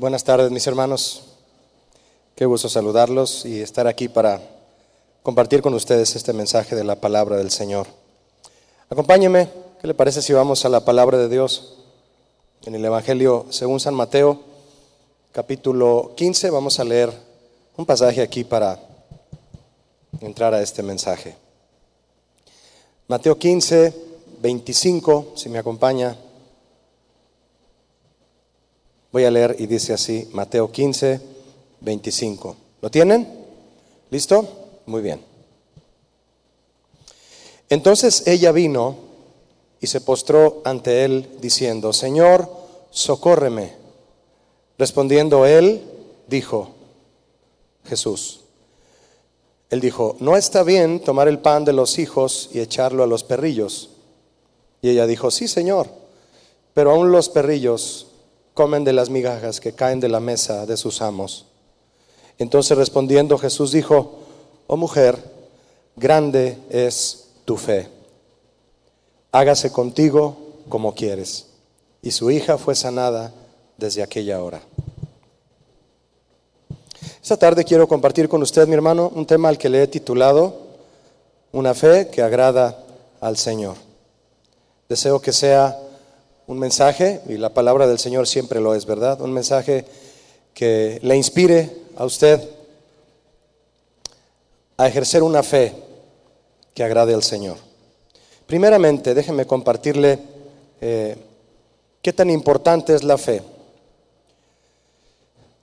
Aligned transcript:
Buenas 0.00 0.24
tardes, 0.24 0.50
mis 0.50 0.66
hermanos. 0.66 1.24
Qué 2.34 2.46
gusto 2.46 2.70
saludarlos 2.70 3.44
y 3.44 3.60
estar 3.60 3.86
aquí 3.86 4.08
para 4.08 4.40
compartir 5.22 5.60
con 5.60 5.74
ustedes 5.74 6.16
este 6.16 6.32
mensaje 6.32 6.74
de 6.74 6.84
la 6.84 6.96
palabra 6.96 7.36
del 7.36 7.50
Señor. 7.50 7.86
Acompáñenme, 8.88 9.50
¿qué 9.78 9.86
le 9.86 9.92
parece 9.92 10.22
si 10.22 10.32
vamos 10.32 10.64
a 10.64 10.70
la 10.70 10.86
palabra 10.86 11.18
de 11.18 11.28
Dios? 11.28 11.74
En 12.64 12.74
el 12.74 12.82
Evangelio 12.82 13.44
según 13.50 13.78
San 13.78 13.92
Mateo, 13.92 14.40
capítulo 15.32 16.12
15, 16.16 16.48
vamos 16.48 16.80
a 16.80 16.84
leer 16.84 17.12
un 17.76 17.84
pasaje 17.84 18.22
aquí 18.22 18.42
para 18.42 18.80
entrar 20.22 20.54
a 20.54 20.62
este 20.62 20.82
mensaje. 20.82 21.36
Mateo 23.06 23.36
15, 23.36 23.92
25, 24.40 25.32
si 25.34 25.50
me 25.50 25.58
acompaña. 25.58 26.16
Voy 29.12 29.24
a 29.24 29.30
leer 29.30 29.56
y 29.58 29.66
dice 29.66 29.92
así, 29.92 30.28
Mateo 30.32 30.70
15, 30.70 31.20
25. 31.80 32.56
¿Lo 32.80 32.90
tienen? 32.90 33.26
¿Listo? 34.10 34.48
Muy 34.86 35.02
bien. 35.02 35.20
Entonces 37.68 38.26
ella 38.26 38.52
vino 38.52 38.96
y 39.80 39.86
se 39.86 40.00
postró 40.00 40.62
ante 40.64 41.04
él 41.04 41.28
diciendo, 41.40 41.92
Señor, 41.92 42.48
socórreme. 42.90 43.72
Respondiendo 44.78 45.44
él, 45.46 45.82
dijo, 46.28 46.74
Jesús. 47.84 48.40
Él 49.70 49.80
dijo, 49.80 50.16
no 50.20 50.36
está 50.36 50.62
bien 50.62 51.00
tomar 51.00 51.28
el 51.28 51.38
pan 51.38 51.64
de 51.64 51.72
los 51.72 51.98
hijos 51.98 52.50
y 52.52 52.60
echarlo 52.60 53.02
a 53.02 53.06
los 53.06 53.24
perrillos. 53.24 53.90
Y 54.82 54.90
ella 54.90 55.06
dijo, 55.06 55.30
sí, 55.30 55.48
Señor, 55.48 55.88
pero 56.74 56.92
aún 56.92 57.12
los 57.12 57.28
perrillos 57.28 58.09
comen 58.60 58.84
de 58.84 58.92
las 58.92 59.08
migajas 59.08 59.58
que 59.58 59.72
caen 59.72 60.00
de 60.00 60.10
la 60.10 60.20
mesa 60.20 60.66
de 60.66 60.76
sus 60.76 61.00
amos. 61.00 61.46
Entonces 62.36 62.76
respondiendo 62.76 63.38
Jesús 63.38 63.72
dijo, 63.72 64.18
oh 64.66 64.76
mujer, 64.76 65.16
grande 65.96 66.58
es 66.68 67.28
tu 67.46 67.56
fe. 67.56 67.88
Hágase 69.32 69.72
contigo 69.72 70.36
como 70.68 70.94
quieres. 70.94 71.46
Y 72.02 72.10
su 72.10 72.30
hija 72.30 72.58
fue 72.58 72.74
sanada 72.74 73.32
desde 73.78 74.02
aquella 74.02 74.42
hora. 74.42 74.60
Esta 77.22 77.38
tarde 77.38 77.64
quiero 77.64 77.88
compartir 77.88 78.28
con 78.28 78.42
usted, 78.42 78.68
mi 78.68 78.74
hermano, 78.74 79.10
un 79.14 79.24
tema 79.24 79.48
al 79.48 79.56
que 79.56 79.70
le 79.70 79.84
he 79.84 79.86
titulado 79.86 80.66
Una 81.52 81.72
fe 81.72 82.10
que 82.12 82.20
agrada 82.20 82.84
al 83.22 83.38
Señor. 83.38 83.76
Deseo 84.86 85.18
que 85.18 85.32
sea 85.32 85.80
un 86.50 86.58
mensaje, 86.58 87.20
y 87.28 87.36
la 87.36 87.54
palabra 87.54 87.86
del 87.86 88.00
Señor 88.00 88.26
siempre 88.26 88.60
lo 88.60 88.74
es, 88.74 88.84
¿verdad? 88.84 89.20
Un 89.20 89.32
mensaje 89.32 89.84
que 90.52 90.98
le 91.00 91.16
inspire 91.16 91.70
a 91.96 92.04
usted 92.04 92.40
a 94.76 94.88
ejercer 94.88 95.22
una 95.22 95.44
fe 95.44 95.72
que 96.74 96.82
agrade 96.82 97.14
al 97.14 97.22
Señor. 97.22 97.56
Primeramente, 98.48 99.14
déjeme 99.14 99.46
compartirle 99.46 100.18
eh, 100.80 101.16
qué 102.02 102.12
tan 102.12 102.28
importante 102.30 102.96
es 102.96 103.04
la 103.04 103.16
fe. 103.16 103.42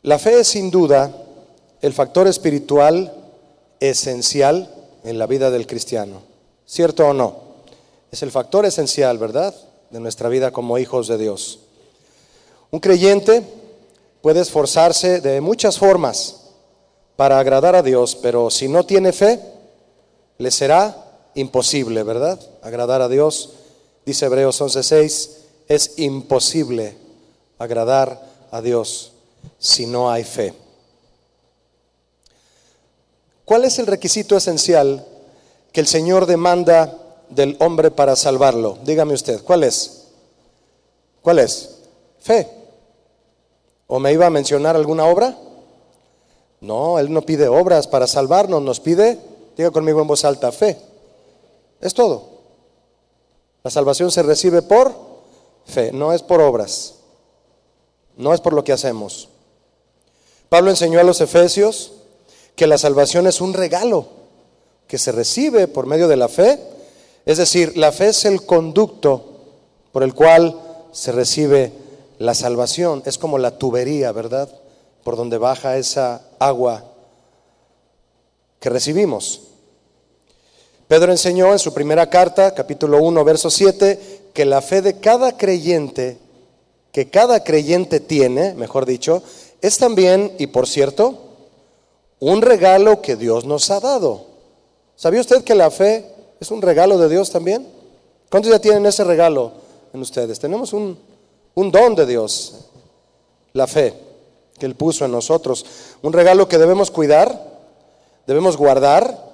La 0.03 0.17
fe 0.17 0.39
es 0.39 0.47
sin 0.47 0.71
duda 0.71 1.11
el 1.81 1.91
factor 1.91 2.29
espiritual 2.29 3.13
esencial 3.81 4.73
en 5.03 5.19
la 5.19 5.27
vida 5.27 5.51
del 5.51 5.67
cristiano. 5.67 6.21
¿Cierto 6.65 7.05
o 7.05 7.13
no? 7.13 7.35
Es 8.09 8.23
el 8.23 8.31
factor 8.31 8.65
esencial, 8.65 9.17
¿verdad? 9.17 9.53
De 9.89 9.99
nuestra 9.99 10.29
vida 10.29 10.51
como 10.51 10.77
hijos 10.77 11.07
de 11.07 11.17
Dios. 11.17 11.59
Un 12.71 12.79
creyente 12.79 13.43
puede 14.21 14.41
esforzarse 14.41 15.21
de 15.21 15.41
muchas 15.41 15.77
formas 15.77 16.47
para 17.15 17.39
agradar 17.39 17.75
a 17.75 17.81
Dios, 17.81 18.15
pero 18.15 18.49
si 18.49 18.67
no 18.67 18.85
tiene 18.85 19.13
fe, 19.13 19.39
le 20.37 20.51
será 20.51 21.05
imposible, 21.35 22.03
¿verdad? 22.03 22.39
Agradar 22.61 23.01
a 23.01 23.07
Dios, 23.07 23.53
dice 24.05 24.25
Hebreos 24.25 24.59
11:6, 24.61 25.29
es 25.67 25.97
imposible 25.97 26.97
agradar 27.57 28.21
a 28.51 28.61
Dios 28.61 29.13
si 29.59 29.85
no 29.85 30.11
hay 30.11 30.23
fe. 30.23 30.53
¿Cuál 33.45 33.65
es 33.65 33.79
el 33.79 33.87
requisito 33.87 34.35
esencial 34.35 35.05
que 35.71 35.79
el 35.79 35.87
Señor 35.87 36.25
demanda 36.25 36.97
del 37.29 37.57
hombre 37.59 37.91
para 37.91 38.15
salvarlo? 38.15 38.77
Dígame 38.83 39.13
usted, 39.13 39.43
¿cuál 39.43 39.63
es? 39.63 40.07
¿Cuál 41.21 41.39
es? 41.39 41.79
Fe. 42.19 42.47
¿O 43.87 43.99
me 43.99 44.13
iba 44.13 44.25
a 44.25 44.29
mencionar 44.29 44.75
alguna 44.75 45.05
obra? 45.05 45.37
No, 46.59 46.99
Él 46.99 47.11
no 47.11 47.21
pide 47.21 47.47
obras 47.47 47.87
para 47.87 48.07
salvarnos, 48.07 48.61
nos 48.61 48.79
pide, 48.79 49.19
diga 49.55 49.71
conmigo 49.71 50.01
en 50.01 50.07
voz 50.07 50.25
alta, 50.25 50.51
fe. 50.51 50.77
Es 51.79 51.93
todo. 51.93 52.37
La 53.63 53.71
salvación 53.71 54.11
se 54.11 54.23
recibe 54.23 54.61
por 54.61 54.93
fe, 55.65 55.91
no 55.91 56.13
es 56.13 56.23
por 56.23 56.41
obras, 56.41 56.95
no 58.15 58.33
es 58.33 58.41
por 58.41 58.53
lo 58.53 58.63
que 58.63 58.73
hacemos. 58.73 59.29
Pablo 60.49 60.69
enseñó 60.69 60.99
a 60.99 61.03
los 61.03 61.21
efesios 61.21 61.91
que 62.55 62.67
la 62.67 62.77
salvación 62.77 63.27
es 63.27 63.41
un 63.41 63.53
regalo 63.53 64.07
que 64.87 64.97
se 64.97 65.11
recibe 65.11 65.67
por 65.67 65.85
medio 65.85 66.07
de 66.07 66.15
la 66.15 66.29
fe 66.29 66.59
es 67.27 67.37
decir, 67.37 67.75
la 67.75 67.91
fe 67.91 68.07
es 68.07 68.23
el 68.23 68.45
conducto 68.45 69.21
por 69.91 70.01
el 70.01 70.13
cual 70.13 70.57
se 70.93 71.11
recibe 71.11 71.73
la 72.19 72.33
salvación. 72.33 73.03
Es 73.05 73.17
como 73.17 73.37
la 73.37 73.57
tubería, 73.57 74.13
¿verdad? 74.13 74.49
Por 75.03 75.17
donde 75.17 75.37
baja 75.37 75.75
esa 75.75 76.21
agua 76.39 76.85
que 78.61 78.69
recibimos. 78.69 79.41
Pedro 80.87 81.11
enseñó 81.11 81.51
en 81.51 81.59
su 81.59 81.73
primera 81.73 82.09
carta, 82.09 82.53
capítulo 82.53 83.03
1, 83.03 83.25
verso 83.25 83.49
7, 83.49 84.29
que 84.33 84.45
la 84.45 84.61
fe 84.61 84.81
de 84.81 85.01
cada 85.01 85.35
creyente, 85.35 86.17
que 86.93 87.09
cada 87.09 87.43
creyente 87.43 87.99
tiene, 87.99 88.53
mejor 88.53 88.85
dicho, 88.85 89.21
es 89.61 89.77
también, 89.77 90.31
y 90.39 90.47
por 90.47 90.65
cierto, 90.65 91.17
un 92.21 92.41
regalo 92.41 93.01
que 93.01 93.17
Dios 93.17 93.43
nos 93.43 93.69
ha 93.69 93.81
dado. 93.81 94.27
¿Sabía 94.95 95.19
usted 95.19 95.43
que 95.43 95.55
la 95.55 95.69
fe 95.69 96.15
es 96.39 96.51
un 96.51 96.61
regalo 96.61 96.97
de 96.97 97.09
Dios 97.09 97.31
también. 97.31 97.67
¿Cuántos 98.29 98.51
ya 98.51 98.59
tienen 98.59 98.85
ese 98.85 99.03
regalo 99.03 99.51
en 99.93 100.01
ustedes? 100.01 100.39
Tenemos 100.39 100.73
un, 100.73 100.99
don 101.55 101.95
de 101.95 102.05
Dios, 102.05 102.65
la 103.53 103.67
fe 103.67 103.93
que 104.59 104.65
Él 104.65 104.75
puso 104.75 105.05
en 105.05 105.11
nosotros. 105.11 105.65
Un 106.01 106.13
regalo 106.13 106.47
que 106.47 106.57
debemos 106.57 106.91
cuidar, 106.91 107.59
debemos 108.25 108.57
guardar, 108.57 109.25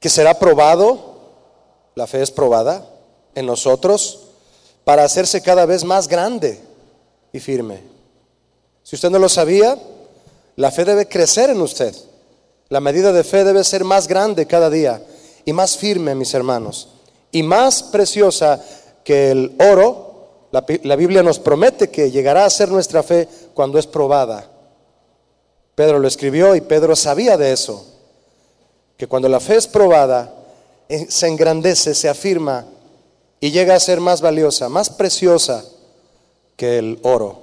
que 0.00 0.08
será 0.08 0.38
probado, 0.38 1.14
la 1.94 2.06
fe 2.06 2.22
es 2.22 2.30
probada 2.30 2.86
en 3.34 3.46
nosotros, 3.46 4.20
para 4.84 5.04
hacerse 5.04 5.40
cada 5.40 5.64
vez 5.66 5.82
más 5.82 6.08
grande 6.08 6.60
y 7.32 7.40
firme. 7.40 7.80
Si 8.82 8.96
usted 8.96 9.10
no 9.10 9.18
lo 9.18 9.30
sabía, 9.30 9.78
la 10.56 10.70
fe 10.70 10.84
debe 10.84 11.08
crecer 11.08 11.48
en 11.50 11.62
usted. 11.62 11.94
La 12.68 12.80
medida 12.80 13.12
de 13.12 13.24
fe 13.24 13.44
debe 13.44 13.64
ser 13.64 13.82
más 13.82 14.06
grande 14.06 14.46
cada 14.46 14.68
día 14.68 15.02
y 15.44 15.52
más 15.52 15.76
firme, 15.76 16.14
mis 16.14 16.34
hermanos, 16.34 16.88
y 17.30 17.42
más 17.42 17.82
preciosa 17.82 18.62
que 19.04 19.30
el 19.30 19.54
oro. 19.58 20.12
La, 20.50 20.96
Biblia 20.96 21.22
nos 21.22 21.40
promete 21.40 21.90
que 21.90 22.10
llegará 22.10 22.44
a 22.44 22.50
ser 22.50 22.70
nuestra 22.70 23.02
fe 23.02 23.28
cuando 23.54 23.78
es 23.78 23.86
probada. 23.86 24.48
Pedro 25.74 25.98
lo 25.98 26.06
escribió 26.06 26.54
y 26.54 26.60
Pedro 26.60 26.94
sabía 26.94 27.36
de 27.36 27.52
eso, 27.52 27.84
que 28.96 29.08
cuando 29.08 29.28
la 29.28 29.40
fe 29.40 29.56
es 29.56 29.66
probada, 29.66 30.32
eh, 30.88 31.06
se 31.08 31.26
engrandece, 31.26 31.94
se 31.94 32.08
afirma 32.08 32.66
y 33.40 33.50
llega 33.50 33.74
a 33.74 33.80
ser 33.80 34.00
más 34.00 34.20
valiosa, 34.20 34.68
más 34.68 34.90
preciosa 34.90 35.64
que 36.56 36.78
el 36.78 37.00
oro. 37.02 37.42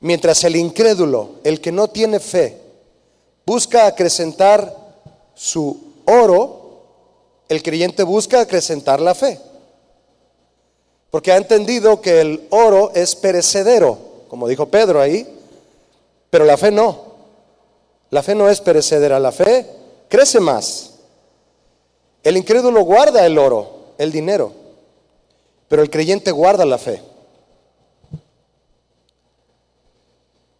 Mientras 0.00 0.44
el 0.44 0.56
incrédulo, 0.56 1.30
el 1.42 1.60
que 1.60 1.72
no 1.72 1.88
tiene 1.88 2.20
fe, 2.20 2.58
busca 3.44 3.86
acrecentar 3.86 4.76
su 5.34 5.91
oro, 6.12 6.62
el 7.48 7.62
creyente 7.62 8.02
busca 8.02 8.40
acrecentar 8.40 9.00
la 9.00 9.14
fe. 9.14 9.38
Porque 11.10 11.32
ha 11.32 11.36
entendido 11.36 12.00
que 12.00 12.20
el 12.20 12.46
oro 12.50 12.92
es 12.94 13.14
perecedero, 13.16 13.98
como 14.28 14.48
dijo 14.48 14.66
Pedro 14.66 15.00
ahí, 15.00 15.26
pero 16.30 16.44
la 16.44 16.56
fe 16.56 16.70
no. 16.70 17.12
La 18.10 18.22
fe 18.22 18.34
no 18.34 18.48
es 18.48 18.60
perecedera, 18.60 19.18
la 19.18 19.32
fe 19.32 19.66
crece 20.08 20.40
más. 20.40 20.94
El 22.22 22.36
incrédulo 22.36 22.82
guarda 22.82 23.26
el 23.26 23.36
oro, 23.36 23.94
el 23.98 24.12
dinero, 24.12 24.52
pero 25.68 25.82
el 25.82 25.90
creyente 25.90 26.30
guarda 26.30 26.64
la 26.64 26.78
fe. 26.78 27.02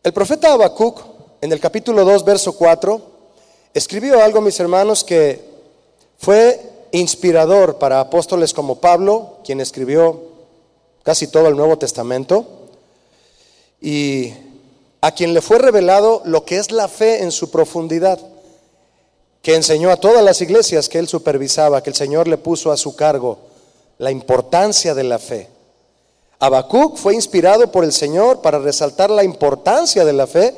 El 0.02 0.12
profeta 0.12 0.52
Habacuc, 0.52 1.00
en 1.40 1.52
el 1.52 1.60
capítulo 1.60 2.04
2, 2.04 2.25
verso 2.25 2.56
4, 2.56 3.12
escribió 3.74 4.22
algo, 4.22 4.40
mis 4.40 4.58
hermanos, 4.60 5.04
que 5.04 5.40
fue 6.19 6.60
inspirador 6.92 7.78
para 7.78 8.00
apóstoles 8.00 8.52
como 8.52 8.80
Pablo, 8.80 9.38
quien 9.44 9.60
escribió 9.60 10.20
casi 11.02 11.26
todo 11.26 11.48
el 11.48 11.56
Nuevo 11.56 11.78
Testamento. 11.78 12.46
y 13.84 14.32
a 15.00 15.10
quien 15.10 15.34
le 15.34 15.42
fue 15.42 15.58
revelado 15.58 16.22
lo 16.24 16.44
que 16.44 16.58
es 16.58 16.70
la 16.70 16.86
fe 16.86 17.24
en 17.24 17.32
su 17.32 17.50
profundidad, 17.50 18.20
que 19.42 19.56
enseñó 19.56 19.90
a 19.90 19.96
todas 19.96 20.22
las 20.22 20.40
iglesias 20.40 20.88
que 20.88 21.00
él 21.00 21.08
supervisaba, 21.08 21.82
que 21.82 21.90
el 21.90 21.96
Señor 21.96 22.28
le 22.28 22.38
puso 22.38 22.70
a 22.70 22.76
su 22.76 22.94
cargo 22.94 23.38
la 23.98 24.12
importancia 24.12 24.94
de 24.94 25.02
la 25.02 25.18
fe. 25.18 25.48
Habacuc 26.38 26.96
fue 26.96 27.14
inspirado 27.14 27.70
por 27.72 27.82
el 27.82 27.92
Señor 27.92 28.40
para 28.42 28.60
resaltar 28.60 29.10
la 29.10 29.25
importancia 29.25 30.04
de 30.04 30.12
la 30.12 30.28
fe. 30.28 30.54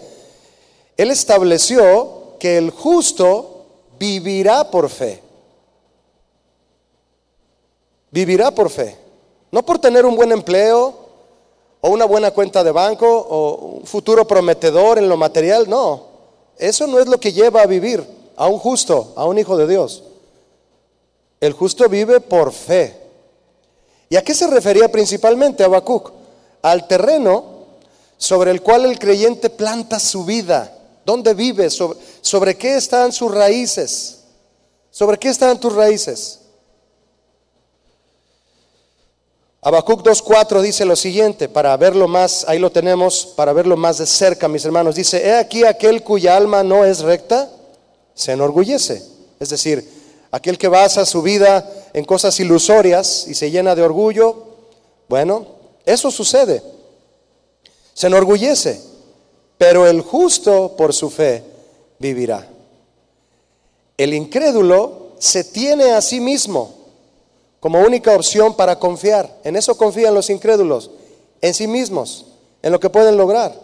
Él 0.98 1.10
estableció 1.10 2.23
que 2.44 2.58
el 2.58 2.72
justo 2.72 3.64
vivirá 3.98 4.70
por 4.70 4.90
fe. 4.90 5.18
Vivirá 8.10 8.50
por 8.50 8.68
fe. 8.68 8.98
No 9.50 9.64
por 9.64 9.78
tener 9.78 10.04
un 10.04 10.14
buen 10.14 10.30
empleo 10.30 10.94
o 11.80 11.88
una 11.88 12.04
buena 12.04 12.32
cuenta 12.32 12.62
de 12.62 12.70
banco 12.70 13.06
o 13.08 13.78
un 13.78 13.86
futuro 13.86 14.26
prometedor 14.26 14.98
en 14.98 15.08
lo 15.08 15.16
material. 15.16 15.70
No, 15.70 16.02
eso 16.58 16.86
no 16.86 16.98
es 16.98 17.06
lo 17.06 17.18
que 17.18 17.32
lleva 17.32 17.62
a 17.62 17.66
vivir 17.66 18.06
a 18.36 18.46
un 18.46 18.58
justo, 18.58 19.14
a 19.16 19.24
un 19.24 19.38
hijo 19.38 19.56
de 19.56 19.66
Dios. 19.66 20.02
El 21.40 21.54
justo 21.54 21.88
vive 21.88 22.20
por 22.20 22.52
fe. 22.52 22.94
¿Y 24.10 24.16
a 24.16 24.22
qué 24.22 24.34
se 24.34 24.48
refería 24.48 24.92
principalmente 24.92 25.64
Habacuc? 25.64 26.12
Al 26.60 26.86
terreno 26.86 27.42
sobre 28.18 28.50
el 28.50 28.60
cual 28.60 28.84
el 28.84 28.98
creyente 28.98 29.48
planta 29.48 29.98
su 29.98 30.26
vida. 30.26 30.83
¿Dónde 31.04 31.34
vive? 31.34 31.70
¿Sobre, 31.70 31.98
sobre 32.20 32.56
qué 32.56 32.76
están 32.76 33.12
sus 33.12 33.32
raíces? 33.32 34.20
¿Sobre 34.90 35.18
qué 35.18 35.28
están 35.28 35.58
tus 35.58 35.74
raíces? 35.74 36.40
Habacuc 39.66 40.02
2.4 40.02 40.60
dice 40.60 40.84
lo 40.84 40.94
siguiente, 40.94 41.48
para 41.48 41.74
verlo 41.78 42.06
más, 42.06 42.44
ahí 42.48 42.58
lo 42.58 42.70
tenemos, 42.70 43.32
para 43.34 43.54
verlo 43.54 43.78
más 43.78 43.96
de 43.96 44.06
cerca, 44.06 44.46
mis 44.46 44.62
hermanos. 44.66 44.94
Dice, 44.94 45.26
he 45.26 45.34
aquí 45.34 45.64
aquel 45.64 46.02
cuya 46.02 46.36
alma 46.36 46.62
no 46.62 46.84
es 46.84 47.00
recta, 47.00 47.50
se 48.14 48.32
enorgullece. 48.32 49.02
Es 49.40 49.48
decir, 49.48 49.90
aquel 50.30 50.58
que 50.58 50.68
basa 50.68 51.06
su 51.06 51.22
vida 51.22 51.66
en 51.94 52.04
cosas 52.04 52.38
ilusorias 52.40 53.26
y 53.26 53.34
se 53.34 53.50
llena 53.50 53.74
de 53.74 53.82
orgullo, 53.82 54.48
bueno, 55.08 55.46
eso 55.86 56.10
sucede. 56.10 56.62
Se 57.94 58.08
enorgullece, 58.08 58.78
pero 59.58 59.86
el 59.86 60.00
justo 60.00 60.74
por 60.76 60.92
su 60.92 61.10
fe 61.10 61.42
vivirá. 61.98 62.48
El 63.96 64.14
incrédulo 64.14 65.12
se 65.18 65.44
tiene 65.44 65.92
a 65.92 66.00
sí 66.00 66.20
mismo 66.20 66.74
como 67.60 67.80
única 67.80 68.14
opción 68.14 68.54
para 68.54 68.78
confiar. 68.78 69.38
En 69.42 69.56
eso 69.56 69.76
confían 69.76 70.12
los 70.12 70.28
incrédulos, 70.28 70.90
en 71.40 71.54
sí 71.54 71.66
mismos, 71.66 72.26
en 72.62 72.72
lo 72.72 72.80
que 72.80 72.90
pueden 72.90 73.16
lograr. 73.16 73.54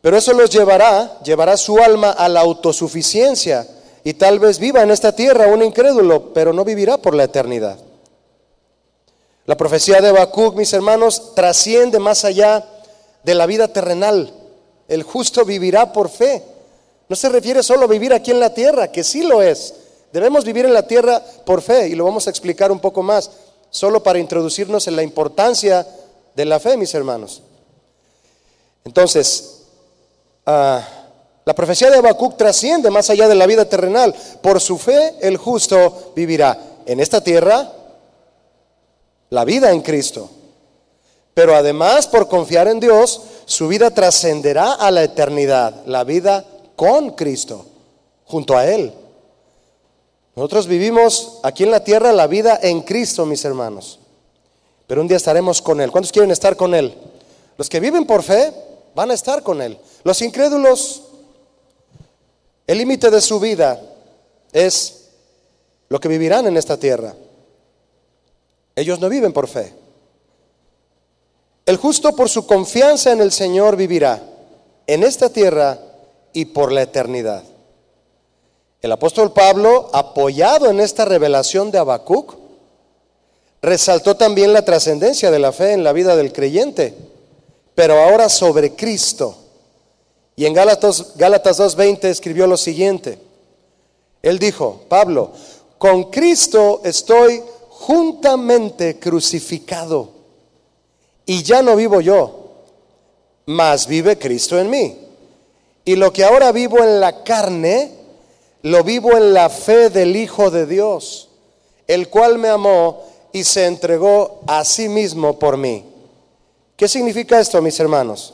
Pero 0.00 0.16
eso 0.16 0.32
los 0.32 0.50
llevará, 0.50 1.20
llevará 1.22 1.56
su 1.56 1.78
alma 1.78 2.10
a 2.10 2.28
la 2.28 2.40
autosuficiencia 2.40 3.66
y 4.04 4.14
tal 4.14 4.38
vez 4.38 4.58
viva 4.58 4.82
en 4.82 4.90
esta 4.90 5.14
tierra 5.14 5.48
un 5.48 5.62
incrédulo, 5.62 6.32
pero 6.32 6.52
no 6.52 6.64
vivirá 6.64 6.96
por 6.98 7.14
la 7.14 7.24
eternidad. 7.24 7.78
La 9.44 9.56
profecía 9.56 10.00
de 10.00 10.08
Habacuc, 10.08 10.56
mis 10.56 10.72
hermanos, 10.72 11.34
trasciende 11.34 11.98
más 11.98 12.24
allá 12.24 12.64
de 13.24 13.34
la 13.34 13.46
vida 13.46 13.68
terrenal. 13.68 14.32
El 14.88 15.02
justo 15.02 15.44
vivirá 15.44 15.92
por 15.92 16.08
fe. 16.08 16.42
No 17.08 17.14
se 17.14 17.28
refiere 17.28 17.62
solo 17.62 17.84
a 17.84 17.88
vivir 17.88 18.12
aquí 18.12 18.32
en 18.32 18.40
la 18.40 18.52
tierra, 18.52 18.90
que 18.90 19.04
sí 19.04 19.22
lo 19.22 19.42
es, 19.42 19.74
Debemos 20.12 20.44
vivir 20.44 20.64
en 20.64 20.72
la 20.72 20.86
tierra 20.86 21.22
por 21.44 21.60
fe 21.60 21.88
y 21.88 21.94
lo 21.94 22.04
vamos 22.04 22.26
a 22.26 22.30
explicar 22.30 22.72
un 22.72 22.80
poco 22.80 23.02
más, 23.02 23.30
solo 23.70 24.02
para 24.02 24.18
introducirnos 24.18 24.86
en 24.88 24.96
la 24.96 25.02
importancia 25.02 25.86
de 26.34 26.44
la 26.44 26.58
fe, 26.58 26.76
mis 26.76 26.94
hermanos. 26.94 27.42
Entonces, 28.84 29.64
ah, 30.46 30.82
la 31.44 31.54
profecía 31.54 31.90
de 31.90 31.98
Habacuc 31.98 32.38
trasciende 32.38 32.90
más 32.90 33.10
allá 33.10 33.28
de 33.28 33.34
la 33.34 33.46
vida 33.46 33.66
terrenal. 33.66 34.14
Por 34.40 34.60
su 34.60 34.78
fe, 34.78 35.16
el 35.20 35.36
justo 35.36 36.12
vivirá 36.16 36.58
en 36.86 37.00
esta 37.00 37.22
tierra 37.22 37.70
la 39.28 39.44
vida 39.44 39.72
en 39.72 39.82
Cristo. 39.82 40.30
Pero 41.34 41.54
además, 41.54 42.06
por 42.06 42.28
confiar 42.28 42.66
en 42.66 42.80
Dios, 42.80 43.20
su 43.48 43.66
vida 43.66 43.90
trascenderá 43.90 44.74
a 44.74 44.90
la 44.90 45.02
eternidad, 45.02 45.86
la 45.86 46.04
vida 46.04 46.44
con 46.76 47.12
Cristo, 47.12 47.64
junto 48.26 48.54
a 48.54 48.66
Él. 48.66 48.92
Nosotros 50.36 50.66
vivimos 50.66 51.38
aquí 51.42 51.64
en 51.64 51.70
la 51.70 51.82
tierra 51.82 52.12
la 52.12 52.26
vida 52.26 52.60
en 52.62 52.82
Cristo, 52.82 53.24
mis 53.24 53.42
hermanos. 53.46 54.00
Pero 54.86 55.00
un 55.00 55.08
día 55.08 55.16
estaremos 55.16 55.62
con 55.62 55.80
Él. 55.80 55.90
¿Cuántos 55.90 56.12
quieren 56.12 56.30
estar 56.30 56.56
con 56.56 56.74
Él? 56.74 56.94
Los 57.56 57.70
que 57.70 57.80
viven 57.80 58.04
por 58.04 58.22
fe 58.22 58.52
van 58.94 59.10
a 59.10 59.14
estar 59.14 59.42
con 59.42 59.62
Él. 59.62 59.78
Los 60.04 60.20
incrédulos, 60.20 61.04
el 62.66 62.76
límite 62.76 63.10
de 63.10 63.22
su 63.22 63.40
vida 63.40 63.80
es 64.52 65.08
lo 65.88 65.98
que 65.98 66.08
vivirán 66.08 66.46
en 66.46 66.58
esta 66.58 66.76
tierra. 66.76 67.14
Ellos 68.76 69.00
no 69.00 69.08
viven 69.08 69.32
por 69.32 69.48
fe. 69.48 69.72
El 71.68 71.76
justo 71.76 72.16
por 72.16 72.30
su 72.30 72.46
confianza 72.46 73.12
en 73.12 73.20
el 73.20 73.30
Señor 73.30 73.76
vivirá 73.76 74.22
en 74.86 75.02
esta 75.02 75.28
tierra 75.28 75.78
y 76.32 76.46
por 76.46 76.72
la 76.72 76.80
eternidad. 76.80 77.44
El 78.80 78.90
apóstol 78.90 79.34
Pablo, 79.34 79.90
apoyado 79.92 80.70
en 80.70 80.80
esta 80.80 81.04
revelación 81.04 81.70
de 81.70 81.76
Habacuc, 81.76 82.36
resaltó 83.60 84.16
también 84.16 84.54
la 84.54 84.64
trascendencia 84.64 85.30
de 85.30 85.40
la 85.40 85.52
fe 85.52 85.74
en 85.74 85.84
la 85.84 85.92
vida 85.92 86.16
del 86.16 86.32
creyente, 86.32 86.94
pero 87.74 88.02
ahora 88.02 88.30
sobre 88.30 88.74
Cristo. 88.74 89.36
Y 90.36 90.46
en 90.46 90.54
Gálatas, 90.54 91.16
Gálatas 91.16 91.60
2.20 91.60 92.04
escribió 92.04 92.46
lo 92.46 92.56
siguiente. 92.56 93.18
Él 94.22 94.38
dijo, 94.38 94.84
Pablo, 94.88 95.32
con 95.76 96.04
Cristo 96.04 96.80
estoy 96.82 97.42
juntamente 97.68 98.98
crucificado 98.98 100.16
y 101.28 101.42
ya 101.42 101.60
no 101.60 101.76
vivo 101.76 102.00
yo, 102.00 102.64
mas 103.44 103.86
vive 103.86 104.18
Cristo 104.18 104.58
en 104.58 104.70
mí. 104.70 104.98
Y 105.84 105.94
lo 105.94 106.10
que 106.10 106.24
ahora 106.24 106.52
vivo 106.52 106.82
en 106.82 107.00
la 107.00 107.22
carne, 107.22 107.92
lo 108.62 108.82
vivo 108.82 109.14
en 109.14 109.34
la 109.34 109.50
fe 109.50 109.90
del 109.90 110.16
Hijo 110.16 110.50
de 110.50 110.64
Dios, 110.64 111.28
el 111.86 112.08
cual 112.08 112.38
me 112.38 112.48
amó 112.48 113.04
y 113.30 113.44
se 113.44 113.66
entregó 113.66 114.40
a 114.46 114.64
sí 114.64 114.88
mismo 114.88 115.38
por 115.38 115.58
mí. 115.58 115.84
¿Qué 116.76 116.88
significa 116.88 117.38
esto, 117.38 117.60
mis 117.60 117.78
hermanos? 117.78 118.32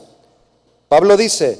Pablo 0.87 1.17
dice, 1.17 1.59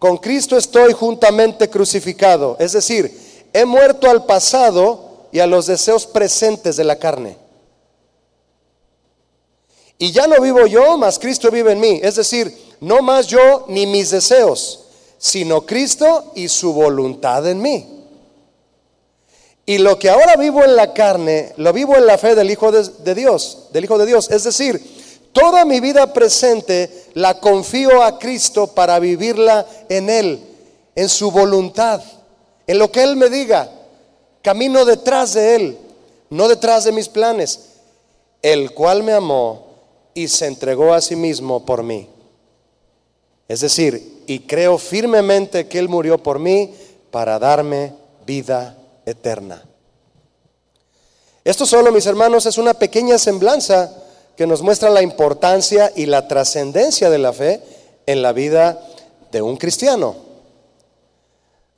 con 0.00 0.16
Cristo 0.16 0.56
estoy 0.56 0.94
juntamente 0.94 1.70
crucificado, 1.70 2.56
es 2.58 2.72
decir, 2.72 3.46
he 3.52 3.64
muerto 3.64 4.10
al 4.10 4.26
pasado 4.26 5.28
y 5.30 5.38
a 5.38 5.46
los 5.46 5.66
deseos 5.66 6.08
presentes 6.08 6.74
de 6.76 6.82
la 6.82 6.98
carne. 6.98 7.41
Y 10.02 10.10
ya 10.10 10.26
no 10.26 10.40
vivo 10.40 10.66
yo, 10.66 10.98
mas 10.98 11.16
Cristo 11.16 11.48
vive 11.48 11.70
en 11.70 11.78
mí, 11.78 12.00
es 12.02 12.16
decir, 12.16 12.52
no 12.80 13.02
más 13.02 13.28
yo 13.28 13.66
ni 13.68 13.86
mis 13.86 14.10
deseos, 14.10 14.86
sino 15.16 15.64
Cristo 15.64 16.32
y 16.34 16.48
su 16.48 16.72
voluntad 16.72 17.46
en 17.46 17.62
mí. 17.62 18.04
Y 19.64 19.78
lo 19.78 20.00
que 20.00 20.10
ahora 20.10 20.34
vivo 20.34 20.64
en 20.64 20.74
la 20.74 20.92
carne, 20.92 21.52
lo 21.56 21.72
vivo 21.72 21.94
en 21.94 22.04
la 22.04 22.18
fe 22.18 22.34
del 22.34 22.50
Hijo 22.50 22.72
de, 22.72 23.14
Dios, 23.14 23.68
del 23.72 23.84
Hijo 23.84 23.96
de 23.96 24.06
Dios. 24.06 24.28
Es 24.32 24.42
decir, 24.42 24.82
toda 25.32 25.64
mi 25.64 25.78
vida 25.78 26.12
presente 26.12 27.04
la 27.14 27.38
confío 27.38 28.02
a 28.02 28.18
Cristo 28.18 28.66
para 28.66 28.98
vivirla 28.98 29.64
en 29.88 30.10
Él, 30.10 30.40
en 30.96 31.08
su 31.08 31.30
voluntad, 31.30 32.02
en 32.66 32.80
lo 32.80 32.90
que 32.90 33.04
Él 33.04 33.14
me 33.14 33.28
diga. 33.28 33.70
Camino 34.42 34.84
detrás 34.84 35.34
de 35.34 35.54
Él, 35.54 35.78
no 36.28 36.48
detrás 36.48 36.82
de 36.82 36.90
mis 36.90 37.08
planes, 37.08 37.60
el 38.42 38.72
cual 38.72 39.04
me 39.04 39.12
amó 39.12 39.70
y 40.14 40.28
se 40.28 40.46
entregó 40.46 40.92
a 40.92 41.00
sí 41.00 41.16
mismo 41.16 41.64
por 41.64 41.82
mí. 41.82 42.08
Es 43.48 43.60
decir, 43.60 44.22
y 44.26 44.40
creo 44.40 44.78
firmemente 44.78 45.68
que 45.68 45.78
Él 45.78 45.88
murió 45.88 46.18
por 46.18 46.38
mí 46.38 46.74
para 47.10 47.38
darme 47.38 47.92
vida 48.26 48.76
eterna. 49.04 49.62
Esto 51.44 51.66
solo, 51.66 51.90
mis 51.90 52.06
hermanos, 52.06 52.46
es 52.46 52.56
una 52.56 52.74
pequeña 52.74 53.18
semblanza 53.18 53.92
que 54.36 54.46
nos 54.46 54.62
muestra 54.62 54.90
la 54.90 55.02
importancia 55.02 55.92
y 55.94 56.06
la 56.06 56.28
trascendencia 56.28 57.10
de 57.10 57.18
la 57.18 57.32
fe 57.32 57.60
en 58.06 58.22
la 58.22 58.32
vida 58.32 58.80
de 59.30 59.42
un 59.42 59.56
cristiano. 59.56 60.16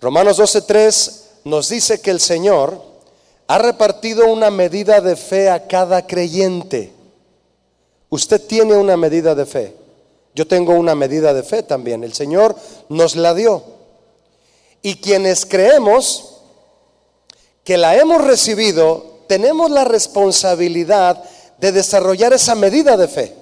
Romanos 0.01 0.39
12.3 0.39 1.23
nos 1.45 1.69
dice 1.71 2.01
que 2.01 2.11
el 2.11 2.21
Señor 2.21 2.81
ha 3.47 3.59
repartido 3.59 4.27
una 4.27 4.51
medida 4.51 5.01
de 5.01 5.17
fe 5.17 5.51
a 5.51 5.67
cada 5.67 6.07
creyente. 6.07 6.93
Usted 8.15 8.41
tiene 8.43 8.77
una 8.77 8.97
medida 8.97 9.35
de 9.35 9.45
fe. 9.45 9.75
Yo 10.37 10.47
tengo 10.47 10.75
una 10.75 10.95
medida 10.95 11.35
de 11.35 11.43
fe 11.43 11.65
también. 11.65 12.05
El 12.05 12.13
Señor 12.13 12.55
nos 12.89 13.17
la 13.17 13.35
dio. 13.35 13.65
Y 14.83 14.95
quienes 14.99 15.45
creemos, 15.45 16.37
que 17.65 17.77
la 17.77 17.97
hemos 17.97 18.23
recibido, 18.23 19.25
tenemos 19.27 19.69
la 19.69 19.83
responsabilidad 19.83 21.25
de 21.59 21.73
desarrollar 21.73 22.33
esa 22.33 22.55
medida 22.55 22.97
de 22.97 23.09
fe, 23.09 23.35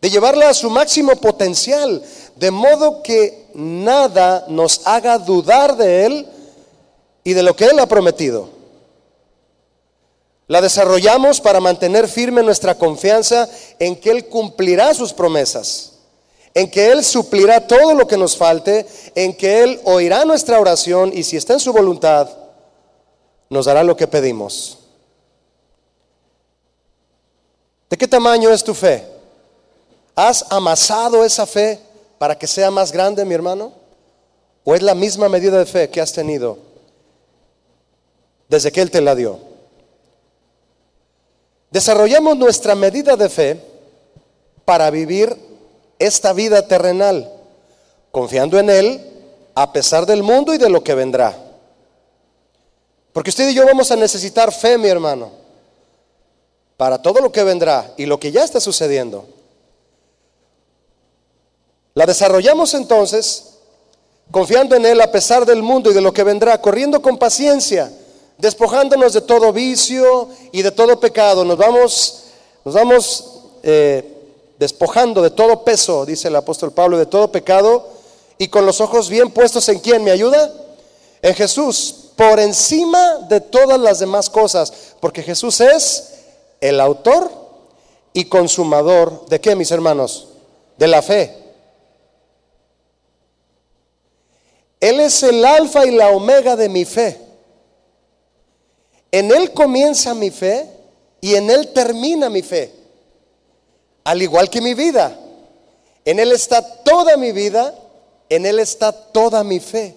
de 0.00 0.10
llevarla 0.10 0.48
a 0.48 0.54
su 0.54 0.68
máximo 0.68 1.14
potencial, 1.14 2.02
de 2.34 2.50
modo 2.50 3.00
que 3.00 3.46
nada 3.54 4.44
nos 4.48 4.84
haga 4.88 5.18
dudar 5.18 5.76
de 5.76 6.06
Él 6.06 6.26
y 7.22 7.32
de 7.32 7.44
lo 7.44 7.54
que 7.54 7.66
Él 7.66 7.78
ha 7.78 7.86
prometido. 7.86 8.61
La 10.48 10.60
desarrollamos 10.60 11.40
para 11.40 11.60
mantener 11.60 12.08
firme 12.08 12.42
nuestra 12.42 12.76
confianza 12.76 13.48
en 13.78 13.96
que 13.96 14.10
Él 14.10 14.26
cumplirá 14.26 14.92
sus 14.92 15.12
promesas, 15.12 15.92
en 16.54 16.70
que 16.70 16.90
Él 16.90 17.04
suplirá 17.04 17.66
todo 17.66 17.94
lo 17.94 18.06
que 18.06 18.16
nos 18.16 18.36
falte, 18.36 18.86
en 19.14 19.34
que 19.36 19.62
Él 19.62 19.80
oirá 19.84 20.24
nuestra 20.24 20.60
oración 20.60 21.12
y 21.14 21.22
si 21.22 21.36
está 21.36 21.54
en 21.54 21.60
su 21.60 21.72
voluntad, 21.72 22.28
nos 23.48 23.66
dará 23.66 23.84
lo 23.84 23.96
que 23.96 24.06
pedimos. 24.06 24.78
¿De 27.88 27.96
qué 27.96 28.08
tamaño 28.08 28.50
es 28.50 28.64
tu 28.64 28.74
fe? 28.74 29.06
¿Has 30.14 30.46
amasado 30.50 31.24
esa 31.24 31.46
fe 31.46 31.78
para 32.18 32.36
que 32.38 32.46
sea 32.46 32.70
más 32.70 32.90
grande, 32.92 33.24
mi 33.24 33.34
hermano? 33.34 33.72
¿O 34.64 34.74
es 34.74 34.82
la 34.82 34.94
misma 34.94 35.28
medida 35.28 35.58
de 35.58 35.66
fe 35.66 35.88
que 35.90 36.00
has 36.00 36.12
tenido 36.12 36.58
desde 38.48 38.72
que 38.72 38.80
Él 38.80 38.90
te 38.90 39.00
la 39.00 39.14
dio? 39.14 39.51
Desarrollamos 41.72 42.36
nuestra 42.36 42.74
medida 42.74 43.16
de 43.16 43.30
fe 43.30 43.60
para 44.66 44.90
vivir 44.90 45.34
esta 45.98 46.34
vida 46.34 46.68
terrenal, 46.68 47.32
confiando 48.10 48.58
en 48.58 48.68
Él 48.68 49.00
a 49.54 49.72
pesar 49.72 50.04
del 50.04 50.22
mundo 50.22 50.52
y 50.52 50.58
de 50.58 50.68
lo 50.68 50.84
que 50.84 50.94
vendrá. 50.94 51.34
Porque 53.14 53.30
usted 53.30 53.48
y 53.48 53.54
yo 53.54 53.64
vamos 53.64 53.90
a 53.90 53.96
necesitar 53.96 54.52
fe, 54.52 54.76
mi 54.76 54.88
hermano, 54.88 55.30
para 56.76 57.00
todo 57.00 57.20
lo 57.20 57.32
que 57.32 57.42
vendrá 57.42 57.94
y 57.96 58.04
lo 58.04 58.20
que 58.20 58.30
ya 58.30 58.44
está 58.44 58.60
sucediendo. 58.60 59.26
La 61.94 62.04
desarrollamos 62.04 62.74
entonces 62.74 63.54
confiando 64.30 64.76
en 64.76 64.84
Él 64.84 65.00
a 65.00 65.10
pesar 65.10 65.46
del 65.46 65.62
mundo 65.62 65.90
y 65.90 65.94
de 65.94 66.02
lo 66.02 66.12
que 66.12 66.22
vendrá, 66.22 66.60
corriendo 66.60 67.00
con 67.00 67.16
paciencia, 67.16 67.90
despojándonos 68.42 69.12
de 69.12 69.20
todo 69.20 69.52
vicio 69.52 70.28
y 70.50 70.62
de 70.62 70.72
todo 70.72 70.98
pecado. 70.98 71.44
Nos 71.44 71.56
vamos, 71.56 72.24
nos 72.64 72.74
vamos 72.74 73.24
eh, 73.62 74.04
despojando 74.58 75.22
de 75.22 75.30
todo 75.30 75.62
peso, 75.62 76.04
dice 76.04 76.26
el 76.26 76.34
apóstol 76.34 76.72
Pablo, 76.72 76.98
de 76.98 77.06
todo 77.06 77.30
pecado 77.30 77.86
y 78.38 78.48
con 78.48 78.66
los 78.66 78.80
ojos 78.80 79.08
bien 79.08 79.30
puestos 79.30 79.68
en 79.68 79.78
quién, 79.78 80.02
¿me 80.02 80.10
ayuda? 80.10 80.52
En 81.22 81.36
Jesús, 81.36 82.08
por 82.16 82.40
encima 82.40 83.18
de 83.28 83.40
todas 83.40 83.78
las 83.78 84.00
demás 84.00 84.28
cosas, 84.28 84.72
porque 84.98 85.22
Jesús 85.22 85.60
es 85.60 86.14
el 86.60 86.80
autor 86.80 87.30
y 88.12 88.24
consumador 88.24 89.24
de 89.26 89.40
qué, 89.40 89.54
mis 89.54 89.70
hermanos? 89.70 90.26
De 90.78 90.88
la 90.88 91.00
fe. 91.00 91.32
Él 94.80 94.98
es 94.98 95.22
el 95.22 95.44
alfa 95.44 95.86
y 95.86 95.92
la 95.92 96.08
omega 96.08 96.56
de 96.56 96.68
mi 96.68 96.84
fe. 96.84 97.21
En 99.12 99.30
Él 99.30 99.52
comienza 99.52 100.14
mi 100.14 100.30
fe 100.30 100.68
y 101.20 101.34
en 101.34 101.50
Él 101.50 101.72
termina 101.74 102.30
mi 102.30 102.42
fe. 102.42 102.72
Al 104.04 104.22
igual 104.22 104.48
que 104.48 104.62
mi 104.62 104.72
vida. 104.72 105.16
En 106.04 106.18
Él 106.18 106.32
está 106.32 106.82
toda 106.82 107.16
mi 107.18 107.30
vida, 107.30 107.74
en 108.30 108.46
Él 108.46 108.58
está 108.58 108.90
toda 108.90 109.44
mi 109.44 109.60
fe. 109.60 109.94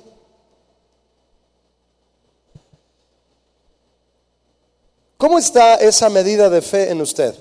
¿Cómo 5.17 5.39
está 5.39 5.75
esa 5.75 6.09
medida 6.09 6.49
de 6.49 6.61
fe 6.61 6.91
en 6.91 7.01
usted? 7.01 7.33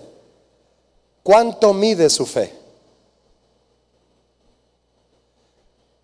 ¿Cuánto 1.25 1.75
mide 1.75 2.09
su 2.09 2.25
fe? 2.25 2.55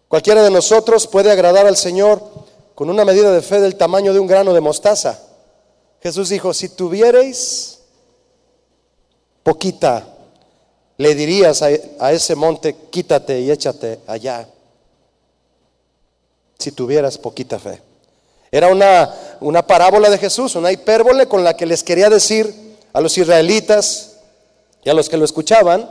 Cualquiera 0.09 0.43
de 0.43 0.51
nosotros 0.51 1.07
puede 1.07 1.31
agradar 1.31 1.69
al 1.69 1.77
Señor 1.77 2.21
con 2.75 2.91
una 2.91 3.05
medida 3.05 3.31
de 3.31 3.41
fe 3.41 3.61
del 3.61 3.77
tamaño 3.77 4.13
de 4.13 4.19
un 4.19 4.27
grano 4.27 4.53
de 4.53 4.61
mostaza. 4.61 5.30
Jesús 6.03 6.31
dijo, 6.31 6.55
si 6.55 6.71
tuvierais 6.71 7.79
poquita, 9.43 10.07
le 10.97 11.15
dirías 11.15 11.63
a, 11.63 12.13
ese 12.13 12.35
monte, 12.35 12.77
quítate 12.91 13.41
y 13.41 13.51
échate 13.51 14.01
allá. 14.07 14.49
Si 16.59 16.73
tuvieras 16.73 17.19
poquita 17.19 17.59
fe. 17.59 17.81
Era 18.51 18.69
una, 18.69 19.15
una 19.41 19.67
parábola 19.67 20.11
de 20.11 20.19
Jesús, 20.19 20.55
una 20.57 20.73
hipérbole 20.73 21.27
con 21.27 21.45
la 21.45 21.57
que 21.57 21.67
les 21.67 21.83
quería 21.83 22.11
decir 22.11 22.77
a 22.93 23.01
los 23.01 23.17
israelitas 23.17 24.17
y 24.83 24.91
a 24.91 24.95
los 24.95 25.09
que 25.09 25.17
lo 25.17 25.25
escuchaban, 25.25 25.89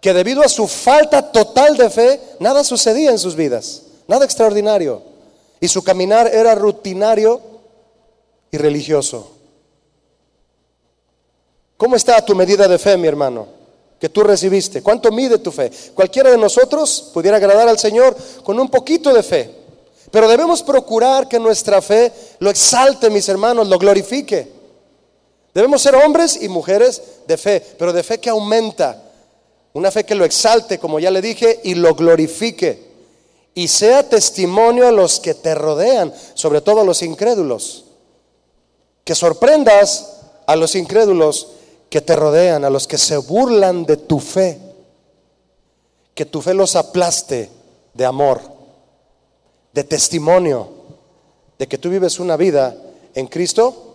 que 0.00 0.12
debido 0.12 0.42
a 0.42 0.48
su 0.48 0.66
falta 0.66 1.32
total 1.32 1.76
de 1.76 1.90
fe, 1.90 2.20
nada 2.40 2.64
sucedía 2.64 3.10
en 3.10 3.18
sus 3.18 3.34
vidas, 3.34 3.82
nada 4.06 4.24
extraordinario. 4.24 5.02
Y 5.60 5.68
su 5.68 5.82
caminar 5.82 6.28
era 6.32 6.54
rutinario 6.54 7.40
y 8.50 8.56
religioso. 8.56 9.32
¿Cómo 11.76 11.96
está 11.96 12.24
tu 12.24 12.34
medida 12.34 12.66
de 12.66 12.78
fe, 12.78 12.96
mi 12.96 13.06
hermano? 13.06 13.46
Que 14.00 14.08
tú 14.08 14.22
recibiste. 14.22 14.82
¿Cuánto 14.82 15.12
mide 15.12 15.38
tu 15.38 15.52
fe? 15.52 15.70
Cualquiera 15.94 16.30
de 16.30 16.36
nosotros 16.36 17.10
pudiera 17.14 17.36
agradar 17.36 17.68
al 17.68 17.78
Señor 17.78 18.16
con 18.42 18.58
un 18.58 18.68
poquito 18.68 19.12
de 19.12 19.22
fe. 19.22 19.54
Pero 20.10 20.28
debemos 20.28 20.62
procurar 20.62 21.28
que 21.28 21.38
nuestra 21.38 21.80
fe 21.80 22.12
lo 22.40 22.50
exalte, 22.50 23.10
mis 23.10 23.28
hermanos, 23.28 23.68
lo 23.68 23.78
glorifique. 23.78 24.50
Debemos 25.54 25.82
ser 25.82 25.94
hombres 25.94 26.42
y 26.42 26.48
mujeres 26.48 27.02
de 27.26 27.36
fe, 27.36 27.62
pero 27.78 27.92
de 27.92 28.02
fe 28.02 28.18
que 28.18 28.30
aumenta, 28.30 29.02
una 29.72 29.90
fe 29.90 30.04
que 30.04 30.14
lo 30.14 30.24
exalte, 30.24 30.78
como 30.78 30.98
ya 30.98 31.10
le 31.10 31.20
dije, 31.20 31.60
y 31.62 31.74
lo 31.74 31.94
glorifique. 31.94 32.88
Y 33.54 33.68
sea 33.68 34.08
testimonio 34.08 34.86
a 34.86 34.92
los 34.92 35.20
que 35.20 35.34
te 35.34 35.54
rodean, 35.54 36.12
sobre 36.34 36.60
todo 36.60 36.80
a 36.80 36.84
los 36.84 37.02
incrédulos. 37.02 37.84
Que 39.08 39.14
sorprendas 39.14 40.18
a 40.44 40.54
los 40.54 40.74
incrédulos 40.74 41.48
que 41.88 42.02
te 42.02 42.14
rodean, 42.14 42.66
a 42.66 42.68
los 42.68 42.86
que 42.86 42.98
se 42.98 43.16
burlan 43.16 43.86
de 43.86 43.96
tu 43.96 44.20
fe. 44.20 44.58
Que 46.14 46.26
tu 46.26 46.42
fe 46.42 46.52
los 46.52 46.76
aplaste 46.76 47.48
de 47.94 48.04
amor, 48.04 48.42
de 49.72 49.82
testimonio, 49.82 50.68
de 51.58 51.66
que 51.66 51.78
tú 51.78 51.88
vives 51.88 52.20
una 52.20 52.36
vida 52.36 52.76
en 53.14 53.28
Cristo 53.28 53.94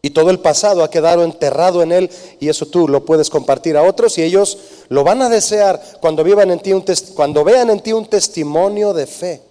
y 0.00 0.08
todo 0.08 0.30
el 0.30 0.38
pasado 0.38 0.82
ha 0.82 0.90
quedado 0.90 1.22
enterrado 1.22 1.82
en 1.82 1.92
él 1.92 2.10
y 2.40 2.48
eso 2.48 2.64
tú 2.64 2.88
lo 2.88 3.04
puedes 3.04 3.28
compartir 3.28 3.76
a 3.76 3.82
otros 3.82 4.16
y 4.16 4.22
ellos 4.22 4.56
lo 4.88 5.04
van 5.04 5.20
a 5.20 5.28
desear 5.28 5.82
cuando, 6.00 6.26
en 6.26 6.60
ti 6.60 6.72
un 6.72 6.82
cuando 7.14 7.44
vean 7.44 7.68
en 7.68 7.80
ti 7.80 7.92
un 7.92 8.06
testimonio 8.06 8.94
de 8.94 9.06
fe. 9.06 9.42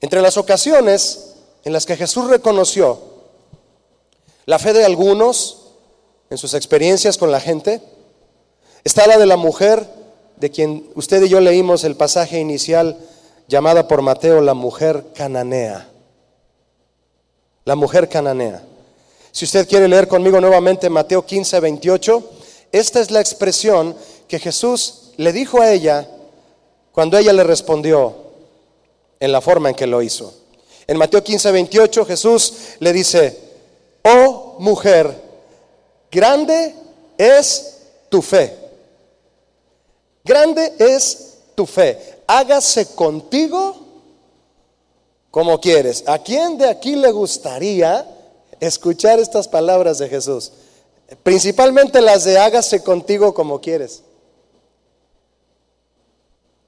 Entre 0.00 0.20
las 0.20 0.36
ocasiones 0.36 1.28
en 1.64 1.72
las 1.72 1.86
que 1.86 1.96
Jesús 1.96 2.28
reconoció 2.28 2.98
la 4.46 4.58
fe 4.58 4.72
de 4.72 4.84
algunos 4.84 5.68
en 6.30 6.38
sus 6.38 6.54
experiencias 6.54 7.18
con 7.18 7.30
la 7.30 7.40
gente, 7.40 7.80
está 8.84 9.06
la 9.06 9.18
de 9.18 9.26
la 9.26 9.36
mujer 9.36 9.86
de 10.36 10.50
quien 10.50 10.90
usted 10.94 11.22
y 11.22 11.28
yo 11.28 11.40
leímos 11.40 11.84
el 11.84 11.96
pasaje 11.96 12.40
inicial 12.40 12.98
llamada 13.46 13.86
por 13.86 14.02
Mateo 14.02 14.40
la 14.40 14.54
mujer 14.54 15.04
cananea 15.14 15.92
la 17.64 17.76
mujer 17.76 18.08
cananea. 18.08 18.62
Si 19.30 19.44
usted 19.44 19.68
quiere 19.68 19.88
leer 19.88 20.08
conmigo 20.08 20.40
nuevamente 20.40 20.90
Mateo 20.90 21.24
15, 21.24 21.60
28, 21.60 22.30
esta 22.72 23.00
es 23.00 23.10
la 23.10 23.20
expresión 23.20 23.96
que 24.28 24.38
Jesús 24.38 25.12
le 25.16 25.32
dijo 25.32 25.60
a 25.60 25.70
ella 25.72 26.08
cuando 26.92 27.16
ella 27.16 27.32
le 27.32 27.44
respondió 27.44 28.14
en 29.20 29.32
la 29.32 29.40
forma 29.40 29.70
en 29.70 29.74
que 29.74 29.86
lo 29.86 30.02
hizo. 30.02 30.34
En 30.92 30.98
Mateo 30.98 31.24
15, 31.24 31.52
28 31.52 32.04
Jesús 32.04 32.52
le 32.78 32.92
dice, 32.92 33.38
oh 34.02 34.56
mujer, 34.58 35.10
grande 36.10 36.74
es 37.16 37.78
tu 38.10 38.20
fe. 38.20 38.54
Grande 40.22 40.74
es 40.78 41.38
tu 41.54 41.64
fe. 41.64 42.18
Hágase 42.26 42.94
contigo 42.94 43.74
como 45.30 45.58
quieres. 45.62 46.04
¿A 46.06 46.18
quién 46.18 46.58
de 46.58 46.68
aquí 46.68 46.94
le 46.94 47.10
gustaría 47.10 48.06
escuchar 48.60 49.18
estas 49.18 49.48
palabras 49.48 49.96
de 49.96 50.10
Jesús? 50.10 50.52
Principalmente 51.22 52.02
las 52.02 52.24
de 52.24 52.38
hágase 52.38 52.82
contigo 52.82 53.32
como 53.32 53.62
quieres. 53.62 54.02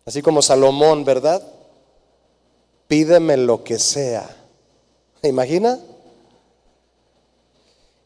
Así 0.07 0.23
como 0.23 0.40
Salomón, 0.40 1.04
¿verdad? 1.04 1.47
Pídeme 2.88 3.37
lo 3.37 3.64
que 3.64 3.79
sea. 3.79 4.29
¿Se 5.21 5.29
imagina? 5.29 5.79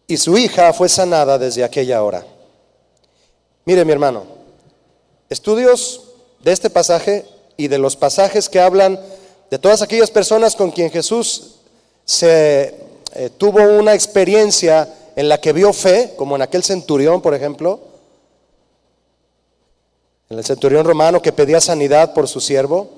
Y 0.07 0.17
su 0.17 0.39
hija 0.39 0.73
fue 0.73 0.89
sanada 0.89 1.39
desde 1.39 1.65
aquella 1.65 2.03
hora. 2.03 2.25
Mire 3.65 3.85
mi 3.85 3.93
hermano, 3.93 4.25
estudios 5.29 6.03
de 6.43 6.53
este 6.53 6.71
pasaje 6.71 7.27
y 7.57 7.69
de 7.69 7.79
los 7.79 7.97
pasajes 7.97 8.49
que 8.49 8.61
hablan 8.61 8.99
de 9.51 9.59
todas 9.59 9.83
aquellas 9.83 10.11
personas 10.11 10.57
con 10.57 10.71
quien 10.71 10.91
Jesús 10.91 11.57
se 12.05 12.75
eh, 13.15 13.31
tuvo 13.37 13.63
una 13.79 13.95
experiencia 13.95 14.95
en 15.17 15.29
la 15.29 15.41
que 15.41 15.53
vio 15.53 15.73
fe, 15.73 16.15
como 16.17 16.37
en 16.37 16.43
aquel 16.43 16.63
centurión, 16.63 17.21
por 17.21 17.35
ejemplo, 17.35 17.81
en 20.31 20.39
el 20.39 20.45
centurión 20.45 20.87
romano 20.87 21.21
que 21.21 21.33
pedía 21.33 21.61
sanidad 21.61 22.15
por 22.15 22.29
su 22.29 22.41
siervo. 22.41 22.89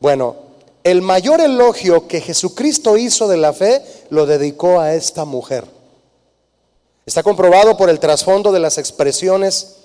Bueno, 0.00 0.47
el 0.84 1.02
mayor 1.02 1.40
elogio 1.40 2.06
que 2.06 2.20
Jesucristo 2.20 2.96
hizo 2.96 3.28
de 3.28 3.36
la 3.36 3.52
fe 3.52 3.82
lo 4.10 4.26
dedicó 4.26 4.80
a 4.80 4.94
esta 4.94 5.24
mujer. 5.24 5.64
Está 7.06 7.22
comprobado 7.22 7.76
por 7.76 7.90
el 7.90 8.00
trasfondo 8.00 8.52
de 8.52 8.60
las 8.60 8.78
expresiones 8.78 9.76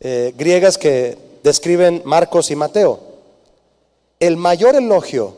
eh, 0.00 0.32
griegas 0.36 0.78
que 0.78 1.18
describen 1.42 2.02
Marcos 2.04 2.50
y 2.50 2.56
Mateo. 2.56 3.00
El 4.20 4.36
mayor 4.36 4.76
elogio 4.76 5.36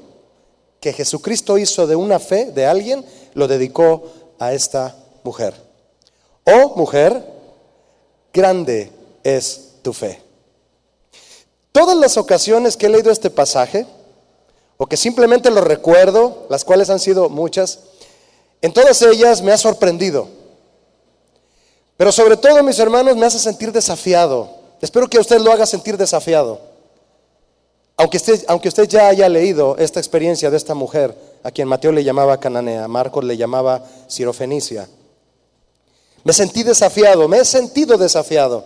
que 0.80 0.92
Jesucristo 0.92 1.58
hizo 1.58 1.86
de 1.86 1.96
una 1.96 2.18
fe 2.18 2.52
de 2.52 2.66
alguien 2.66 3.04
lo 3.34 3.48
dedicó 3.48 4.04
a 4.38 4.52
esta 4.52 4.96
mujer. 5.22 5.54
Oh 6.44 6.74
mujer, 6.76 7.22
grande 8.32 8.90
es 9.22 9.74
tu 9.82 9.92
fe. 9.92 10.20
Todas 11.72 11.96
las 11.96 12.16
ocasiones 12.16 12.76
que 12.76 12.86
he 12.86 12.90
leído 12.90 13.12
este 13.12 13.30
pasaje, 13.30 13.86
o 14.82 14.96
simplemente 14.96 15.50
lo 15.50 15.60
recuerdo, 15.60 16.46
las 16.48 16.64
cuales 16.64 16.88
han 16.88 16.98
sido 16.98 17.28
muchas, 17.28 17.80
en 18.62 18.72
todas 18.72 19.02
ellas 19.02 19.42
me 19.42 19.52
ha 19.52 19.58
sorprendido. 19.58 20.26
Pero 21.98 22.10
sobre 22.10 22.38
todo, 22.38 22.62
mis 22.62 22.78
hermanos, 22.78 23.14
me 23.14 23.26
hace 23.26 23.38
sentir 23.38 23.72
desafiado. 23.72 24.48
Espero 24.80 25.06
que 25.06 25.18
usted 25.18 25.38
lo 25.38 25.52
haga 25.52 25.66
sentir 25.66 25.98
desafiado. 25.98 26.62
Aunque 27.98 28.16
usted, 28.16 28.42
aunque 28.48 28.68
usted 28.68 28.88
ya 28.88 29.08
haya 29.08 29.28
leído 29.28 29.76
esta 29.76 30.00
experiencia 30.00 30.50
de 30.50 30.56
esta 30.56 30.72
mujer, 30.72 31.14
a 31.42 31.50
quien 31.50 31.68
Mateo 31.68 31.92
le 31.92 32.02
llamaba 32.02 32.40
Cananea, 32.40 32.88
Marcos 32.88 33.22
le 33.22 33.36
llamaba 33.36 33.84
Sirofenicia. 34.06 34.88
Me 36.24 36.32
sentí 36.32 36.62
desafiado, 36.62 37.28
me 37.28 37.36
he 37.36 37.44
sentido 37.44 37.98
desafiado. 37.98 38.64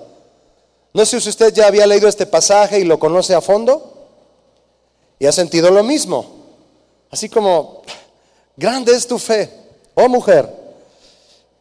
No 0.92 1.04
sé 1.04 1.20
si 1.20 1.28
usted 1.28 1.52
ya 1.52 1.66
había 1.66 1.88
leído 1.88 2.06
este 2.06 2.24
pasaje 2.24 2.78
y 2.78 2.84
lo 2.84 3.00
conoce 3.00 3.34
a 3.34 3.40
fondo 3.40 3.93
y 5.24 5.26
ha 5.26 5.32
sentido 5.32 5.70
lo 5.70 5.82
mismo. 5.82 6.26
Así 7.10 7.30
como, 7.30 7.80
grande 8.58 8.94
es 8.94 9.06
tu 9.06 9.18
fe, 9.18 9.48
oh 9.94 10.06
mujer. 10.06 10.46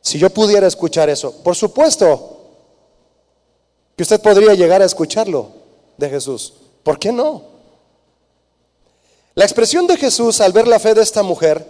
Si 0.01 0.19
yo 0.19 0.29
pudiera 0.29 0.67
escuchar 0.67 1.09
eso, 1.09 1.31
por 1.31 1.55
supuesto 1.55 2.41
que 3.95 4.03
usted 4.03 4.19
podría 4.19 4.53
llegar 4.53 4.81
a 4.81 4.85
escucharlo 4.85 5.47
de 5.95 6.09
Jesús. 6.09 6.55
¿Por 6.83 6.99
qué 6.99 7.13
no? 7.13 7.41
La 9.33 9.45
expresión 9.45 9.87
de 9.87 9.95
Jesús 9.95 10.41
al 10.41 10.51
ver 10.51 10.67
la 10.67 10.77
fe 10.77 10.93
de 10.93 11.01
esta 11.01 11.23
mujer, 11.23 11.65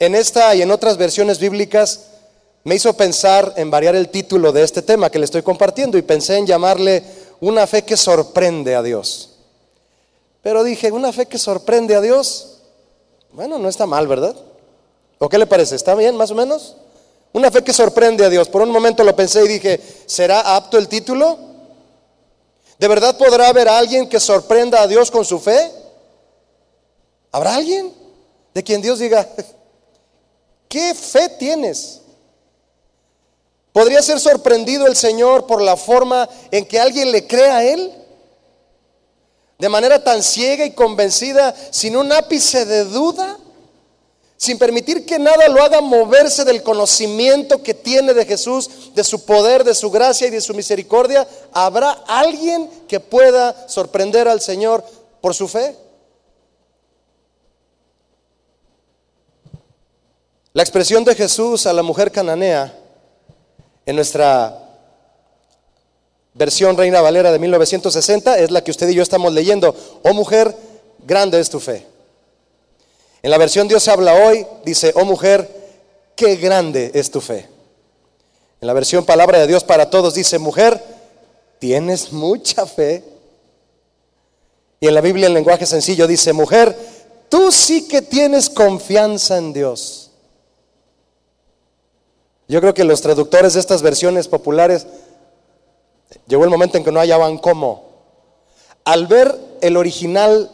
en 0.00 0.14
esta 0.14 0.54
y 0.54 0.60
en 0.60 0.70
otras 0.70 0.98
versiones 0.98 1.38
bíblicas, 1.38 2.08
me 2.64 2.74
hizo 2.74 2.92
pensar 2.92 3.54
en 3.56 3.70
variar 3.70 3.96
el 3.96 4.10
título 4.10 4.52
de 4.52 4.64
este 4.64 4.82
tema 4.82 5.08
que 5.08 5.18
le 5.18 5.24
estoy 5.24 5.40
compartiendo 5.40 5.96
y 5.96 6.02
pensé 6.02 6.36
en 6.36 6.46
llamarle 6.46 7.02
una 7.40 7.66
fe 7.66 7.84
que 7.86 7.96
sorprende 7.96 8.74
a 8.74 8.82
Dios. 8.82 9.31
Pero 10.42 10.64
dije, 10.64 10.90
una 10.90 11.12
fe 11.12 11.26
que 11.26 11.38
sorprende 11.38 11.94
a 11.94 12.00
Dios, 12.00 12.58
bueno, 13.32 13.58
no 13.58 13.68
está 13.68 13.86
mal, 13.86 14.06
¿verdad? 14.06 14.36
¿O 15.18 15.28
qué 15.28 15.38
le 15.38 15.46
parece? 15.46 15.76
¿Está 15.76 15.94
bien, 15.94 16.16
más 16.16 16.32
o 16.32 16.34
menos? 16.34 16.76
Una 17.32 17.50
fe 17.50 17.62
que 17.62 17.72
sorprende 17.72 18.24
a 18.24 18.28
Dios. 18.28 18.48
Por 18.48 18.62
un 18.62 18.70
momento 18.70 19.04
lo 19.04 19.14
pensé 19.14 19.44
y 19.44 19.48
dije, 19.48 19.80
¿será 20.06 20.56
apto 20.56 20.76
el 20.76 20.88
título? 20.88 21.38
¿De 22.78 22.88
verdad 22.88 23.16
podrá 23.16 23.48
haber 23.48 23.68
alguien 23.68 24.08
que 24.08 24.18
sorprenda 24.18 24.82
a 24.82 24.88
Dios 24.88 25.10
con 25.10 25.24
su 25.24 25.38
fe? 25.38 25.70
¿Habrá 27.30 27.54
alguien 27.54 27.94
de 28.52 28.62
quien 28.62 28.82
Dios 28.82 28.98
diga, 28.98 29.26
¿qué 30.68 30.92
fe 30.92 31.28
tienes? 31.38 32.00
¿Podría 33.72 34.02
ser 34.02 34.20
sorprendido 34.20 34.86
el 34.86 34.96
Señor 34.96 35.46
por 35.46 35.62
la 35.62 35.76
forma 35.76 36.28
en 36.50 36.66
que 36.66 36.78
alguien 36.78 37.10
le 37.12 37.26
crea 37.26 37.58
a 37.58 37.64
Él? 37.64 38.01
De 39.62 39.68
manera 39.68 40.02
tan 40.02 40.24
ciega 40.24 40.64
y 40.64 40.72
convencida, 40.72 41.54
sin 41.70 41.96
un 41.96 42.10
ápice 42.10 42.66
de 42.66 42.84
duda, 42.84 43.38
sin 44.36 44.58
permitir 44.58 45.06
que 45.06 45.20
nada 45.20 45.46
lo 45.46 45.62
haga 45.62 45.80
moverse 45.80 46.44
del 46.44 46.64
conocimiento 46.64 47.62
que 47.62 47.72
tiene 47.72 48.12
de 48.12 48.26
Jesús, 48.26 48.92
de 48.92 49.04
su 49.04 49.24
poder, 49.24 49.62
de 49.62 49.76
su 49.76 49.88
gracia 49.92 50.26
y 50.26 50.30
de 50.30 50.40
su 50.40 50.52
misericordia, 50.52 51.28
¿habrá 51.52 51.92
alguien 52.08 52.68
que 52.88 52.98
pueda 52.98 53.68
sorprender 53.68 54.26
al 54.26 54.40
Señor 54.40 54.84
por 55.20 55.32
su 55.32 55.46
fe? 55.46 55.76
La 60.54 60.64
expresión 60.64 61.04
de 61.04 61.14
Jesús 61.14 61.68
a 61.68 61.72
la 61.72 61.84
mujer 61.84 62.10
cananea 62.10 62.76
en 63.86 63.94
nuestra 63.94 64.61
versión 66.34 66.76
Reina 66.76 67.00
Valera 67.00 67.32
de 67.32 67.38
1960 67.38 68.38
es 68.38 68.50
la 68.50 68.62
que 68.64 68.70
usted 68.70 68.88
y 68.88 68.94
yo 68.94 69.02
estamos 69.02 69.32
leyendo. 69.32 69.74
Oh 70.02 70.14
mujer, 70.14 70.54
grande 71.06 71.40
es 71.40 71.50
tu 71.50 71.60
fe. 71.60 71.86
En 73.22 73.30
la 73.30 73.38
versión 73.38 73.68
Dios 73.68 73.86
habla 73.88 74.14
hoy, 74.14 74.46
dice, 74.64 74.92
oh 74.96 75.04
mujer, 75.04 75.48
qué 76.16 76.36
grande 76.36 76.90
es 76.94 77.10
tu 77.10 77.20
fe. 77.20 77.48
En 78.60 78.66
la 78.66 78.72
versión 78.72 79.04
Palabra 79.04 79.38
de 79.38 79.46
Dios 79.46 79.64
para 79.64 79.90
todos 79.90 80.14
dice, 80.14 80.38
mujer, 80.38 80.82
tienes 81.58 82.12
mucha 82.12 82.66
fe. 82.66 83.04
Y 84.80 84.88
en 84.88 84.94
la 84.94 85.00
Biblia 85.00 85.26
en 85.26 85.34
lenguaje 85.34 85.66
sencillo 85.66 86.06
dice, 86.06 86.32
mujer, 86.32 86.76
tú 87.28 87.52
sí 87.52 87.86
que 87.86 88.02
tienes 88.02 88.50
confianza 88.50 89.38
en 89.38 89.52
Dios. 89.52 90.10
Yo 92.48 92.60
creo 92.60 92.74
que 92.74 92.84
los 92.84 93.00
traductores 93.00 93.54
de 93.54 93.60
estas 93.60 93.82
versiones 93.82 94.28
populares 94.28 94.86
llegó 96.26 96.44
el 96.44 96.50
momento 96.50 96.78
en 96.78 96.84
que 96.84 96.92
no 96.92 97.00
hallaban 97.00 97.38
cómo. 97.38 97.90
Al 98.84 99.06
ver 99.06 99.38
el 99.60 99.76
original 99.76 100.50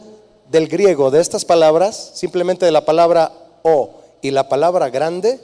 del 0.49 0.67
griego 0.67 1.11
de 1.11 1.21
estas 1.21 1.45
palabras, 1.45 2.11
simplemente 2.15 2.65
de 2.65 2.71
la 2.71 2.85
palabra 2.85 3.31
o 3.63 3.91
y 4.21 4.31
la 4.31 4.49
palabra 4.49 4.89
grande, 4.89 5.39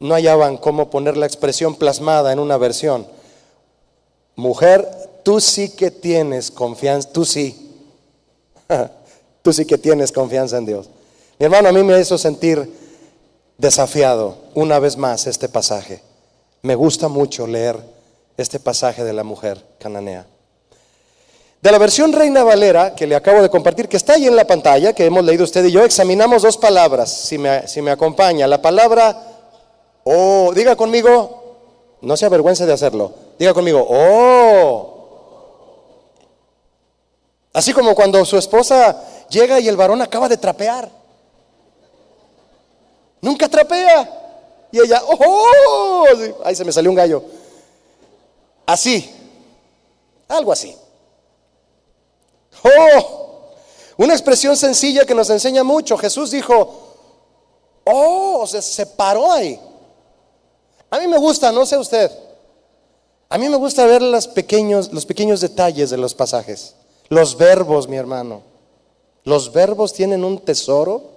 no 0.00 0.14
hallaban 0.14 0.56
cómo 0.56 0.90
poner 0.90 1.16
la 1.16 1.26
expresión 1.26 1.76
plasmada 1.76 2.32
en 2.32 2.38
una 2.38 2.56
versión. 2.56 3.06
Mujer, 4.36 4.88
tú 5.22 5.40
sí 5.40 5.70
que 5.70 5.90
tienes 5.90 6.50
confianza, 6.50 7.10
tú 7.12 7.24
sí, 7.24 7.72
tú 9.42 9.52
sí 9.52 9.64
que 9.64 9.78
tienes 9.78 10.12
confianza 10.12 10.58
en 10.58 10.66
Dios. 10.66 10.90
Mi 11.38 11.44
hermano 11.44 11.68
a 11.68 11.72
mí 11.72 11.82
me 11.82 11.98
hizo 11.98 12.18
sentir 12.18 12.70
desafiado 13.56 14.36
una 14.54 14.78
vez 14.78 14.96
más 14.96 15.26
este 15.26 15.48
pasaje. 15.48 16.02
Me 16.62 16.74
gusta 16.74 17.08
mucho 17.08 17.46
leer 17.46 17.93
este 18.36 18.58
pasaje 18.58 19.04
de 19.04 19.12
la 19.12 19.24
mujer 19.24 19.64
cananea. 19.78 20.26
De 21.60 21.72
la 21.72 21.78
versión 21.78 22.12
Reina 22.12 22.44
Valera 22.44 22.94
que 22.94 23.06
le 23.06 23.16
acabo 23.16 23.40
de 23.40 23.48
compartir, 23.48 23.88
que 23.88 23.96
está 23.96 24.14
ahí 24.14 24.26
en 24.26 24.36
la 24.36 24.46
pantalla, 24.46 24.92
que 24.92 25.06
hemos 25.06 25.24
leído 25.24 25.44
usted 25.44 25.64
y 25.64 25.72
yo, 25.72 25.82
examinamos 25.84 26.42
dos 26.42 26.58
palabras, 26.58 27.10
si 27.10 27.38
me, 27.38 27.66
si 27.66 27.80
me 27.80 27.90
acompaña. 27.90 28.46
La 28.46 28.60
palabra, 28.60 29.16
oh, 30.04 30.52
diga 30.54 30.76
conmigo, 30.76 31.98
no 32.02 32.16
se 32.16 32.26
avergüence 32.26 32.66
de 32.66 32.72
hacerlo, 32.72 33.14
diga 33.38 33.54
conmigo, 33.54 33.86
oh. 33.88 34.90
Así 37.54 37.72
como 37.72 37.94
cuando 37.94 38.24
su 38.24 38.36
esposa 38.36 39.00
llega 39.30 39.60
y 39.60 39.68
el 39.68 39.76
varón 39.76 40.02
acaba 40.02 40.28
de 40.28 40.36
trapear. 40.36 40.90
Nunca 43.20 43.48
trapea. 43.48 44.20
Y 44.70 44.80
ella, 44.80 45.00
¡oh! 45.06 46.04
Ahí 46.44 46.54
se 46.56 46.64
me 46.64 46.72
salió 46.72 46.90
un 46.90 46.96
gallo. 46.96 47.22
Así. 48.66 49.10
Algo 50.28 50.52
así. 50.52 50.74
¡Oh! 52.62 53.50
Una 53.96 54.14
expresión 54.14 54.56
sencilla 54.56 55.04
que 55.04 55.14
nos 55.14 55.30
enseña 55.30 55.62
mucho. 55.62 55.96
Jesús 55.96 56.30
dijo, 56.30 56.96
¡oh! 57.84 58.46
Se 58.46 58.62
separó 58.62 59.30
ahí. 59.30 59.60
A 60.90 60.98
mí 60.98 61.06
me 61.06 61.18
gusta, 61.18 61.52
no 61.52 61.66
sé 61.66 61.76
usted. 61.76 62.10
A 63.28 63.38
mí 63.38 63.48
me 63.48 63.56
gusta 63.56 63.84
ver 63.86 64.02
los 64.02 64.28
pequeños, 64.28 64.92
los 64.92 65.06
pequeños 65.06 65.40
detalles 65.40 65.90
de 65.90 65.96
los 65.96 66.14
pasajes. 66.14 66.74
Los 67.08 67.36
verbos, 67.36 67.88
mi 67.88 67.96
hermano. 67.96 68.42
Los 69.24 69.52
verbos 69.52 69.92
tienen 69.92 70.24
un 70.24 70.38
tesoro 70.38 71.14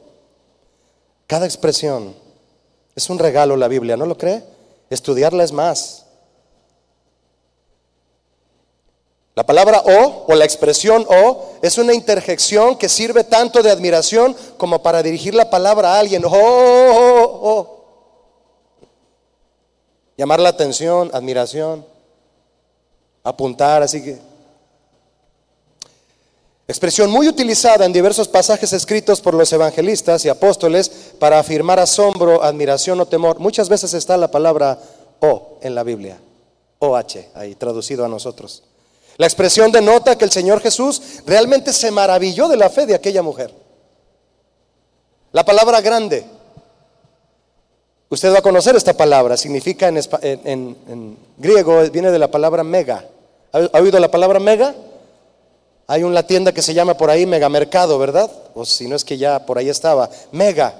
cada 1.28 1.46
expresión 1.46 2.16
es 2.96 3.10
un 3.10 3.20
regalo 3.20 3.58
la 3.58 3.68
Biblia, 3.68 3.98
¿no 3.98 4.06
lo 4.06 4.18
cree? 4.18 4.44
Estudiarla 4.90 5.44
es 5.44 5.52
más. 5.52 5.97
La 9.38 9.46
palabra 9.46 9.84
o 9.86 10.26
o 10.28 10.34
la 10.34 10.46
expresión 10.46 11.06
o 11.08 11.60
es 11.62 11.78
una 11.78 11.94
interjección 11.94 12.76
que 12.76 12.90
sirve 12.90 13.24
tanto 13.24 13.62
de 13.62 13.70
admiración 13.70 14.36
como 14.58 14.82
para 14.82 15.04
dirigir 15.04 15.36
la 15.36 15.48
palabra 15.48 15.94
a 15.94 16.00
alguien. 16.00 16.26
Oh, 16.26 16.32
oh, 16.32 17.40
oh. 17.44 17.86
Llamar 20.18 20.40
la 20.40 20.50
atención, 20.50 21.12
admiración, 21.14 21.86
apuntar, 23.24 23.84
así 23.84 24.04
que 24.04 24.18
Expresión 26.68 27.12
muy 27.12 27.28
utilizada 27.28 27.86
en 27.86 27.94
diversos 27.94 28.28
pasajes 28.28 28.74
escritos 28.74 29.22
por 29.22 29.36
los 29.36 29.54
evangelistas 29.54 30.26
y 30.26 30.30
apóstoles 30.30 30.90
para 31.20 31.38
afirmar 31.38 31.80
asombro, 31.80 32.44
admiración 32.44 33.00
o 33.02 33.06
temor. 33.06 33.38
Muchas 33.38 33.70
veces 33.70 33.94
está 33.94 34.18
la 34.18 34.32
palabra 34.32 34.80
O 35.20 35.60
en 35.62 35.76
la 35.76 35.84
Biblia. 35.84 36.20
OH, 36.80 37.34
ahí 37.36 37.54
traducido 37.54 38.04
a 38.04 38.08
nosotros. 38.08 38.64
La 39.18 39.26
expresión 39.26 39.72
denota 39.72 40.18
que 40.18 40.26
el 40.26 40.32
Señor 40.32 40.62
Jesús 40.62 41.02
realmente 41.26 41.74
se 41.74 41.90
maravilló 41.92 42.48
de 42.48 42.58
la 42.58 42.70
fe 42.70 42.86
de 42.86 42.96
aquella 42.96 43.24
mujer. 43.24 43.52
La 45.32 45.44
palabra 45.44 45.82
grande. 45.82 46.24
Usted 48.10 48.34
va 48.34 48.40
a 48.40 48.44
conocer 48.44 48.76
esta 48.76 48.94
palabra. 48.94 49.36
Significa 49.36 49.88
en, 49.90 51.18
griego, 51.38 51.82
viene 51.92 52.12
de 52.12 52.20
la 52.20 52.30
palabra 52.30 52.64
mega. 52.64 53.06
¿Ha 53.52 53.80
oído 53.80 54.00
la 54.00 54.12
palabra 54.12 54.40
mega? 54.40 54.76
Hay 55.88 56.04
una 56.04 56.24
tienda 56.24 56.52
que 56.52 56.62
se 56.62 56.74
llama 56.74 56.96
por 56.96 57.10
ahí 57.10 57.26
Megamercado, 57.26 57.98
¿verdad? 57.98 58.30
O 58.54 58.66
si 58.66 58.88
no 58.88 58.96
es 58.96 59.04
que 59.04 59.18
ya 59.18 59.46
por 59.46 59.58
ahí 59.58 59.70
estaba. 59.70 60.10
Mega. 60.32 60.76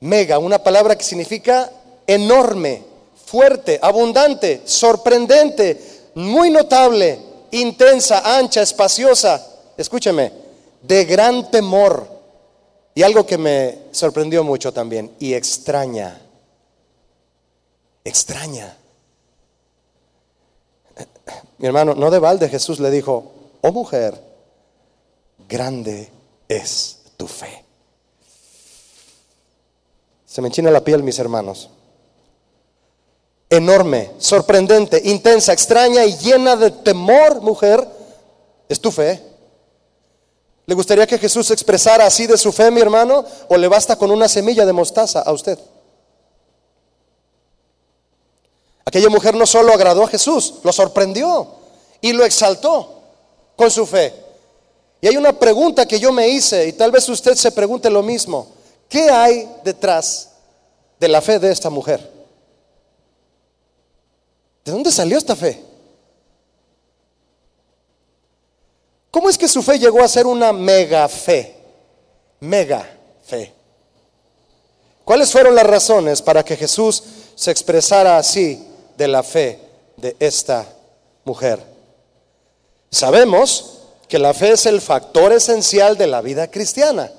Mega, 0.00 0.38
una 0.38 0.58
palabra 0.62 0.96
que 0.96 1.04
significa 1.04 1.70
enorme, 2.06 2.82
fuerte, 3.26 3.78
abundante, 3.82 4.62
sorprendente, 4.64 5.97
muy 6.14 6.50
notable, 6.50 7.18
intensa, 7.50 8.38
ancha, 8.38 8.62
espaciosa. 8.62 9.44
Escúcheme, 9.76 10.32
de 10.82 11.04
gran 11.04 11.50
temor. 11.50 12.18
Y 12.94 13.02
algo 13.02 13.24
que 13.24 13.38
me 13.38 13.78
sorprendió 13.92 14.42
mucho 14.42 14.72
también, 14.72 15.14
y 15.20 15.34
extraña. 15.34 16.20
Extraña. 18.04 18.76
Mi 21.58 21.66
hermano, 21.66 21.94
no 21.94 22.10
de 22.10 22.18
balde 22.18 22.48
Jesús 22.48 22.80
le 22.80 22.90
dijo, 22.90 23.32
oh 23.60 23.72
mujer, 23.72 24.20
grande 25.48 26.10
es 26.48 26.98
tu 27.16 27.26
fe. 27.26 27.64
Se 30.26 30.40
me 30.40 30.48
enchina 30.48 30.70
la 30.70 30.84
piel, 30.84 31.02
mis 31.02 31.18
hermanos. 31.18 31.70
Enorme, 33.50 34.10
sorprendente, 34.18 35.00
intensa, 35.04 35.52
extraña 35.52 36.04
y 36.04 36.16
llena 36.18 36.54
de 36.54 36.70
temor, 36.70 37.40
mujer, 37.40 37.86
es 38.68 38.78
tu 38.78 38.90
fe. 38.90 39.22
¿Le 40.66 40.74
gustaría 40.74 41.06
que 41.06 41.18
Jesús 41.18 41.50
expresara 41.50 42.04
así 42.04 42.26
de 42.26 42.36
su 42.36 42.52
fe, 42.52 42.70
mi 42.70 42.82
hermano? 42.82 43.24
¿O 43.48 43.56
le 43.56 43.68
basta 43.68 43.96
con 43.96 44.10
una 44.10 44.28
semilla 44.28 44.66
de 44.66 44.72
mostaza 44.74 45.20
a 45.20 45.32
usted? 45.32 45.58
Aquella 48.84 49.08
mujer 49.08 49.34
no 49.34 49.46
solo 49.46 49.72
agradó 49.72 50.04
a 50.04 50.08
Jesús, 50.08 50.56
lo 50.62 50.72
sorprendió 50.72 51.46
y 52.02 52.12
lo 52.12 52.24
exaltó 52.24 53.02
con 53.56 53.70
su 53.70 53.86
fe. 53.86 54.12
Y 55.00 55.08
hay 55.08 55.16
una 55.16 55.38
pregunta 55.38 55.86
que 55.86 55.98
yo 55.98 56.12
me 56.12 56.28
hice 56.28 56.66
y 56.68 56.72
tal 56.74 56.90
vez 56.90 57.08
usted 57.08 57.34
se 57.34 57.52
pregunte 57.52 57.88
lo 57.88 58.02
mismo. 58.02 58.48
¿Qué 58.90 59.08
hay 59.08 59.48
detrás 59.64 60.30
de 61.00 61.08
la 61.08 61.22
fe 61.22 61.38
de 61.38 61.50
esta 61.50 61.70
mujer? 61.70 62.17
¿De 64.68 64.72
dónde 64.72 64.92
salió 64.92 65.16
esta 65.16 65.34
fe? 65.34 65.58
¿Cómo 69.10 69.30
es 69.30 69.38
que 69.38 69.48
su 69.48 69.62
fe 69.62 69.78
llegó 69.78 70.02
a 70.02 70.08
ser 70.08 70.26
una 70.26 70.52
mega 70.52 71.08
fe? 71.08 71.56
Mega 72.40 72.86
fe. 73.24 73.50
¿Cuáles 75.06 75.32
fueron 75.32 75.54
las 75.54 75.66
razones 75.66 76.20
para 76.20 76.44
que 76.44 76.54
Jesús 76.54 77.02
se 77.34 77.50
expresara 77.50 78.18
así 78.18 78.62
de 78.98 79.08
la 79.08 79.22
fe 79.22 79.58
de 79.96 80.14
esta 80.20 80.66
mujer? 81.24 81.64
Sabemos 82.90 83.78
que 84.06 84.18
la 84.18 84.34
fe 84.34 84.50
es 84.50 84.66
el 84.66 84.82
factor 84.82 85.32
esencial 85.32 85.96
de 85.96 86.08
la 86.08 86.20
vida 86.20 86.50
cristiana. 86.50 87.10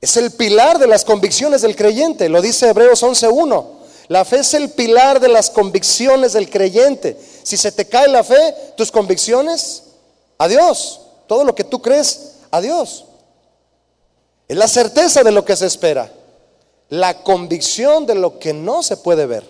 Es 0.00 0.16
el 0.16 0.30
pilar 0.30 0.78
de 0.78 0.86
las 0.86 1.04
convicciones 1.04 1.60
del 1.60 1.76
creyente, 1.76 2.30
lo 2.30 2.40
dice 2.40 2.70
Hebreos 2.70 3.02
11.1. 3.02 3.77
La 4.08 4.24
fe 4.24 4.38
es 4.38 4.54
el 4.54 4.70
pilar 4.70 5.20
de 5.20 5.28
las 5.28 5.50
convicciones 5.50 6.32
del 6.32 6.48
creyente. 6.48 7.16
Si 7.42 7.56
se 7.56 7.72
te 7.72 7.86
cae 7.86 8.08
la 8.08 8.24
fe, 8.24 8.54
tus 8.76 8.90
convicciones, 8.90 9.84
adiós. 10.38 11.00
Todo 11.26 11.44
lo 11.44 11.54
que 11.54 11.64
tú 11.64 11.82
crees, 11.82 12.36
adiós. 12.50 13.04
Es 14.48 14.56
la 14.56 14.66
certeza 14.66 15.22
de 15.22 15.30
lo 15.30 15.44
que 15.44 15.56
se 15.56 15.66
espera, 15.66 16.10
la 16.88 17.22
convicción 17.22 18.06
de 18.06 18.14
lo 18.14 18.38
que 18.38 18.54
no 18.54 18.82
se 18.82 18.96
puede 18.96 19.26
ver. 19.26 19.44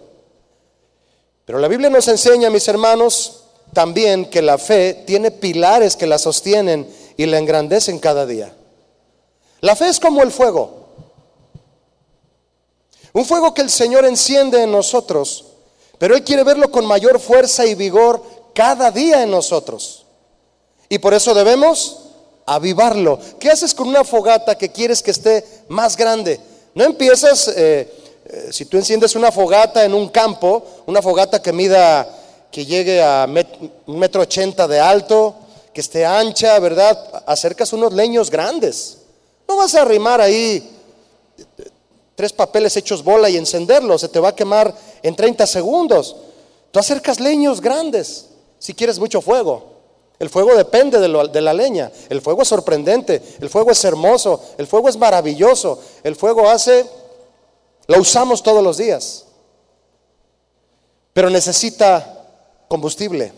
Pero 1.45 1.61
la 1.61 1.69
Biblia 1.69 1.89
nos 1.89 2.09
enseña, 2.09 2.51
mis 2.51 2.67
hermanos, 2.67 3.45
también 3.73 4.29
que 4.29 4.43
la 4.43 4.59
fe 4.59 5.05
tiene 5.07 5.31
pilares 5.31 5.95
que 5.95 6.09
la 6.09 6.19
sostienen 6.19 6.89
y 7.17 7.27
la 7.27 7.39
engrandecen 7.39 8.01
cada 8.01 8.27
día. 8.27 8.53
La 9.61 9.77
fe 9.77 9.89
es 9.89 10.01
como 10.01 10.23
el 10.23 10.33
fuego. 10.33 10.78
Un 13.19 13.25
fuego 13.25 13.53
que 13.53 13.63
el 13.63 13.71
Señor 13.71 14.05
enciende 14.05 14.63
en 14.63 14.71
nosotros, 14.71 15.47
pero 15.99 16.15
Él 16.15 16.23
quiere 16.23 16.45
verlo 16.45 16.71
con 16.71 16.87
mayor 16.87 17.19
fuerza 17.19 17.67
y 17.67 17.75
vigor 17.75 18.23
cada 18.55 18.93
día 18.93 19.25
en 19.25 19.31
nosotros. 19.33 20.07
Y 20.89 21.01
por 21.01 21.13
eso 21.13 21.35
debemos 21.35 21.99
avivarlo. 22.47 23.19
¿Qué 23.41 23.51
haces 23.51 23.75
con 23.75 23.89
una 23.89 24.05
fogata 24.05 24.57
que 24.57 24.71
quieres 24.71 25.03
que 25.03 25.11
esté 25.11 25.45
más 25.67 25.97
grande? 25.97 26.39
No 26.77 26.85
empiezas, 26.85 27.49
eh, 27.49 27.93
eh, 28.25 28.51
si 28.53 28.67
tú 28.67 28.77
enciendes 28.77 29.17
una 29.17 29.33
fogata 29.33 29.85
en 29.85 29.95
un 29.95 30.11
campo, 30.11 30.63
una 30.87 31.03
fogata 31.03 31.43
que 31.43 31.53
mida 31.53 32.09
que 32.53 32.67
llegue 32.67 33.03
a 33.03 33.27
un 33.87 33.99
metro 33.99 34.23
ochenta 34.23 34.69
de 34.69 34.79
alto, 34.79 35.35
que 35.75 35.81
esté 35.81 36.07
ancha, 36.07 36.57
¿verdad? 36.61 37.25
Acercas 37.27 37.73
unos 37.73 37.93
leños 37.93 38.31
grandes. 38.31 38.99
No 39.49 39.57
vas 39.57 39.75
a 39.75 39.83
arrimar 39.83 40.21
ahí 40.21 40.77
tres 42.19 42.33
papeles 42.33 42.77
hechos 42.77 43.05
bola 43.05 43.31
y 43.31 43.37
encenderlos, 43.37 44.01
se 44.01 44.09
te 44.09 44.19
va 44.19 44.31
a 44.31 44.35
quemar 44.35 44.75
en 45.05 45.15
30 45.15 45.47
segundos. 45.47 46.17
Tú 46.73 46.81
acercas 46.81 47.21
leños 47.21 47.61
grandes 47.61 48.31
si 48.59 48.75
quieres 48.75 48.99
mucho 48.99 49.21
fuego. 49.21 49.75
El 50.19 50.29
fuego 50.29 50.57
depende 50.57 50.99
de, 50.99 51.41
la 51.41 51.55
leña. 51.55 51.93
El 52.09 52.21
fuego 52.21 52.43
es 52.43 52.49
sorprendente, 52.49 53.23
el 53.39 53.49
fuego 53.49 53.71
es 53.71 53.85
hermoso, 53.85 54.43
el 54.59 54.67
fuego 54.67 54.89
es 54.89 54.97
maravilloso. 54.97 55.81
El 56.03 56.17
fuego 56.17 56.51
hace, 56.51 56.87
lo 57.87 58.01
usamos 58.01 58.43
todos 58.43 58.65
los 58.65 58.79
días. 58.79 59.27
Pero 61.13 61.31
necesita 61.31 62.27
combustible. 62.67 63.33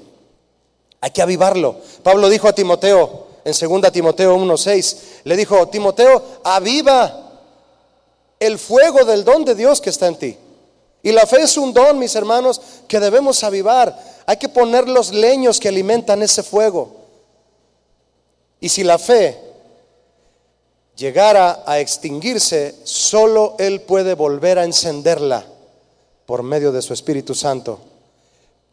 Hay 1.03 1.11
que 1.11 1.21
avivarlo. 1.21 1.77
Pablo 2.03 2.31
dijo 2.31 2.49
a 2.49 2.55
Timoteo 2.55 3.27
en 3.45 3.53
2 3.53 3.93
Timoteo 3.93 4.37
1:6, 4.37 4.97
le 5.25 5.37
dijo, 5.37 5.69
"Timoteo, 5.69 6.23
aviva 6.45 7.30
el 8.41 8.59
fuego 8.59 9.05
del 9.05 9.25
don 9.25 9.45
de 9.45 9.55
Dios 9.55 9.81
que 9.81 9.91
está 9.91 10.09
en 10.09 10.17
ti." 10.17 10.37
Y 11.03 11.13
la 11.13 11.27
fe 11.27 11.43
es 11.43 11.57
un 11.57 11.73
don, 11.73 11.99
mis 11.99 12.15
hermanos, 12.17 12.61
que 12.89 12.99
debemos 12.99 13.45
avivar. 13.45 13.97
Hay 14.27 14.37
que 14.37 14.49
poner 14.49 14.89
los 14.89 15.13
leños 15.13 15.61
que 15.61 15.69
alimentan 15.69 16.23
ese 16.23 16.43
fuego. 16.43 16.97
Y 18.59 18.69
si 18.69 18.83
la 18.83 18.99
fe 18.99 19.39
llegara 20.97 21.63
a 21.65 21.79
extinguirse, 21.79 22.75
solo 22.83 23.55
Él 23.59 23.83
puede 23.83 24.15
volver 24.15 24.59
a 24.59 24.65
encenderla 24.65 25.47
por 26.27 26.43
medio 26.43 26.73
de 26.73 26.83
su 26.83 26.93
Espíritu 26.93 27.35
Santo 27.35 27.81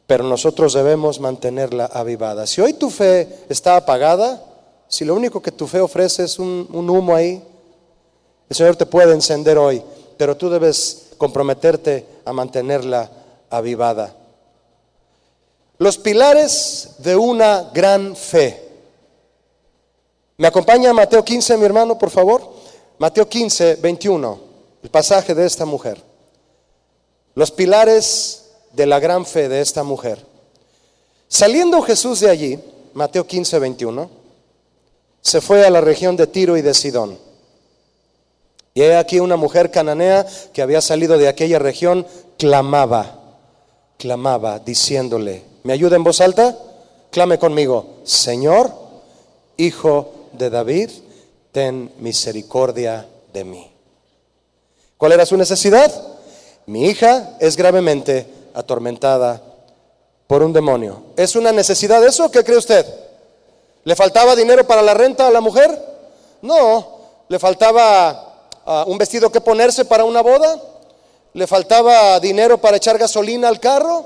pero 0.08 0.23
nosotros 0.23 0.73
debemos 0.73 1.19
mantenerla 1.19 1.86
avivada. 1.86 2.47
Si 2.47 2.62
hoy 2.62 2.73
tu 2.73 2.89
fe 2.89 3.27
está 3.49 3.75
apagada, 3.75 4.41
si 4.88 5.03
lo 5.03 5.13
único 5.13 5.41
que 5.41 5.51
tu 5.51 5.67
fe 5.67 5.82
ofrece 5.82 6.23
es 6.23 6.39
un, 6.39 6.65
humo 6.71 7.13
ahí, 7.13 7.43
el 8.49 8.55
Señor 8.55 8.75
te 8.75 8.86
puede 8.86 9.13
encender 9.13 9.57
hoy, 9.57 9.81
pero 10.17 10.38
tú 10.38 10.49
debes 10.49 11.07
comprometerte 11.17 12.05
a 12.25 12.33
mantenerla 12.33 13.10
avivada. 13.49 14.15
Los 15.79 15.97
pilares 15.97 16.95
de 16.99 17.15
una 17.15 17.69
gran 17.73 18.15
fe. 18.15 18.63
¿Me 20.38 20.47
acompaña 20.47 20.93
Mateo 20.93 21.23
15, 21.23 21.57
mi 21.57 21.65
hermano, 21.65 21.97
por 21.97 22.10
favor? 22.10 22.41
Mateo 22.97 23.27
15, 23.27 23.75
21, 23.75 24.39
el 24.83 24.89
pasaje 24.89 25.36
de 25.36 25.45
esta 25.45 25.65
mujer. 25.65 26.01
Los 27.36 27.51
pilares 27.51 28.49
de 28.73 28.86
la 28.86 28.99
gran 28.99 29.25
fe 29.25 29.49
de 29.49 29.62
esta 29.62 29.83
mujer. 29.83 30.25
Saliendo 31.27 31.81
Jesús 31.81 32.21
de 32.21 32.29
allí, 32.29 32.60
Mateo 32.93 33.27
15, 33.27 33.60
21, 33.60 34.10
se 35.21 35.41
fue 35.41 35.65
a 35.65 35.69
la 35.69 35.81
región 35.81 36.15
de 36.15 36.25
Tiro 36.25 36.57
y 36.57 36.62
de 36.62 36.73
Sidón. 36.73 37.26
Y 38.77 38.83
he 38.83 38.95
aquí 38.95 39.19
una 39.19 39.37
mujer 39.37 39.71
cananea 39.71 40.23
que 40.53 40.61
había 40.61 40.81
salido 40.81 41.17
de 41.17 41.27
aquella 41.27 41.57
región, 41.57 42.05
clamaba, 42.37 43.21
clamaba, 43.97 44.59
diciéndole, 44.59 45.41
¿me 45.63 45.73
ayuda 45.73 45.95
en 45.95 46.03
voz 46.03 46.21
alta? 46.21 46.55
Clame 47.09 47.39
conmigo, 47.39 47.95
Señor, 48.03 48.71
Hijo 49.57 50.29
de 50.33 50.51
David, 50.51 50.91
ten 51.51 51.91
misericordia 51.97 53.07
de 53.33 53.43
mí. 53.45 53.71
¿Cuál 54.95 55.13
era 55.13 55.25
su 55.25 55.37
necesidad? 55.37 55.91
Mi 56.67 56.85
hija 56.85 57.35
es 57.39 57.57
gravemente 57.57 58.27
atormentada 58.53 59.41
por 60.27 60.43
un 60.43 60.53
demonio. 60.53 61.01
¿Es 61.15 61.35
una 61.35 61.51
necesidad 61.51 62.05
eso? 62.05 62.29
¿Qué 62.29 62.43
cree 62.43 62.59
usted? 62.59 62.85
¿Le 63.85 63.95
faltaba 63.95 64.35
dinero 64.35 64.67
para 64.67 64.83
la 64.83 64.93
renta 64.93 65.25
a 65.25 65.31
la 65.31 65.41
mujer? 65.41 65.83
No. 66.43 67.25
¿Le 67.27 67.39
faltaba 67.39 68.26
un 68.86 68.97
vestido 68.97 69.32
que 69.32 69.41
ponerse 69.41 69.86
para 69.86 70.03
una 70.03 70.21
boda? 70.21 70.62
¿Le 71.34 71.47
faltaba 71.47 72.19
dinero 72.19 72.58
para 72.58 72.77
echar 72.77 72.97
gasolina 72.97 73.47
al 73.47 73.60
carro? 73.60 74.06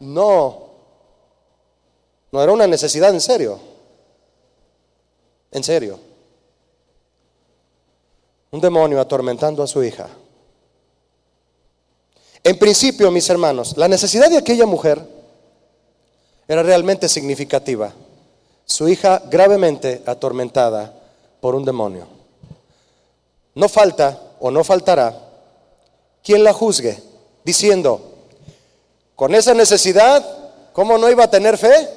No. 0.00 0.70
No 2.30 2.42
era 2.42 2.52
una 2.52 2.66
necesidad 2.66 3.10
en 3.10 3.20
serio. 3.20 3.58
En 5.50 5.64
serio. 5.64 5.98
Un 8.50 8.60
demonio 8.60 9.00
atormentando 9.00 9.62
a 9.62 9.66
su 9.66 9.82
hija. 9.82 10.08
En 12.44 12.58
principio, 12.58 13.10
mis 13.10 13.28
hermanos, 13.30 13.76
la 13.76 13.88
necesidad 13.88 14.28
de 14.28 14.38
aquella 14.38 14.66
mujer 14.66 15.00
era 16.48 16.62
realmente 16.62 17.08
significativa. 17.08 17.92
Su 18.64 18.88
hija 18.88 19.22
gravemente 19.30 20.02
atormentada 20.06 20.92
por 21.40 21.54
un 21.54 21.64
demonio. 21.64 22.06
No 23.54 23.68
falta 23.68 24.18
o 24.40 24.50
no 24.50 24.64
faltará 24.64 25.18
quien 26.22 26.44
la 26.44 26.52
juzgue, 26.52 27.02
diciendo, 27.44 28.00
con 29.16 29.34
esa 29.34 29.54
necesidad, 29.54 30.24
¿cómo 30.72 30.96
no 30.98 31.10
iba 31.10 31.24
a 31.24 31.30
tener 31.30 31.58
fe? 31.58 31.88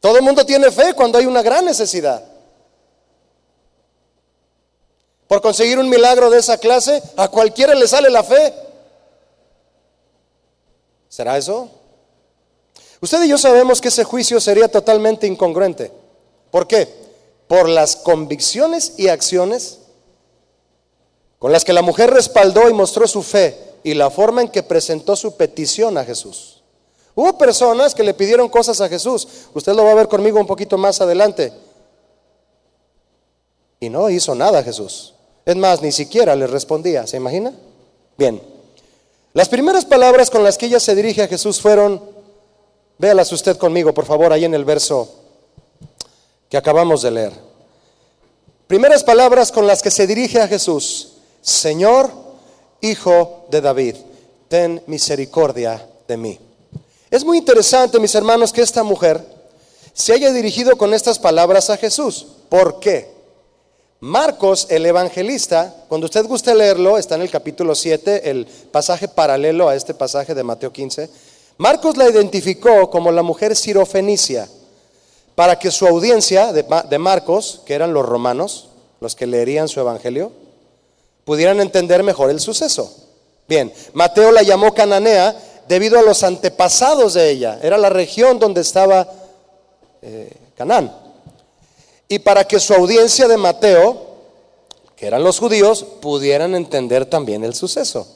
Todo 0.00 0.18
el 0.18 0.22
mundo 0.22 0.46
tiene 0.46 0.70
fe 0.70 0.94
cuando 0.94 1.18
hay 1.18 1.26
una 1.26 1.42
gran 1.42 1.64
necesidad. 1.64 2.24
Por 5.26 5.42
conseguir 5.42 5.78
un 5.78 5.88
milagro 5.88 6.30
de 6.30 6.38
esa 6.38 6.58
clase, 6.58 7.02
a 7.16 7.28
cualquiera 7.28 7.74
le 7.74 7.88
sale 7.88 8.08
la 8.10 8.22
fe. 8.22 8.54
¿Será 11.08 11.36
eso? 11.36 11.68
Usted 13.00 13.24
y 13.24 13.28
yo 13.28 13.38
sabemos 13.38 13.80
que 13.80 13.88
ese 13.88 14.04
juicio 14.04 14.40
sería 14.40 14.68
totalmente 14.68 15.26
incongruente. 15.26 15.90
¿Por 16.52 16.68
qué? 16.68 17.05
Por 17.48 17.68
las 17.68 17.96
convicciones 17.96 18.94
y 18.96 19.08
acciones 19.08 19.78
con 21.38 21.52
las 21.52 21.64
que 21.64 21.72
la 21.72 21.82
mujer 21.82 22.10
respaldó 22.10 22.68
y 22.68 22.72
mostró 22.72 23.06
su 23.06 23.22
fe 23.22 23.56
y 23.84 23.94
la 23.94 24.10
forma 24.10 24.42
en 24.42 24.48
que 24.48 24.62
presentó 24.62 25.14
su 25.14 25.36
petición 25.36 25.96
a 25.98 26.04
Jesús. 26.04 26.62
Hubo 27.14 27.38
personas 27.38 27.94
que 27.94 28.02
le 28.02 28.14
pidieron 28.14 28.48
cosas 28.48 28.80
a 28.80 28.88
Jesús. 28.88 29.26
Usted 29.54 29.72
lo 29.74 29.84
va 29.84 29.92
a 29.92 29.94
ver 29.94 30.08
conmigo 30.08 30.40
un 30.40 30.46
poquito 30.46 30.76
más 30.76 31.00
adelante. 31.00 31.52
Y 33.80 33.88
no 33.88 34.10
hizo 34.10 34.34
nada 34.34 34.62
Jesús. 34.62 35.14
Es 35.44 35.56
más, 35.56 35.80
ni 35.82 35.92
siquiera 35.92 36.34
le 36.34 36.46
respondía, 36.46 37.06
¿se 37.06 37.16
imagina? 37.16 37.52
Bien. 38.18 38.42
Las 39.32 39.48
primeras 39.48 39.84
palabras 39.84 40.30
con 40.30 40.42
las 40.42 40.58
que 40.58 40.66
ella 40.66 40.80
se 40.80 40.94
dirige 40.94 41.22
a 41.22 41.28
Jesús 41.28 41.60
fueron, 41.60 42.02
véalas 42.98 43.30
usted 43.32 43.56
conmigo, 43.56 43.94
por 43.94 44.06
favor, 44.06 44.32
ahí 44.32 44.44
en 44.44 44.54
el 44.54 44.64
verso 44.64 45.25
que 46.56 46.60
acabamos 46.60 47.02
de 47.02 47.10
leer. 47.10 47.32
Primeras 48.66 49.04
palabras 49.04 49.52
con 49.52 49.66
las 49.66 49.82
que 49.82 49.90
se 49.90 50.06
dirige 50.06 50.40
a 50.40 50.48
Jesús, 50.48 51.18
Señor, 51.42 52.10
Hijo 52.80 53.44
de 53.50 53.60
David, 53.60 53.96
ten 54.48 54.82
misericordia 54.86 55.86
de 56.08 56.16
mí. 56.16 56.40
Es 57.10 57.26
muy 57.26 57.36
interesante, 57.36 58.00
mis 58.00 58.14
hermanos, 58.14 58.54
que 58.54 58.62
esta 58.62 58.82
mujer 58.82 59.22
se 59.92 60.14
haya 60.14 60.32
dirigido 60.32 60.78
con 60.78 60.94
estas 60.94 61.18
palabras 61.18 61.68
a 61.68 61.76
Jesús. 61.76 62.26
¿Por 62.48 62.80
qué? 62.80 63.10
Marcos, 64.00 64.66
el 64.70 64.86
evangelista, 64.86 65.84
cuando 65.88 66.06
usted 66.06 66.24
guste 66.24 66.54
leerlo, 66.54 66.96
está 66.96 67.16
en 67.16 67.20
el 67.20 67.30
capítulo 67.30 67.74
7, 67.74 68.30
el 68.30 68.46
pasaje 68.72 69.08
paralelo 69.08 69.68
a 69.68 69.74
este 69.74 69.92
pasaje 69.92 70.34
de 70.34 70.42
Mateo 70.42 70.72
15. 70.72 71.10
Marcos 71.58 71.98
la 71.98 72.08
identificó 72.08 72.88
como 72.88 73.12
la 73.12 73.22
mujer 73.22 73.54
sirofenicia, 73.54 74.48
para 75.36 75.60
que 75.60 75.70
su 75.70 75.86
audiencia 75.86 76.52
de 76.52 76.98
Marcos, 76.98 77.62
que 77.64 77.74
eran 77.74 77.92
los 77.92 78.04
romanos, 78.04 78.70
los 79.00 79.14
que 79.14 79.26
leerían 79.26 79.68
su 79.68 79.78
evangelio, 79.78 80.32
pudieran 81.24 81.60
entender 81.60 82.02
mejor 82.02 82.30
el 82.30 82.40
suceso. 82.40 82.92
Bien, 83.46 83.72
Mateo 83.92 84.32
la 84.32 84.42
llamó 84.42 84.74
Cananea 84.74 85.36
debido 85.68 85.98
a 85.98 86.02
los 86.02 86.24
antepasados 86.24 87.14
de 87.14 87.30
ella, 87.30 87.60
era 87.62 87.78
la 87.78 87.90
región 87.90 88.40
donde 88.40 88.62
estaba 88.62 89.08
eh, 90.02 90.32
Canaán 90.56 91.06
y 92.08 92.18
para 92.20 92.46
que 92.46 92.60
su 92.60 92.72
audiencia 92.74 93.26
de 93.28 93.36
Mateo, 93.36 94.06
que 94.94 95.06
eran 95.06 95.24
los 95.24 95.38
judíos, 95.38 95.84
pudieran 96.00 96.54
entender 96.54 97.06
también 97.06 97.44
el 97.44 97.54
suceso. 97.54 98.06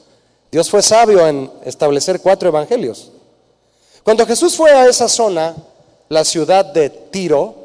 Dios 0.51 0.69
fue 0.69 0.81
sabio 0.81 1.27
en 1.27 1.51
establecer 1.65 2.21
cuatro 2.21 2.49
evangelios. 2.49 3.11
Cuando 4.03 4.25
Jesús 4.25 4.55
fue 4.55 4.71
a 4.71 4.87
esa 4.87 5.07
zona, 5.07 5.55
la 6.11 6.25
ciudad 6.25 6.65
de 6.65 6.89
Tiro, 6.89 7.55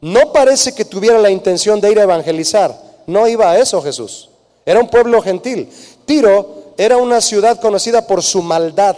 no 0.00 0.32
parece 0.32 0.74
que 0.74 0.86
tuviera 0.86 1.18
la 1.18 1.28
intención 1.28 1.78
de 1.78 1.92
ir 1.92 2.00
a 2.00 2.04
evangelizar. 2.04 2.74
No 3.06 3.28
iba 3.28 3.50
a 3.50 3.58
eso 3.58 3.82
Jesús. 3.82 4.30
Era 4.64 4.80
un 4.80 4.88
pueblo 4.88 5.20
gentil. 5.20 5.68
Tiro 6.06 6.72
era 6.78 6.96
una 6.96 7.20
ciudad 7.20 7.60
conocida 7.60 8.06
por 8.06 8.22
su 8.22 8.40
maldad. 8.40 8.96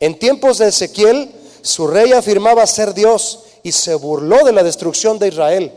En 0.00 0.18
tiempos 0.18 0.58
de 0.58 0.66
Ezequiel, 0.66 1.30
su 1.62 1.86
rey 1.86 2.10
afirmaba 2.12 2.66
ser 2.66 2.92
Dios 2.92 3.44
y 3.62 3.70
se 3.70 3.94
burló 3.94 4.44
de 4.44 4.50
la 4.50 4.64
destrucción 4.64 5.20
de 5.20 5.28
Israel. 5.28 5.72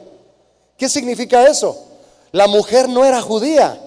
¿Qué 0.76 0.90
significa 0.90 1.48
eso? 1.48 1.78
La 2.32 2.48
mujer 2.48 2.90
no 2.90 3.06
era 3.06 3.22
judía 3.22 3.80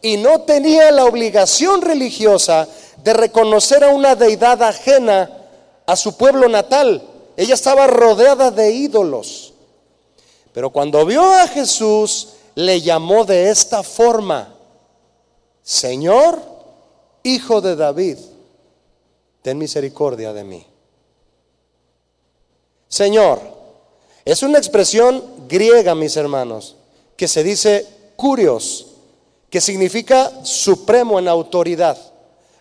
y 0.00 0.16
no 0.16 0.40
tenía 0.40 0.90
la 0.90 1.04
obligación 1.04 1.80
religiosa 1.80 2.66
de 3.04 3.12
reconocer 3.12 3.84
a 3.84 3.90
una 3.90 4.16
deidad 4.16 4.60
ajena 4.64 5.30
a 5.86 5.94
su 5.94 6.16
pueblo 6.16 6.48
natal. 6.48 7.10
Ella 7.36 7.54
estaba 7.54 7.86
rodeada 7.86 8.50
de 8.50 8.72
ídolos. 8.72 9.54
Pero 10.52 10.70
cuando 10.70 11.04
vio 11.06 11.22
a 11.22 11.46
Jesús, 11.48 12.34
le 12.54 12.80
llamó 12.80 13.24
de 13.24 13.50
esta 13.50 13.82
forma, 13.82 14.54
Señor, 15.62 16.40
hijo 17.22 17.60
de 17.60 17.76
David, 17.76 18.18
ten 19.40 19.58
misericordia 19.58 20.32
de 20.32 20.44
mí. 20.44 20.66
Señor. 22.88 23.40
Es 24.24 24.42
una 24.42 24.58
expresión 24.58 25.48
griega, 25.48 25.94
mis 25.94 26.16
hermanos, 26.16 26.76
que 27.16 27.26
se 27.26 27.42
dice 27.42 27.86
curios, 28.16 28.86
que 29.50 29.60
significa 29.60 30.44
supremo 30.44 31.18
en 31.18 31.26
autoridad. 31.26 31.98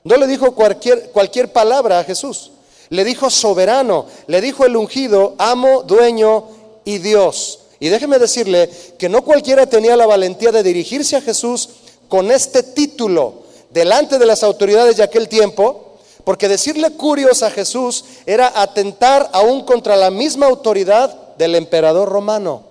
No 0.03 0.15
le 0.15 0.25
dijo 0.25 0.55
cualquier, 0.55 1.11
cualquier 1.11 1.51
palabra 1.51 1.99
a 1.99 2.03
Jesús, 2.03 2.50
le 2.91 3.05
dijo 3.05 3.29
soberano, 3.29 4.05
le 4.27 4.41
dijo 4.41 4.65
el 4.65 4.75
ungido, 4.75 5.35
amo, 5.37 5.83
dueño 5.83 6.43
y 6.83 6.97
Dios. 6.97 7.59
Y 7.79 7.87
déjeme 7.87 8.19
decirle 8.19 8.69
que 8.99 9.07
no 9.07 9.23
cualquiera 9.23 9.65
tenía 9.65 9.95
la 9.95 10.05
valentía 10.05 10.51
de 10.51 10.61
dirigirse 10.61 11.15
a 11.15 11.21
Jesús 11.21 11.69
con 12.09 12.29
este 12.31 12.63
título 12.63 13.43
delante 13.69 14.19
de 14.19 14.25
las 14.25 14.43
autoridades 14.43 14.97
de 14.97 15.03
aquel 15.03 15.29
tiempo, 15.29 15.95
porque 16.25 16.49
decirle 16.49 16.91
curios 16.91 17.43
a 17.43 17.49
Jesús 17.49 18.03
era 18.25 18.51
atentar 18.61 19.29
aún 19.31 19.63
contra 19.63 19.95
la 19.95 20.11
misma 20.11 20.47
autoridad 20.47 21.35
del 21.37 21.55
emperador 21.55 22.09
romano. 22.09 22.63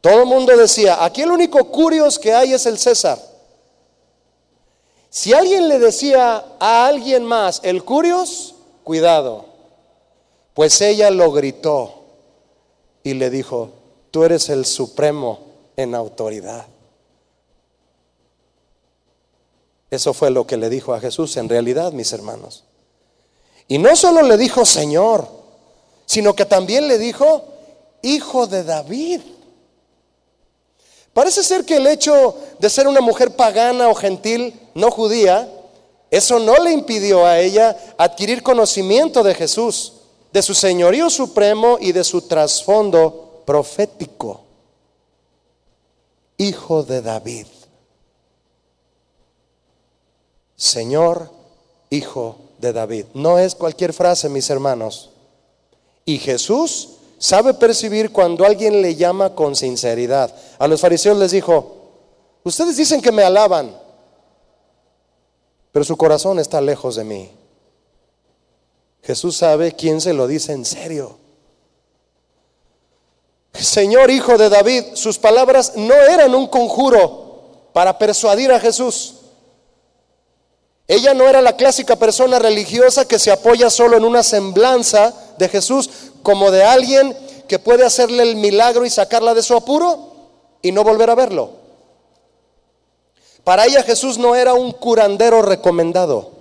Todo 0.00 0.22
el 0.22 0.26
mundo 0.26 0.56
decía, 0.56 1.04
aquí 1.04 1.22
el 1.22 1.30
único 1.30 1.70
curios 1.70 2.18
que 2.18 2.34
hay 2.34 2.54
es 2.54 2.66
el 2.66 2.76
César. 2.76 3.20
Si 5.10 5.32
alguien 5.32 5.68
le 5.68 5.78
decía 5.78 6.44
a 6.58 6.86
alguien 6.88 7.24
más 7.24 7.60
el 7.62 7.84
curios, 7.84 8.55
cuidado, 8.86 9.46
pues 10.54 10.80
ella 10.80 11.10
lo 11.10 11.32
gritó 11.32 12.04
y 13.02 13.14
le 13.14 13.30
dijo, 13.30 13.70
tú 14.12 14.22
eres 14.22 14.48
el 14.48 14.64
supremo 14.64 15.40
en 15.76 15.96
autoridad. 15.96 16.66
Eso 19.90 20.14
fue 20.14 20.30
lo 20.30 20.46
que 20.46 20.56
le 20.56 20.70
dijo 20.70 20.94
a 20.94 21.00
Jesús 21.00 21.36
en 21.36 21.48
realidad, 21.48 21.90
mis 21.90 22.12
hermanos. 22.12 22.62
Y 23.66 23.78
no 23.78 23.96
solo 23.96 24.22
le 24.22 24.36
dijo 24.36 24.64
Señor, 24.64 25.26
sino 26.04 26.36
que 26.36 26.44
también 26.44 26.86
le 26.86 26.96
dijo 26.96 27.42
Hijo 28.02 28.46
de 28.46 28.62
David. 28.62 29.20
Parece 31.12 31.42
ser 31.42 31.64
que 31.64 31.78
el 31.78 31.88
hecho 31.88 32.36
de 32.60 32.70
ser 32.70 32.86
una 32.86 33.00
mujer 33.00 33.34
pagana 33.34 33.88
o 33.88 33.96
gentil, 33.96 34.54
no 34.76 34.92
judía, 34.92 35.50
eso 36.16 36.38
no 36.38 36.56
le 36.56 36.72
impidió 36.72 37.26
a 37.26 37.38
ella 37.38 37.76
adquirir 37.98 38.42
conocimiento 38.42 39.22
de 39.22 39.34
Jesús, 39.34 39.92
de 40.32 40.42
su 40.42 40.54
señorío 40.54 41.10
supremo 41.10 41.76
y 41.80 41.92
de 41.92 42.04
su 42.04 42.22
trasfondo 42.22 43.42
profético. 43.44 44.40
Hijo 46.38 46.82
de 46.82 47.02
David. 47.02 47.46
Señor, 50.56 51.30
Hijo 51.90 52.38
de 52.58 52.72
David. 52.72 53.06
No 53.14 53.38
es 53.38 53.54
cualquier 53.54 53.92
frase, 53.92 54.28
mis 54.28 54.48
hermanos. 54.50 55.10
Y 56.04 56.18
Jesús 56.18 56.96
sabe 57.18 57.54
percibir 57.54 58.10
cuando 58.10 58.44
alguien 58.44 58.80
le 58.80 58.96
llama 58.96 59.34
con 59.34 59.54
sinceridad. 59.54 60.34
A 60.58 60.66
los 60.66 60.80
fariseos 60.80 61.18
les 61.18 61.30
dijo, 61.30 61.76
ustedes 62.42 62.76
dicen 62.76 63.00
que 63.00 63.12
me 63.12 63.22
alaban, 63.22 63.85
pero 65.76 65.84
su 65.84 65.98
corazón 65.98 66.38
está 66.38 66.62
lejos 66.62 66.96
de 66.96 67.04
mí. 67.04 67.30
Jesús 69.02 69.36
sabe 69.36 69.72
quién 69.72 70.00
se 70.00 70.14
lo 70.14 70.26
dice 70.26 70.52
en 70.52 70.64
serio. 70.64 71.18
Señor 73.52 74.10
Hijo 74.10 74.38
de 74.38 74.48
David, 74.48 74.94
sus 74.94 75.18
palabras 75.18 75.74
no 75.76 75.92
eran 75.92 76.34
un 76.34 76.46
conjuro 76.46 77.68
para 77.74 77.98
persuadir 77.98 78.52
a 78.52 78.58
Jesús. 78.58 79.16
Ella 80.88 81.12
no 81.12 81.28
era 81.28 81.42
la 81.42 81.58
clásica 81.58 81.96
persona 81.96 82.38
religiosa 82.38 83.06
que 83.06 83.18
se 83.18 83.30
apoya 83.30 83.68
solo 83.68 83.98
en 83.98 84.06
una 84.06 84.22
semblanza 84.22 85.12
de 85.36 85.46
Jesús, 85.50 85.90
como 86.22 86.50
de 86.50 86.64
alguien 86.64 87.14
que 87.48 87.58
puede 87.58 87.84
hacerle 87.84 88.22
el 88.22 88.36
milagro 88.36 88.86
y 88.86 88.88
sacarla 88.88 89.34
de 89.34 89.42
su 89.42 89.54
apuro 89.54 90.14
y 90.62 90.72
no 90.72 90.82
volver 90.84 91.10
a 91.10 91.14
verlo. 91.14 91.65
Para 93.46 93.64
ella 93.64 93.84
Jesús 93.84 94.18
no 94.18 94.34
era 94.34 94.54
un 94.54 94.72
curandero 94.72 95.40
recomendado. 95.40 96.32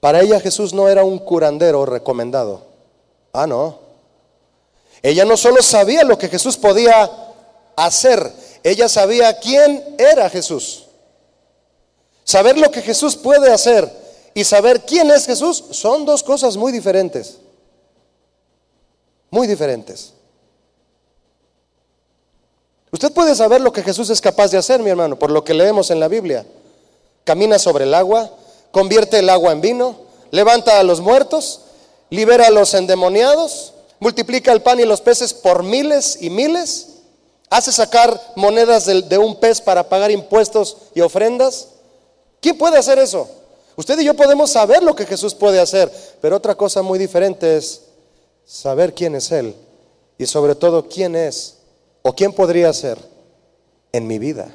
Para 0.00 0.22
ella 0.22 0.40
Jesús 0.40 0.72
no 0.72 0.88
era 0.88 1.04
un 1.04 1.18
curandero 1.18 1.84
recomendado. 1.84 2.62
Ah, 3.34 3.46
no. 3.46 3.80
Ella 5.02 5.26
no 5.26 5.36
solo 5.36 5.60
sabía 5.60 6.04
lo 6.04 6.16
que 6.16 6.30
Jesús 6.30 6.56
podía 6.56 7.10
hacer, 7.76 8.32
ella 8.62 8.88
sabía 8.88 9.38
quién 9.38 9.94
era 9.98 10.30
Jesús. 10.30 10.86
Saber 12.24 12.56
lo 12.56 12.70
que 12.70 12.80
Jesús 12.80 13.14
puede 13.14 13.52
hacer 13.52 13.92
y 14.32 14.44
saber 14.44 14.86
quién 14.86 15.10
es 15.10 15.26
Jesús 15.26 15.62
son 15.72 16.06
dos 16.06 16.22
cosas 16.22 16.56
muy 16.56 16.72
diferentes. 16.72 17.40
Muy 19.28 19.46
diferentes. 19.46 20.14
Usted 22.92 23.10
puede 23.12 23.34
saber 23.34 23.62
lo 23.62 23.72
que 23.72 23.82
Jesús 23.82 24.10
es 24.10 24.20
capaz 24.20 24.50
de 24.50 24.58
hacer, 24.58 24.82
mi 24.82 24.90
hermano, 24.90 25.18
por 25.18 25.30
lo 25.30 25.42
que 25.44 25.54
leemos 25.54 25.90
en 25.90 25.98
la 25.98 26.08
Biblia. 26.08 26.44
Camina 27.24 27.58
sobre 27.58 27.84
el 27.84 27.94
agua, 27.94 28.30
convierte 28.70 29.18
el 29.18 29.30
agua 29.30 29.52
en 29.52 29.62
vino, 29.62 29.96
levanta 30.30 30.78
a 30.78 30.82
los 30.82 31.00
muertos, 31.00 31.62
libera 32.10 32.48
a 32.48 32.50
los 32.50 32.74
endemoniados, 32.74 33.72
multiplica 33.98 34.52
el 34.52 34.60
pan 34.60 34.78
y 34.78 34.84
los 34.84 35.00
peces 35.00 35.32
por 35.32 35.62
miles 35.62 36.18
y 36.20 36.28
miles, 36.28 36.88
hace 37.48 37.72
sacar 37.72 38.20
monedas 38.36 38.84
de, 38.84 39.18
un 39.18 39.40
pez 39.40 39.62
para 39.62 39.88
pagar 39.88 40.10
impuestos 40.10 40.76
y 40.94 41.00
ofrendas. 41.00 41.68
¿Quién 42.42 42.58
puede 42.58 42.76
hacer 42.76 42.98
eso? 42.98 43.26
Usted 43.74 43.98
y 44.00 44.04
yo 44.04 44.12
podemos 44.12 44.50
saber 44.50 44.82
lo 44.82 44.94
que 44.94 45.06
Jesús 45.06 45.34
puede 45.34 45.60
hacer, 45.60 45.90
pero 46.20 46.36
otra 46.36 46.54
cosa 46.56 46.82
muy 46.82 46.98
diferente 46.98 47.56
es 47.56 47.84
saber 48.44 48.92
quién 48.92 49.14
es 49.14 49.32
Él 49.32 49.56
y 50.18 50.26
sobre 50.26 50.54
todo 50.54 50.90
quién 50.90 51.16
es 51.16 51.54
o 52.02 52.14
quién 52.14 52.32
podría 52.32 52.72
ser 52.72 52.98
en 53.92 54.06
mi 54.06 54.18
vida. 54.18 54.54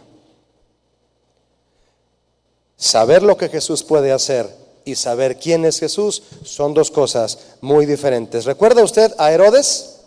Saber 2.75 3.23
lo 3.23 3.37
que 3.37 3.49
Jesús 3.49 3.83
puede 3.83 4.11
hacer 4.11 4.47
y 4.85 4.95
saber 4.95 5.37
quién 5.37 5.65
es 5.65 5.79
Jesús 5.79 6.23
son 6.43 6.73
dos 6.73 6.91
cosas 6.91 7.39
muy 7.61 7.85
diferentes. 7.85 8.45
¿Recuerda 8.45 8.83
usted 8.83 9.13
a 9.17 9.31
Herodes, 9.31 10.01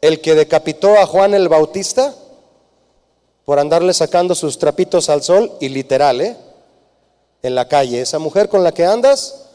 el 0.00 0.20
que 0.20 0.34
decapitó 0.34 0.96
a 0.98 1.06
Juan 1.06 1.34
el 1.34 1.48
Bautista 1.48 2.14
por 3.44 3.58
andarle 3.58 3.92
sacando 3.92 4.34
sus 4.34 4.58
trapitos 4.58 5.08
al 5.08 5.22
sol 5.22 5.52
y 5.60 5.68
literal, 5.68 6.20
¿eh? 6.20 6.36
En 7.42 7.54
la 7.54 7.66
calle. 7.66 8.00
Esa 8.00 8.18
mujer 8.18 8.48
con 8.48 8.62
la 8.62 8.72
que 8.72 8.86
andas 8.86 9.46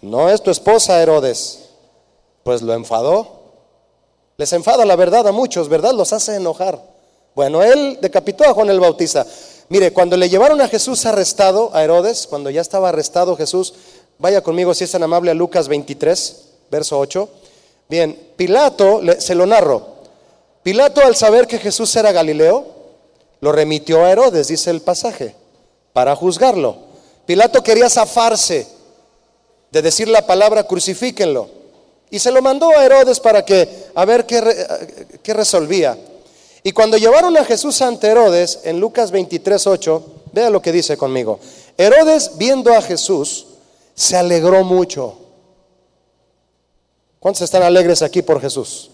no 0.00 0.28
es 0.28 0.40
tu 0.42 0.50
esposa, 0.50 1.02
Herodes. 1.02 1.70
Pues 2.44 2.62
lo 2.62 2.72
enfadó. 2.72 3.35
Les 4.36 4.52
enfada 4.52 4.84
la 4.84 4.96
verdad 4.96 5.26
a 5.26 5.32
muchos, 5.32 5.68
¿verdad? 5.68 5.92
Los 5.92 6.12
hace 6.12 6.36
enojar. 6.36 6.80
Bueno, 7.34 7.62
él 7.62 7.98
decapitó 8.00 8.44
a 8.44 8.52
Juan 8.52 8.70
el 8.70 8.80
Bautista. 8.80 9.26
Mire, 9.68 9.92
cuando 9.92 10.16
le 10.16 10.28
llevaron 10.28 10.60
a 10.60 10.68
Jesús 10.68 11.06
arrestado, 11.06 11.70
a 11.74 11.82
Herodes, 11.82 12.26
cuando 12.26 12.50
ya 12.50 12.60
estaba 12.60 12.90
arrestado 12.90 13.36
Jesús, 13.36 13.74
vaya 14.18 14.42
conmigo 14.42 14.74
si 14.74 14.84
es 14.84 14.90
tan 14.90 15.02
amable 15.02 15.30
a 15.30 15.34
Lucas 15.34 15.68
23, 15.68 16.36
verso 16.70 16.98
8. 16.98 17.28
Bien, 17.88 18.18
Pilato, 18.36 19.00
se 19.18 19.34
lo 19.34 19.46
narro. 19.46 19.96
Pilato 20.62 21.00
al 21.00 21.16
saber 21.16 21.46
que 21.46 21.58
Jesús 21.58 21.94
era 21.96 22.12
Galileo, 22.12 22.66
lo 23.40 23.52
remitió 23.52 24.04
a 24.04 24.10
Herodes, 24.10 24.48
dice 24.48 24.70
el 24.70 24.80
pasaje, 24.80 25.34
para 25.92 26.16
juzgarlo. 26.16 26.76
Pilato 27.26 27.62
quería 27.62 27.88
zafarse 27.88 28.66
de 29.70 29.82
decir 29.82 30.08
la 30.08 30.26
palabra 30.26 30.64
crucifíquenlo. 30.64 31.48
Y 32.10 32.18
se 32.18 32.30
lo 32.30 32.40
mandó 32.42 32.70
a 32.70 32.84
Herodes 32.84 33.20
para 33.20 33.44
que, 33.44 33.86
a 33.94 34.04
ver 34.04 34.26
qué, 34.26 35.18
qué 35.22 35.34
resolvía. 35.34 35.98
Y 36.62 36.72
cuando 36.72 36.96
llevaron 36.96 37.36
a 37.36 37.44
Jesús 37.44 37.80
ante 37.82 38.08
Herodes, 38.08 38.60
en 38.64 38.80
Lucas 38.80 39.10
23, 39.10 39.66
8, 39.66 40.04
vea 40.32 40.50
lo 40.50 40.60
que 40.60 40.72
dice 40.72 40.96
conmigo. 40.96 41.38
Herodes, 41.76 42.32
viendo 42.36 42.72
a 42.72 42.82
Jesús, 42.82 43.46
se 43.94 44.16
alegró 44.16 44.64
mucho. 44.64 45.18
¿Cuántos 47.18 47.42
están 47.42 47.62
alegres 47.62 48.02
aquí 48.02 48.22
por 48.22 48.40
Jesús? 48.40 48.90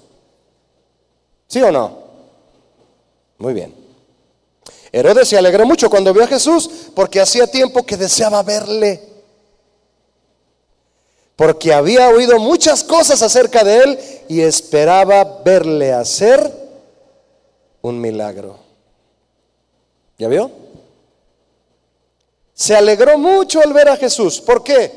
¿Sí 1.48 1.60
o 1.60 1.70
no? 1.70 1.98
Muy 3.38 3.52
bien. 3.52 3.74
Herodes 4.90 5.28
se 5.28 5.36
alegró 5.36 5.66
mucho 5.66 5.90
cuando 5.90 6.12
vio 6.12 6.24
a 6.24 6.26
Jesús 6.26 6.70
porque 6.94 7.20
hacía 7.20 7.46
tiempo 7.46 7.84
que 7.84 7.96
deseaba 7.96 8.42
verle. 8.42 9.11
Porque 11.42 11.74
había 11.74 12.08
oído 12.08 12.38
muchas 12.38 12.84
cosas 12.84 13.20
acerca 13.20 13.64
de 13.64 13.78
él 13.78 13.98
y 14.28 14.42
esperaba 14.42 15.24
verle 15.44 15.92
hacer 15.92 16.48
un 17.80 18.00
milagro. 18.00 18.60
¿Ya 20.18 20.28
vio? 20.28 20.52
Se 22.54 22.76
alegró 22.76 23.18
mucho 23.18 23.60
al 23.60 23.72
ver 23.72 23.88
a 23.88 23.96
Jesús. 23.96 24.40
¿Por 24.40 24.62
qué? 24.62 24.92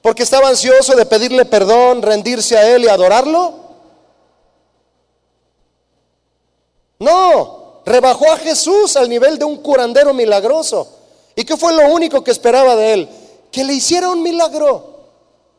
Porque 0.00 0.24
estaba 0.24 0.48
ansioso 0.48 0.96
de 0.96 1.06
pedirle 1.06 1.44
perdón, 1.44 2.02
rendirse 2.02 2.58
a 2.58 2.74
Él 2.74 2.82
y 2.82 2.88
adorarlo. 2.88 3.54
No, 6.98 7.82
rebajó 7.86 8.32
a 8.32 8.38
Jesús 8.38 8.96
al 8.96 9.08
nivel 9.08 9.38
de 9.38 9.44
un 9.44 9.58
curandero 9.58 10.12
milagroso. 10.12 10.88
¿Y 11.36 11.44
qué 11.44 11.56
fue 11.56 11.72
lo 11.74 11.94
único 11.94 12.24
que 12.24 12.32
esperaba 12.32 12.74
de 12.74 12.92
Él? 12.92 13.08
Que 13.52 13.62
le 13.62 13.74
hiciera 13.74 14.10
un 14.10 14.20
milagro. 14.20 14.91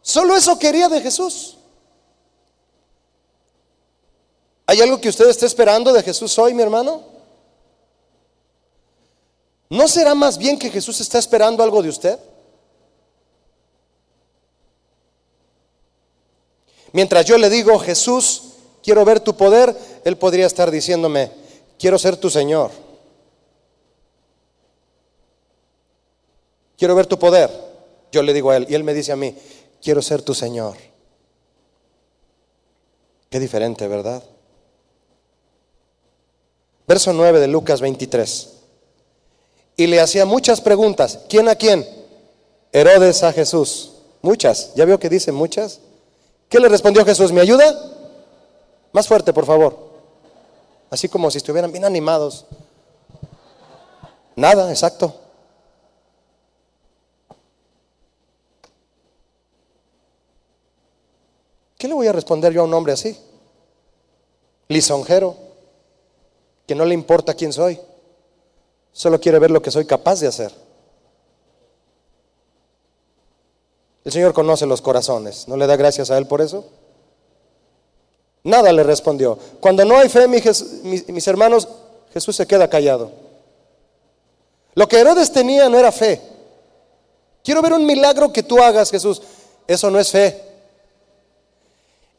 Solo 0.03 0.35
eso 0.35 0.59
quería 0.59 0.89
de 0.89 1.01
Jesús. 1.01 1.57
¿Hay 4.65 4.81
algo 4.81 4.99
que 4.99 5.07
usted 5.07 5.29
esté 5.29 5.45
esperando 5.45 5.93
de 5.93 6.03
Jesús 6.03 6.37
hoy, 6.37 6.53
mi 6.53 6.61
hermano? 6.61 7.03
¿No 9.69 9.87
será 9.87 10.13
más 10.13 10.37
bien 10.37 10.59
que 10.59 10.69
Jesús 10.69 10.99
está 10.99 11.19
esperando 11.19 11.63
algo 11.63 11.81
de 11.81 11.89
usted? 11.89 12.19
Mientras 16.91 17.25
yo 17.25 17.37
le 17.37 17.49
digo, 17.49 17.79
Jesús, 17.79 18.43
quiero 18.83 19.05
ver 19.05 19.21
tu 19.21 19.35
poder, 19.35 19.75
Él 20.03 20.17
podría 20.17 20.45
estar 20.45 20.69
diciéndome, 20.69 21.31
quiero 21.79 21.97
ser 21.97 22.17
tu 22.17 22.29
Señor. 22.29 22.71
Quiero 26.77 26.93
ver 26.93 27.07
tu 27.07 27.17
poder. 27.17 27.49
Yo 28.11 28.21
le 28.21 28.33
digo 28.33 28.51
a 28.51 28.57
Él 28.57 28.67
y 28.69 28.75
Él 28.75 28.83
me 28.83 28.93
dice 28.93 29.11
a 29.13 29.15
mí, 29.15 29.35
quiero 29.83 30.01
ser 30.01 30.21
tu 30.21 30.33
Señor. 30.33 30.77
Qué 33.29 33.39
diferente, 33.39 33.87
¿verdad? 33.87 34.23
Verso 36.87 37.13
9 37.13 37.39
de 37.39 37.47
Lucas 37.47 37.81
23. 37.81 38.49
Y 39.75 39.87
le 39.87 39.99
hacía 39.99 40.25
muchas 40.25 40.61
preguntas. 40.61 41.19
¿Quién 41.29 41.49
a 41.49 41.55
quién? 41.55 41.87
Herodes 42.71 43.23
a 43.23 43.33
Jesús. 43.33 43.93
Muchas. 44.21 44.73
¿Ya 44.75 44.85
veo 44.85 44.99
que 44.99 45.09
dice 45.09 45.31
muchas? 45.31 45.79
¿Qué 46.47 46.59
le 46.59 46.69
respondió 46.69 47.03
Jesús? 47.03 47.31
¿Me 47.31 47.41
ayuda? 47.41 47.75
Más 48.91 49.07
fuerte, 49.07 49.33
por 49.33 49.45
favor. 49.45 49.91
Así 50.89 51.09
como 51.09 51.31
si 51.31 51.39
estuvieran 51.39 51.71
bien 51.71 51.85
animados. 51.85 52.45
Nada, 54.35 54.69
exacto. 54.69 55.22
¿Qué 61.83 61.89
le 61.89 61.95
voy 61.95 62.07
a 62.07 62.13
responder 62.13 62.53
yo 62.53 62.61
a 62.61 62.63
un 62.63 62.73
hombre 62.73 62.93
así? 62.93 63.13
Lisonjero 64.69 65.35
que 66.65 66.75
no 66.75 66.85
le 66.85 66.93
importa 66.93 67.33
quién 67.33 67.51
soy, 67.51 67.77
solo 68.93 69.19
quiere 69.19 69.37
ver 69.37 69.51
lo 69.51 69.61
que 69.61 69.69
soy 69.69 69.83
capaz 69.83 70.21
de 70.21 70.27
hacer. 70.27 70.53
El 74.05 74.13
Señor 74.13 74.33
conoce 74.33 74.65
los 74.65 74.81
corazones, 74.81 75.45
¿no 75.49 75.57
le 75.57 75.67
da 75.67 75.75
gracias 75.75 76.09
a 76.09 76.17
Él 76.17 76.25
por 76.25 76.39
eso? 76.39 76.63
Nada 78.45 78.71
le 78.71 78.83
respondió. 78.83 79.37
Cuando 79.59 79.83
no 79.83 79.97
hay 79.97 80.07
fe, 80.07 80.29
mis, 80.29 81.27
hermanos, 81.27 81.67
Jesús 82.13 82.33
se 82.33 82.47
queda 82.47 82.69
callado. 82.69 83.11
Lo 84.73 84.87
que 84.87 85.01
Herodes 85.01 85.33
tenía 85.33 85.67
no 85.67 85.77
era 85.77 85.91
fe. 85.91 86.21
Quiero 87.43 87.61
ver 87.61 87.73
un 87.73 87.85
milagro 87.85 88.31
que 88.31 88.41
tú 88.41 88.63
hagas, 88.63 88.89
Jesús. 88.89 89.21
Eso 89.67 89.91
no 89.91 89.99
es 89.99 90.09
fe. 90.09 90.52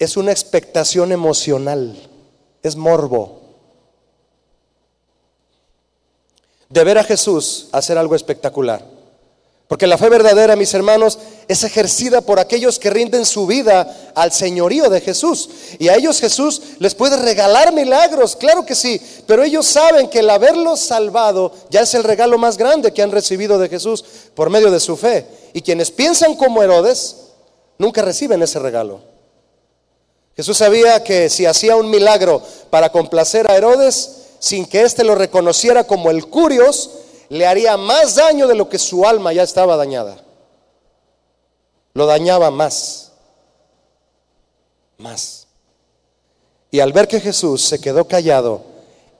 Es 0.04 0.16
una 0.16 0.32
expectación 0.32 1.12
emocional. 1.12 1.96
Es 2.62 2.76
morbo. 2.76 3.44
de 6.74 6.82
ver 6.82 6.98
a 6.98 7.04
Jesús 7.04 7.68
hacer 7.70 7.96
algo 7.96 8.16
espectacular. 8.16 8.84
Porque 9.68 9.86
la 9.86 9.96
fe 9.96 10.08
verdadera, 10.08 10.56
mis 10.56 10.74
hermanos, 10.74 11.18
es 11.46 11.62
ejercida 11.62 12.20
por 12.20 12.38
aquellos 12.40 12.80
que 12.80 12.90
rinden 12.90 13.24
su 13.24 13.46
vida 13.46 14.12
al 14.14 14.32
señorío 14.32 14.90
de 14.90 15.00
Jesús. 15.00 15.48
Y 15.78 15.88
a 15.88 15.94
ellos 15.94 16.20
Jesús 16.20 16.60
les 16.80 16.94
puede 16.96 17.16
regalar 17.16 17.72
milagros, 17.72 18.34
claro 18.34 18.66
que 18.66 18.74
sí, 18.74 19.00
pero 19.26 19.44
ellos 19.44 19.66
saben 19.66 20.08
que 20.08 20.18
el 20.18 20.30
haberlos 20.30 20.80
salvado 20.80 21.52
ya 21.70 21.82
es 21.82 21.94
el 21.94 22.02
regalo 22.02 22.38
más 22.38 22.58
grande 22.58 22.92
que 22.92 23.02
han 23.02 23.12
recibido 23.12 23.56
de 23.58 23.68
Jesús 23.68 24.04
por 24.34 24.50
medio 24.50 24.70
de 24.70 24.80
su 24.80 24.96
fe. 24.96 25.26
Y 25.52 25.62
quienes 25.62 25.92
piensan 25.92 26.34
como 26.34 26.62
Herodes, 26.62 27.16
nunca 27.78 28.02
reciben 28.02 28.42
ese 28.42 28.58
regalo. 28.58 29.13
Jesús 30.36 30.58
sabía 30.58 31.04
que 31.04 31.30
si 31.30 31.46
hacía 31.46 31.76
un 31.76 31.90
milagro 31.90 32.42
para 32.70 32.90
complacer 32.90 33.48
a 33.48 33.56
Herodes, 33.56 34.24
sin 34.40 34.66
que 34.66 34.82
éste 34.82 35.04
lo 35.04 35.14
reconociera 35.14 35.84
como 35.84 36.10
el 36.10 36.26
curios, 36.26 36.90
le 37.28 37.46
haría 37.46 37.76
más 37.76 38.16
daño 38.16 38.46
de 38.46 38.54
lo 38.54 38.68
que 38.68 38.78
su 38.78 39.06
alma 39.06 39.32
ya 39.32 39.42
estaba 39.42 39.76
dañada. 39.76 40.22
Lo 41.94 42.06
dañaba 42.06 42.50
más, 42.50 43.12
más. 44.98 45.46
Y 46.70 46.80
al 46.80 46.92
ver 46.92 47.06
que 47.06 47.20
Jesús 47.20 47.62
se 47.62 47.80
quedó 47.80 48.08
callado 48.08 48.62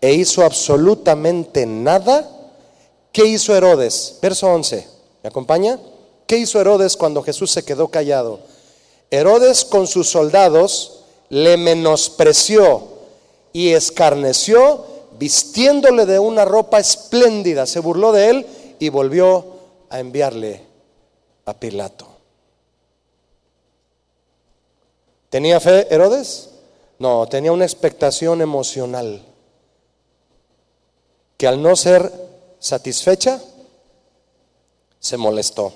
e 0.01 0.13
hizo 0.13 0.45
absolutamente 0.45 1.65
nada, 1.65 2.29
¿qué 3.13 3.25
hizo 3.25 3.55
Herodes? 3.55 4.19
Verso 4.21 4.49
11, 4.49 4.89
¿me 5.23 5.29
acompaña? 5.29 5.79
¿Qué 6.27 6.39
hizo 6.39 6.61
Herodes 6.61 6.97
cuando 6.97 7.23
Jesús 7.23 7.53
se 7.53 7.65
quedó 7.65 7.89
callado? 7.89 8.41
Herodes 9.11 9.65
con 9.65 9.87
sus 9.87 10.09
soldados 10.11 11.04
le 11.35 11.57
menospreció 11.57 12.81
y 13.53 13.71
escarneció 13.71 14.87
vistiéndole 15.19 16.07
de 16.07 16.21
una 16.21 16.45
ropa 16.45 16.79
espléndida, 16.79 17.67
se 17.67 17.81
burló 17.81 18.13
de 18.13 18.31
él 18.31 18.47
y 18.79 18.89
volvió 18.89 19.45
a 19.91 19.99
enviarle 19.99 20.61
a 21.45 21.55
Pilato. 21.55 22.07
¿Tenía 25.29 25.59
fe 25.59 25.93
Herodes? 25.93 26.51
No, 27.01 27.27
tenía 27.27 27.51
una 27.51 27.65
expectación 27.65 28.41
emocional 28.41 29.21
que 31.37 31.49
al 31.49 31.61
no 31.61 31.75
ser 31.75 32.13
satisfecha, 32.61 33.43
se 35.01 35.17
molestó. 35.17 35.73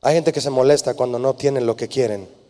Hay 0.00 0.14
gente 0.14 0.32
que 0.32 0.40
se 0.40 0.50
molesta 0.50 0.94
cuando 0.94 1.18
no 1.18 1.34
tienen 1.34 1.66
lo 1.66 1.74
que 1.74 1.88
quieren. 1.88 2.41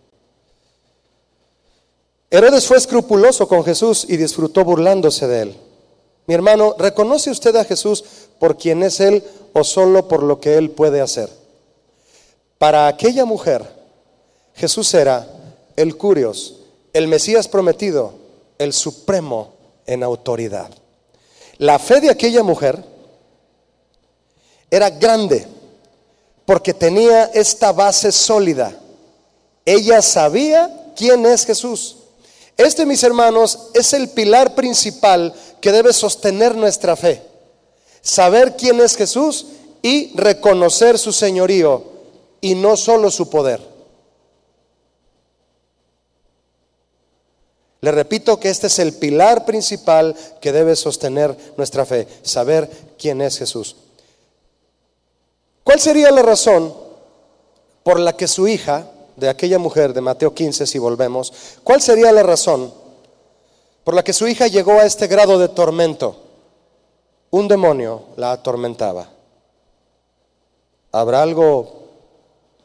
Herodes 2.32 2.66
fue 2.66 2.78
escrupuloso 2.78 3.46
con 3.46 3.62
Jesús 3.62 4.06
y 4.08 4.16
disfrutó 4.16 4.64
burlándose 4.64 5.28
de 5.28 5.42
él. 5.42 5.56
Mi 6.26 6.32
hermano, 6.32 6.74
¿reconoce 6.78 7.30
usted 7.30 7.54
a 7.56 7.64
Jesús 7.64 8.02
por 8.38 8.56
quien 8.56 8.82
es 8.82 9.00
Él 9.00 9.22
o 9.52 9.62
solo 9.64 10.08
por 10.08 10.22
lo 10.22 10.40
que 10.40 10.56
Él 10.56 10.70
puede 10.70 11.02
hacer? 11.02 11.28
Para 12.56 12.86
aquella 12.86 13.26
mujer, 13.26 13.68
Jesús 14.54 14.94
era 14.94 15.28
el 15.76 15.98
curios, 15.98 16.60
el 16.94 17.06
Mesías 17.06 17.48
prometido, 17.48 18.14
el 18.56 18.72
supremo 18.72 19.52
en 19.84 20.02
autoridad. 20.02 20.70
La 21.58 21.78
fe 21.78 22.00
de 22.00 22.08
aquella 22.08 22.42
mujer 22.42 22.82
era 24.70 24.88
grande 24.88 25.46
porque 26.46 26.72
tenía 26.72 27.24
esta 27.24 27.72
base 27.72 28.10
sólida. 28.10 28.74
Ella 29.66 30.00
sabía 30.00 30.94
quién 30.96 31.26
es 31.26 31.44
Jesús. 31.44 31.98
Este, 32.62 32.86
mis 32.86 33.02
hermanos, 33.02 33.70
es 33.74 33.92
el 33.92 34.08
pilar 34.10 34.54
principal 34.54 35.34
que 35.60 35.72
debe 35.72 35.92
sostener 35.92 36.54
nuestra 36.54 36.94
fe. 36.94 37.20
Saber 38.00 38.56
quién 38.56 38.80
es 38.80 38.96
Jesús 38.96 39.46
y 39.82 40.16
reconocer 40.16 40.96
su 40.96 41.12
señorío 41.12 41.82
y 42.40 42.54
no 42.54 42.76
solo 42.76 43.10
su 43.10 43.28
poder. 43.28 43.60
Le 47.80 47.90
repito 47.90 48.38
que 48.38 48.48
este 48.48 48.68
es 48.68 48.78
el 48.78 48.92
pilar 48.92 49.44
principal 49.44 50.14
que 50.40 50.52
debe 50.52 50.76
sostener 50.76 51.36
nuestra 51.56 51.84
fe, 51.84 52.06
saber 52.22 52.70
quién 52.96 53.20
es 53.22 53.38
Jesús. 53.38 53.74
¿Cuál 55.64 55.80
sería 55.80 56.12
la 56.12 56.22
razón 56.22 56.72
por 57.82 57.98
la 57.98 58.16
que 58.16 58.28
su 58.28 58.46
hija 58.46 58.86
de 59.22 59.28
aquella 59.28 59.60
mujer 59.60 59.92
de 59.92 60.00
Mateo 60.00 60.34
15, 60.34 60.66
si 60.66 60.80
volvemos, 60.80 61.32
¿cuál 61.62 61.80
sería 61.80 62.10
la 62.10 62.24
razón 62.24 62.74
por 63.84 63.94
la 63.94 64.02
que 64.02 64.12
su 64.12 64.26
hija 64.26 64.48
llegó 64.48 64.72
a 64.72 64.84
este 64.84 65.06
grado 65.06 65.38
de 65.38 65.48
tormento? 65.48 66.16
Un 67.30 67.46
demonio 67.46 68.02
la 68.16 68.32
atormentaba. 68.32 69.08
¿Habrá 70.90 71.22
algo 71.22 71.84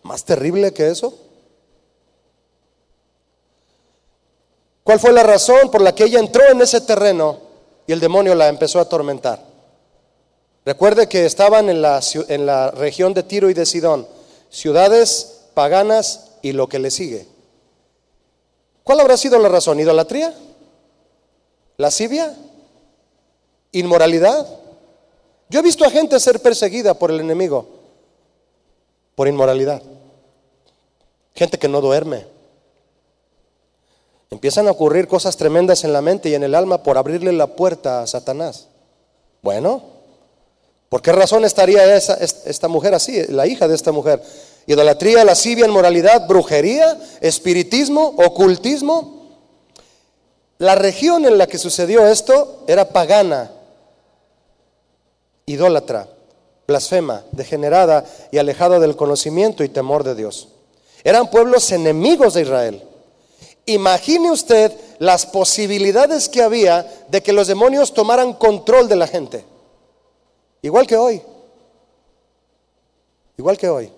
más 0.01 0.25
terrible 0.25 0.73
que 0.73 0.89
eso? 0.89 1.13
¿Cuál 4.83 4.99
fue 4.99 5.13
la 5.13 5.21
razón 5.21 5.69
por 5.69 5.81
la 5.81 5.93
que 5.93 6.05
ella 6.05 6.19
entró 6.19 6.43
en 6.49 6.59
ese 6.59 6.81
terreno 6.81 7.37
y 7.85 7.91
el 7.91 7.99
demonio 7.99 8.33
la 8.33 8.47
empezó 8.47 8.79
a 8.79 8.83
atormentar? 8.83 9.45
Recuerde 10.65 11.07
que 11.07 11.27
estaban 11.27 11.69
en 11.69 11.83
la, 11.83 12.01
en 12.29 12.47
la 12.47 12.71
región 12.71 13.13
de 13.13 13.21
Tiro 13.21 13.51
y 13.51 13.53
de 13.53 13.67
Sidón, 13.67 14.07
ciudades 14.49 15.43
paganas 15.53 16.26
y 16.41 16.51
lo 16.51 16.67
que 16.67 16.79
le 16.79 16.91
sigue. 16.91 17.25
¿Cuál 18.83 18.99
habrá 18.99 19.17
sido 19.17 19.39
la 19.39 19.49
razón? 19.49 19.79
¿Idolatría? 19.79 20.33
¿Lascivia? 21.77 22.35
¿Inmoralidad? 23.71 24.47
Yo 25.49 25.59
he 25.59 25.63
visto 25.63 25.85
a 25.85 25.89
gente 25.89 26.19
ser 26.19 26.41
perseguida 26.41 26.93
por 26.93 27.11
el 27.11 27.19
enemigo 27.19 27.77
por 29.17 29.27
inmoralidad. 29.27 29.81
Gente 31.33 31.57
que 31.57 31.67
no 31.67 31.81
duerme. 31.81 32.27
Empiezan 34.29 34.67
a 34.67 34.71
ocurrir 34.71 35.07
cosas 35.07 35.35
tremendas 35.37 35.83
en 35.83 35.91
la 35.91 36.03
mente 36.03 36.29
y 36.29 36.35
en 36.35 36.43
el 36.43 36.53
alma 36.53 36.83
por 36.83 36.99
abrirle 36.99 37.31
la 37.31 37.47
puerta 37.47 38.03
a 38.03 38.07
Satanás. 38.07 38.67
Bueno, 39.41 39.81
¿por 40.87 41.01
qué 41.01 41.13
razón 41.13 41.45
estaría 41.45 41.95
esa, 41.95 42.13
esta 42.13 42.67
mujer 42.67 42.93
así, 42.93 43.23
la 43.29 43.47
hija 43.47 43.67
de 43.67 43.73
esta 43.73 43.91
mujer? 43.91 44.21
Idolatría, 44.67 45.23
lascivia, 45.23 45.65
inmoralidad, 45.65 46.27
brujería, 46.27 46.99
espiritismo, 47.21 48.13
ocultismo. 48.17 49.29
La 50.57 50.75
región 50.75 51.25
en 51.25 51.37
la 51.37 51.47
que 51.47 51.57
sucedió 51.57 52.05
esto 52.05 52.65
era 52.67 52.89
pagana, 52.89 53.51
idólatra, 55.45 56.09
blasfema, 56.67 57.23
degenerada 57.31 58.03
y 58.29 58.39
alejada 58.39 58.79
del 58.79 58.97
conocimiento 58.97 59.63
y 59.63 59.69
temor 59.69 60.03
de 60.03 60.15
Dios. 60.15 60.49
Eran 61.05 61.31
pueblos 61.31 61.71
enemigos 61.71 62.33
de 62.33 62.41
Israel. 62.41 62.83
Imagine 63.67 64.31
usted 64.31 64.73
las 64.99 65.25
posibilidades 65.25 66.27
que 66.27 66.41
había 66.41 67.05
de 67.07 67.23
que 67.23 67.31
los 67.31 67.47
demonios 67.47 67.93
tomaran 67.93 68.33
control 68.33 68.89
de 68.89 68.95
la 68.97 69.07
gente. 69.07 69.45
Igual 70.61 70.87
que 70.87 70.97
hoy. 70.97 71.21
Igual 73.37 73.57
que 73.57 73.69
hoy. 73.69 73.96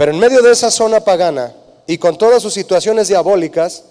Pero 0.00 0.12
en 0.12 0.18
medio 0.18 0.40
de 0.40 0.50
esa 0.50 0.70
zona 0.70 1.00
pagana 1.00 1.52
y 1.86 1.98
con 1.98 2.16
todas 2.16 2.42
sus 2.42 2.54
situaciones 2.54 3.08
diabólicas, 3.08 3.84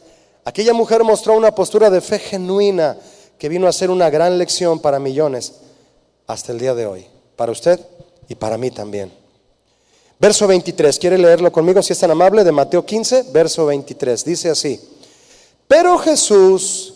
aquella 0.43 0.73
mujer 0.73 1.03
mostró 1.03 1.37
una 1.37 1.53
postura 1.53 1.91
de 1.91 2.01
fe 2.01 2.17
genuina 2.17 2.97
que 3.37 3.47
vino 3.47 3.67
a 3.67 3.71
ser 3.71 3.91
una 3.91 4.09
gran 4.09 4.39
lección 4.39 4.79
para 4.79 4.97
millones 4.97 5.53
hasta 6.25 6.51
el 6.51 6.57
día 6.57 6.73
de 6.73 6.87
hoy, 6.87 7.05
para 7.35 7.51
usted 7.51 7.79
y 8.27 8.33
para 8.33 8.57
mí 8.57 8.71
también. 8.71 9.13
Verso 10.17 10.47
23, 10.47 10.97
¿quiere 10.97 11.19
leerlo 11.19 11.51
conmigo 11.51 11.79
si 11.83 11.93
es 11.93 11.99
tan 11.99 12.09
amable? 12.09 12.43
De 12.43 12.51
Mateo 12.51 12.83
15, 12.83 13.25
verso 13.31 13.67
23, 13.67 14.25
dice 14.25 14.49
así, 14.49 14.81
pero 15.67 15.95
Jesús 15.99 16.95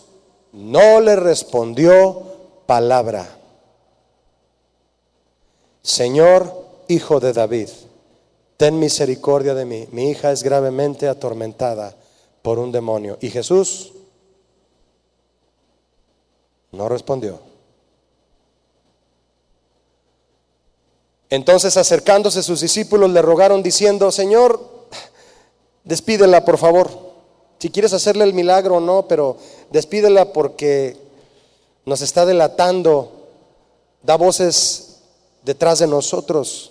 no 0.52 1.00
le 1.00 1.14
respondió 1.14 2.20
palabra. 2.66 3.28
Señor, 5.82 6.52
hijo 6.88 7.20
de 7.20 7.32
David 7.32 7.68
ten 8.64 8.78
misericordia 8.78 9.52
de 9.52 9.66
mí. 9.66 9.86
Mi 9.92 10.08
hija 10.08 10.32
es 10.32 10.42
gravemente 10.42 11.06
atormentada 11.06 11.94
por 12.40 12.58
un 12.58 12.72
demonio. 12.72 13.18
Y 13.20 13.28
Jesús 13.28 13.92
no 16.72 16.88
respondió. 16.88 17.40
Entonces 21.28 21.76
acercándose 21.76 22.42
sus 22.42 22.62
discípulos 22.62 23.10
le 23.10 23.20
rogaron 23.20 23.62
diciendo, 23.62 24.10
Señor, 24.10 24.58
despídela 25.84 26.46
por 26.46 26.56
favor. 26.56 26.88
Si 27.58 27.68
quieres 27.68 27.92
hacerle 27.92 28.24
el 28.24 28.32
milagro 28.32 28.76
o 28.76 28.80
no, 28.80 29.06
pero 29.06 29.36
despídela 29.72 30.32
porque 30.32 30.96
nos 31.84 32.00
está 32.00 32.24
delatando, 32.24 33.28
da 34.02 34.16
voces 34.16 35.00
detrás 35.42 35.80
de 35.80 35.86
nosotros. 35.86 36.70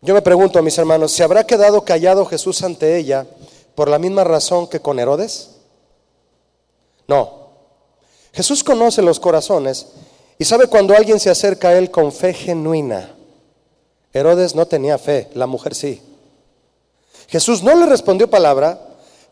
Yo 0.00 0.14
me 0.14 0.22
pregunto, 0.22 0.62
mis 0.62 0.78
hermanos, 0.78 1.12
¿se 1.12 1.24
habrá 1.24 1.44
quedado 1.44 1.84
callado 1.84 2.24
Jesús 2.24 2.62
ante 2.62 2.96
ella 2.96 3.26
por 3.74 3.88
la 3.88 3.98
misma 3.98 4.24
razón 4.24 4.68
que 4.68 4.80
con 4.80 4.98
Herodes? 4.98 5.56
No, 7.08 7.48
Jesús 8.32 8.62
conoce 8.62 9.02
los 9.02 9.18
corazones 9.18 9.86
y 10.38 10.44
sabe 10.44 10.68
cuando 10.68 10.94
alguien 10.94 11.18
se 11.18 11.30
acerca 11.30 11.70
a 11.70 11.78
él 11.78 11.90
con 11.90 12.12
fe 12.12 12.32
genuina. 12.32 13.14
Herodes 14.12 14.54
no 14.54 14.66
tenía 14.66 14.98
fe, 14.98 15.28
la 15.34 15.46
mujer 15.46 15.74
sí. 15.74 16.00
Jesús 17.26 17.62
no 17.62 17.74
le 17.74 17.86
respondió 17.86 18.30
palabra, 18.30 18.80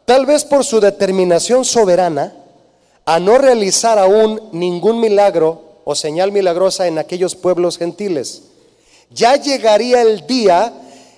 tal 0.04 0.26
vez 0.26 0.44
por 0.44 0.64
su 0.64 0.80
determinación 0.80 1.64
soberana 1.64 2.34
a 3.04 3.20
no 3.20 3.38
realizar 3.38 3.98
aún 3.98 4.48
ningún 4.52 5.00
milagro 5.00 5.62
o 5.84 5.94
señal 5.94 6.32
milagrosa 6.32 6.88
en 6.88 6.98
aquellos 6.98 7.36
pueblos 7.36 7.78
gentiles. 7.78 8.42
Ya 9.10 9.36
llegaría 9.36 10.02
el 10.02 10.26
día 10.26 10.72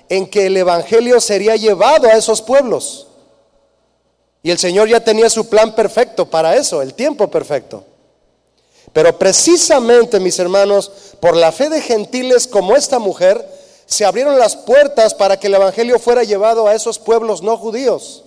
en 0.09 0.27
que 0.29 0.47
el 0.47 0.57
Evangelio 0.57 1.21
sería 1.21 1.57
llevado 1.57 2.09
a 2.09 2.13
esos 2.13 2.43
pueblos. 2.43 3.07
Y 4.43 4.51
el 4.51 4.59
Señor 4.59 4.89
ya 4.89 5.01
tenía 5.01 5.29
su 5.29 5.49
plan 5.49 5.75
perfecto 5.75 6.29
para 6.29 6.57
eso, 6.57 6.81
el 6.81 6.95
tiempo 6.95 7.29
perfecto. 7.29 7.85
Pero 8.93 9.19
precisamente, 9.19 10.21
mis 10.21 10.39
hermanos, 10.39 10.91
por 11.21 11.37
la 11.37 11.53
fe 11.53 11.69
de 11.69 11.83
gentiles 11.83 12.47
como 12.47 12.75
esta 12.75 12.99
mujer, 12.99 13.47
se 13.87 14.05
abrieron 14.05 14.39
las 14.39 14.57
puertas 14.57 15.15
para 15.15 15.39
que 15.39 15.49
el 15.49 15.55
Evangelio 15.55 15.99
fuera 15.99 16.23
llevado 16.23 16.67
a 16.67 16.75
esos 16.75 16.99
pueblos 16.99 17.43
no 17.43 17.57
judíos. 17.57 18.25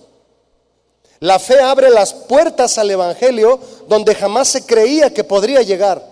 La 1.20 1.38
fe 1.38 1.60
abre 1.60 1.88
las 1.88 2.12
puertas 2.12 2.78
al 2.78 2.90
Evangelio 2.90 3.60
donde 3.88 4.14
jamás 4.14 4.48
se 4.48 4.66
creía 4.66 5.14
que 5.14 5.22
podría 5.22 5.62
llegar. 5.62 6.04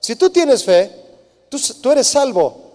Si 0.00 0.16
tú 0.16 0.30
tienes 0.30 0.64
fe, 0.64 0.90
tú, 1.48 1.92
eres 1.92 2.08
salvo 2.08 2.71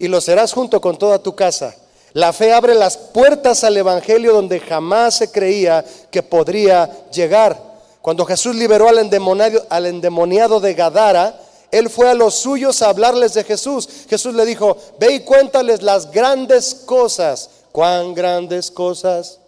y 0.00 0.08
lo 0.08 0.20
serás 0.20 0.52
junto 0.52 0.80
con 0.80 0.96
toda 0.96 1.22
tu 1.22 1.36
casa. 1.36 1.76
La 2.14 2.32
fe 2.32 2.52
abre 2.52 2.74
las 2.74 2.96
puertas 2.96 3.62
al 3.62 3.76
Evangelio 3.76 4.32
donde 4.32 4.58
jamás 4.58 5.18
se 5.18 5.30
creía 5.30 5.84
que 6.10 6.22
podría 6.22 6.90
llegar. 7.12 7.56
Cuando 8.00 8.24
Jesús 8.24 8.56
liberó 8.56 8.88
al 8.88 8.98
endemoniado, 8.98 9.64
al 9.68 9.86
endemoniado 9.86 10.58
de 10.58 10.72
Gadara, 10.72 11.38
él 11.70 11.90
fue 11.90 12.08
a 12.08 12.14
los 12.14 12.34
suyos 12.34 12.80
a 12.80 12.88
hablarles 12.88 13.34
de 13.34 13.44
Jesús. 13.44 13.88
Jesús 14.08 14.34
le 14.34 14.46
dijo, 14.46 14.76
ve 14.98 15.12
y 15.12 15.20
cuéntales 15.20 15.82
las 15.82 16.10
grandes 16.10 16.74
cosas. 16.86 17.50
¿Cuán 17.70 18.14
grandes 18.14 18.70
cosas? 18.70 19.38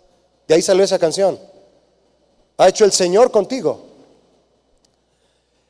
De 0.46 0.54
ahí 0.54 0.62
salió 0.62 0.84
esa 0.84 0.98
canción. 0.98 1.40
Ha 2.58 2.68
hecho 2.68 2.84
el 2.84 2.92
Señor 2.92 3.30
contigo. 3.30 3.86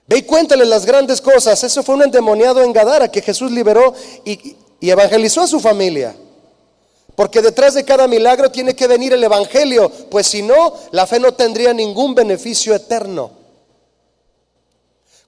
Ve 0.09 0.19
y 0.19 0.23
cuéntales 0.23 0.67
las 0.67 0.85
grandes 0.85 1.21
cosas. 1.21 1.63
Eso 1.63 1.83
fue 1.83 1.95
un 1.95 2.03
endemoniado 2.03 2.63
en 2.63 2.73
Gadara 2.73 3.11
que 3.11 3.23
Jesús 3.23 3.51
liberó 3.51 3.95
y, 4.25 4.57
y 4.83 4.91
evangelizó 4.91 5.43
a 5.43 5.47
su 5.47 5.61
familia. 5.61 6.15
Porque 7.15 7.41
detrás 7.41 7.75
de 7.75 7.85
cada 7.85 8.09
milagro 8.09 8.51
tiene 8.51 8.75
que 8.75 8.89
venir 8.89 9.13
el 9.13 9.23
Evangelio, 9.23 9.89
pues 10.11 10.27
si 10.27 10.43
no, 10.43 10.75
la 10.91 11.07
fe 11.07 11.21
no 11.21 11.33
tendría 11.35 11.73
ningún 11.73 12.17
beneficio 12.17 12.75
eterno. 12.75 13.31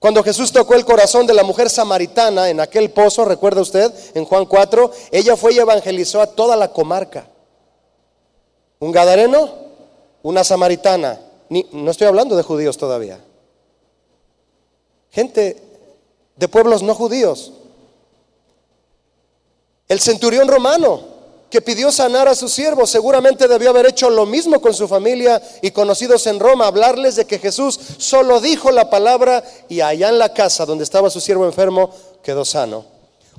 Cuando 0.00 0.24
Jesús 0.24 0.50
tocó 0.50 0.74
el 0.74 0.84
corazón 0.84 1.24
de 1.26 1.34
la 1.34 1.44
mujer 1.44 1.70
samaritana 1.70 2.50
en 2.50 2.58
aquel 2.58 2.90
pozo, 2.90 3.24
recuerda 3.24 3.60
usted, 3.60 3.92
en 4.14 4.24
Juan 4.24 4.44
4, 4.44 4.90
ella 5.12 5.36
fue 5.36 5.54
y 5.54 5.60
evangelizó 5.60 6.20
a 6.20 6.26
toda 6.26 6.56
la 6.56 6.72
comarca. 6.72 7.28
Un 8.80 8.90
gadareno, 8.90 9.54
una 10.24 10.42
samaritana. 10.42 11.20
no 11.48 11.90
estoy 11.92 12.08
hablando 12.08 12.34
de 12.36 12.42
judíos 12.42 12.76
todavía. 12.76 13.20
Gente 15.12 15.62
de 16.34 16.48
pueblos 16.48 16.82
no 16.82 16.96
judíos. 16.96 17.52
El 19.88 20.00
centurión 20.00 20.48
romano, 20.48 21.14
que 21.50 21.60
pidió 21.60 21.92
sanar 21.92 22.26
a 22.26 22.34
sus 22.34 22.52
siervos, 22.52 22.90
seguramente 22.90 23.46
debió 23.46 23.70
haber 23.70 23.86
hecho 23.86 24.10
lo 24.10 24.26
mismo 24.26 24.60
con 24.60 24.74
su 24.74 24.88
familia 24.88 25.40
y 25.62 25.70
conocidos 25.70 26.26
en 26.26 26.40
Roma, 26.40 26.66
hablarles 26.66 27.16
de 27.16 27.26
que 27.26 27.38
Jesús 27.38 27.78
solo 27.98 28.40
dijo 28.40 28.72
la 28.72 28.90
palabra 28.90 29.44
y 29.68 29.80
allá 29.80 30.08
en 30.08 30.18
la 30.18 30.32
casa 30.32 30.66
donde 30.66 30.84
estaba 30.84 31.10
su 31.10 31.20
siervo 31.20 31.44
enfermo 31.44 31.90
quedó 32.22 32.44
sano. 32.44 32.86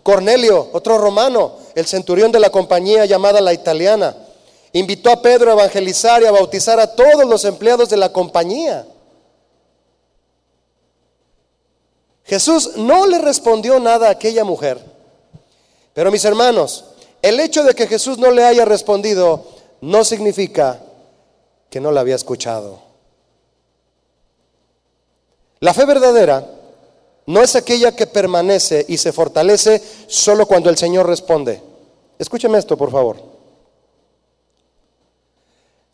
Cornelio, 0.01 0.69
otro 0.71 0.97
romano, 0.97 1.57
el 1.73 1.87
centurión 1.87 2.31
de 2.31 2.39
la 2.39 2.51
compañía 2.51 3.05
llamada 3.05 3.41
la 3.41 3.53
italiana, 3.53 4.15
invitó 4.71 5.09
a 5.09 5.21
Pedro 5.21 5.49
a 5.49 5.53
evangelizar 5.55 6.21
y 6.21 6.25
a 6.25 6.31
bautizar 6.31 6.79
a 6.79 6.95
todos 6.95 7.25
los 7.25 7.43
empleados 7.43 7.89
de 7.89 7.97
la 7.97 8.13
compañía. 8.13 8.85
Jesús 12.23 12.77
no 12.77 13.07
le 13.07 13.19
respondió 13.19 13.79
nada 13.79 14.07
a 14.07 14.11
aquella 14.11 14.43
mujer, 14.43 14.94
pero 15.95 16.11
mis 16.11 16.25
hermanos, 16.25 16.83
el 17.21 17.39
hecho 17.39 17.63
de 17.63 17.73
que 17.73 17.87
Jesús 17.87 18.17
no 18.17 18.29
le 18.29 18.43
haya 18.43 18.65
respondido 18.65 19.45
no 19.79 20.03
significa 20.03 20.81
que 21.69 21.79
no 21.79 21.89
la 21.89 22.01
había 22.01 22.15
escuchado. 22.15 22.81
La 25.61 25.73
fe 25.73 25.85
verdadera 25.85 26.45
no 27.27 27.41
es 27.41 27.55
aquella 27.55 27.95
que 27.95 28.07
permanece 28.07 28.85
y 28.89 28.97
se 28.97 29.13
fortalece 29.13 29.81
solo 30.07 30.45
cuando 30.45 30.69
el 30.69 30.77
Señor 30.77 31.07
responde. 31.07 31.61
Escúcheme 32.19 32.57
esto, 32.57 32.75
por 32.75 32.91
favor. 32.91 33.15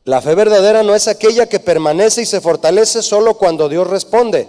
La 0.06 0.20
fe 0.20 0.34
verdadera 0.34 0.82
no 0.82 0.96
es 0.96 1.08
aquella 1.08 1.48
que 1.48 1.60
permanece 1.60 2.24
y 2.24 2.26
se 2.26 2.42
fortalece 2.42 3.04
solo 3.04 3.38
cuando 3.38 3.70
Dios 3.70 3.86
responde. 3.86 4.48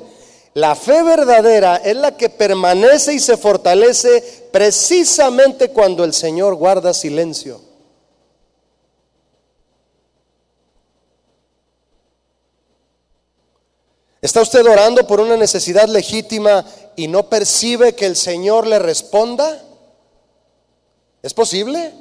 La 0.55 0.75
fe 0.75 1.03
verdadera 1.03 1.77
es 1.77 1.97
la 1.97 2.17
que 2.17 2.29
permanece 2.29 3.15
y 3.15 3.21
se 3.21 3.39
fortalece 3.39 4.49
precisamente 4.53 5.71
cuando 5.71 6.05
el 6.05 6.13
Señor 6.13 6.57
guarda 6.57 6.93
silencio. 6.93 7.61
¿Está 14.21 14.43
usted 14.43 14.65
orando 14.67 15.07
por 15.07 15.21
una 15.21 15.37
necesidad 15.37 15.89
legítima 15.89 16.65
y 16.97 17.09
no 17.09 17.29
percibe 17.29 17.95
que 17.95 18.07
el 18.07 18.15
Señor 18.15 18.67
le 18.67 18.79
responda? 18.79 19.61
¿Es 21.23 21.33
posible? 21.33 21.93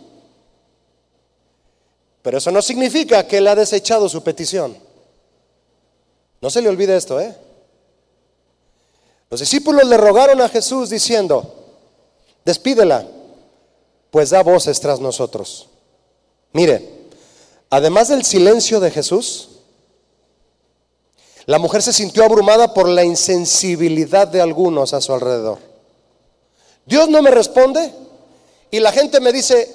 Pero 2.22 2.38
eso 2.38 2.52
no 2.52 2.62
significa 2.62 3.26
que 3.26 3.38
Él 3.38 3.48
ha 3.48 3.56
desechado 3.56 4.10
su 4.10 4.24
petición. 4.24 4.78
No 6.42 6.50
se 6.50 6.62
le 6.62 6.70
olvide 6.70 6.96
esto, 6.96 7.20
¿eh? 7.20 7.36
Los 9.32 9.40
discípulos 9.40 9.86
le 9.86 9.96
rogaron 9.96 10.42
a 10.42 10.50
Jesús 10.50 10.90
diciendo, 10.90 11.56
despídela, 12.44 13.08
pues 14.12 14.30
da 14.30 14.44
voces 14.44 14.82
tras 14.82 15.00
nosotros. 15.00 15.70
Mire, 16.52 17.08
además 17.70 18.10
del 18.10 18.26
silencio 18.26 18.82
de 18.82 18.92
Jesús, 18.92 19.48
la 21.46 21.60
mujer 21.60 21.82
se 21.82 21.94
sintió 21.94 22.26
abrumada 22.26 22.74
por 22.74 22.90
la 22.90 23.06
insensibilidad 23.06 24.28
de 24.28 24.42
algunos 24.42 24.94
a 24.94 25.00
su 25.00 25.14
alrededor. 25.14 25.60
Dios 26.86 27.08
no 27.08 27.22
me 27.22 27.32
responde 27.32 27.94
y 28.70 28.82
la 28.82 28.92
gente 28.92 29.22
me 29.22 29.32
dice, 29.32 29.74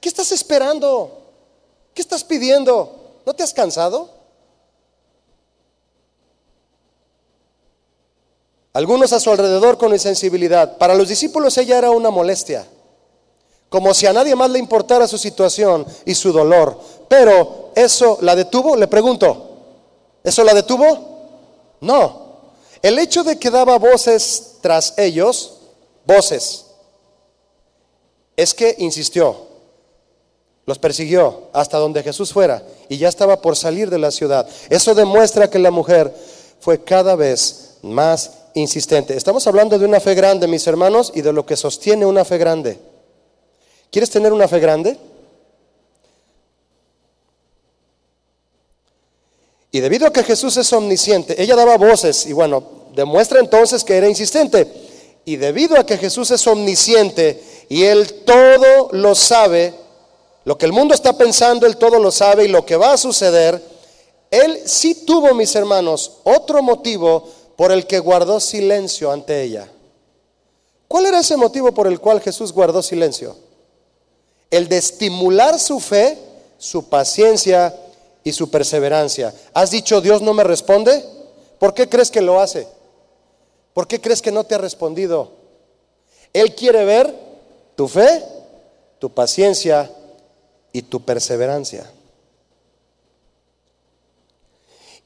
¿qué 0.00 0.08
estás 0.08 0.32
esperando? 0.32 1.22
¿Qué 1.94 2.02
estás 2.02 2.24
pidiendo? 2.24 3.20
¿No 3.24 3.32
te 3.32 3.44
has 3.44 3.54
cansado? 3.54 4.17
Algunos 8.78 9.12
a 9.12 9.18
su 9.18 9.32
alrededor 9.32 9.76
con 9.76 9.92
insensibilidad. 9.92 10.78
Para 10.78 10.94
los 10.94 11.08
discípulos 11.08 11.58
ella 11.58 11.78
era 11.78 11.90
una 11.90 12.10
molestia, 12.10 12.64
como 13.68 13.92
si 13.92 14.06
a 14.06 14.12
nadie 14.12 14.36
más 14.36 14.48
le 14.50 14.60
importara 14.60 15.08
su 15.08 15.18
situación 15.18 15.84
y 16.04 16.14
su 16.14 16.30
dolor. 16.30 16.78
Pero 17.08 17.72
eso 17.74 18.18
la 18.20 18.36
detuvo, 18.36 18.76
le 18.76 18.86
pregunto, 18.86 19.50
¿eso 20.22 20.44
la 20.44 20.54
detuvo? 20.54 21.26
No. 21.80 22.28
El 22.80 23.00
hecho 23.00 23.24
de 23.24 23.36
que 23.36 23.50
daba 23.50 23.78
voces 23.78 24.58
tras 24.60 24.94
ellos, 24.96 25.54
voces, 26.06 26.66
es 28.36 28.54
que 28.54 28.76
insistió, 28.78 29.48
los 30.66 30.78
persiguió 30.78 31.48
hasta 31.52 31.78
donde 31.78 32.04
Jesús 32.04 32.32
fuera 32.32 32.62
y 32.88 32.96
ya 32.96 33.08
estaba 33.08 33.42
por 33.42 33.56
salir 33.56 33.90
de 33.90 33.98
la 33.98 34.12
ciudad. 34.12 34.48
Eso 34.70 34.94
demuestra 34.94 35.50
que 35.50 35.58
la 35.58 35.72
mujer 35.72 36.14
fue 36.60 36.84
cada 36.84 37.16
vez 37.16 37.78
más 37.82 38.37
insistente. 38.54 39.16
Estamos 39.16 39.46
hablando 39.46 39.78
de 39.78 39.84
una 39.84 40.00
fe 40.00 40.14
grande, 40.14 40.46
mis 40.46 40.66
hermanos, 40.66 41.12
y 41.14 41.22
de 41.22 41.32
lo 41.32 41.46
que 41.46 41.56
sostiene 41.56 42.06
una 42.06 42.24
fe 42.24 42.38
grande. 42.38 42.78
¿Quieres 43.90 44.10
tener 44.10 44.32
una 44.32 44.48
fe 44.48 44.60
grande? 44.60 44.98
Y 49.70 49.80
debido 49.80 50.06
a 50.06 50.12
que 50.12 50.22
Jesús 50.22 50.56
es 50.56 50.72
omnisciente, 50.72 51.40
ella 51.42 51.54
daba 51.54 51.76
voces 51.76 52.26
y 52.26 52.32
bueno, 52.32 52.62
demuestra 52.94 53.40
entonces 53.40 53.84
que 53.84 53.96
era 53.96 54.08
insistente. 54.08 54.66
Y 55.24 55.36
debido 55.36 55.78
a 55.78 55.84
que 55.84 55.98
Jesús 55.98 56.30
es 56.30 56.46
omnisciente 56.46 57.42
y 57.68 57.84
Él 57.84 58.24
todo 58.24 58.88
lo 58.92 59.14
sabe, 59.14 59.74
lo 60.44 60.56
que 60.56 60.64
el 60.64 60.72
mundo 60.72 60.94
está 60.94 61.12
pensando, 61.18 61.66
Él 61.66 61.76
todo 61.76 61.98
lo 61.98 62.10
sabe 62.10 62.46
y 62.46 62.48
lo 62.48 62.64
que 62.64 62.76
va 62.76 62.94
a 62.94 62.96
suceder, 62.96 63.62
Él 64.30 64.58
sí 64.64 65.04
tuvo, 65.04 65.34
mis 65.34 65.54
hermanos, 65.54 66.12
otro 66.24 66.62
motivo 66.62 67.28
por 67.58 67.72
el 67.72 67.88
que 67.88 67.98
guardó 67.98 68.38
silencio 68.38 69.10
ante 69.10 69.42
ella. 69.42 69.68
¿Cuál 70.86 71.06
era 71.06 71.18
ese 71.18 71.36
motivo 71.36 71.74
por 71.74 71.88
el 71.88 71.98
cual 71.98 72.20
Jesús 72.20 72.52
guardó 72.52 72.84
silencio? 72.84 73.34
El 74.48 74.68
de 74.68 74.78
estimular 74.78 75.58
su 75.58 75.80
fe, 75.80 76.16
su 76.56 76.88
paciencia 76.88 77.74
y 78.22 78.30
su 78.30 78.48
perseverancia. 78.48 79.34
¿Has 79.54 79.72
dicho 79.72 80.00
Dios 80.00 80.22
no 80.22 80.34
me 80.34 80.44
responde? 80.44 81.04
¿Por 81.58 81.74
qué 81.74 81.88
crees 81.88 82.12
que 82.12 82.20
lo 82.20 82.40
hace? 82.40 82.68
¿Por 83.74 83.88
qué 83.88 84.00
crees 84.00 84.22
que 84.22 84.30
no 84.30 84.44
te 84.44 84.54
ha 84.54 84.58
respondido? 84.58 85.32
Él 86.32 86.54
quiere 86.54 86.84
ver 86.84 87.12
tu 87.74 87.88
fe, 87.88 88.22
tu 89.00 89.10
paciencia 89.10 89.90
y 90.72 90.82
tu 90.82 91.04
perseverancia. 91.04 91.90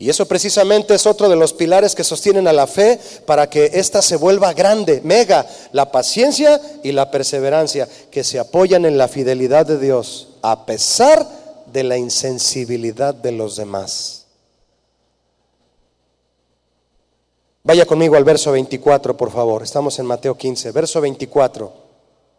Y 0.02 0.10
eso 0.10 0.26
precisamente 0.26 0.96
es 0.96 1.06
otro 1.06 1.28
de 1.28 1.36
los 1.36 1.52
pilares 1.52 1.94
que 1.94 2.02
sostienen 2.02 2.48
a 2.48 2.52
la 2.52 2.66
fe 2.66 2.98
para 3.24 3.48
que 3.48 3.66
ésta 3.74 4.02
se 4.02 4.16
vuelva 4.16 4.52
grande, 4.52 5.00
mega, 5.04 5.46
la 5.70 5.92
paciencia 5.92 6.60
y 6.82 6.90
la 6.90 7.08
perseverancia, 7.08 7.88
que 8.10 8.24
se 8.24 8.40
apoyan 8.40 8.84
en 8.84 8.98
la 8.98 9.06
fidelidad 9.06 9.64
de 9.64 9.78
Dios, 9.78 10.30
a 10.42 10.66
pesar 10.66 11.24
de 11.72 11.84
la 11.84 11.98
insensibilidad 11.98 13.14
de 13.14 13.30
los 13.30 13.54
demás. 13.54 14.26
Vaya 17.62 17.86
conmigo 17.86 18.16
al 18.16 18.24
verso 18.24 18.50
24, 18.50 19.16
por 19.16 19.30
favor. 19.30 19.62
Estamos 19.62 19.96
en 20.00 20.06
Mateo 20.06 20.36
15, 20.36 20.72
verso 20.72 21.00
24. 21.00 21.72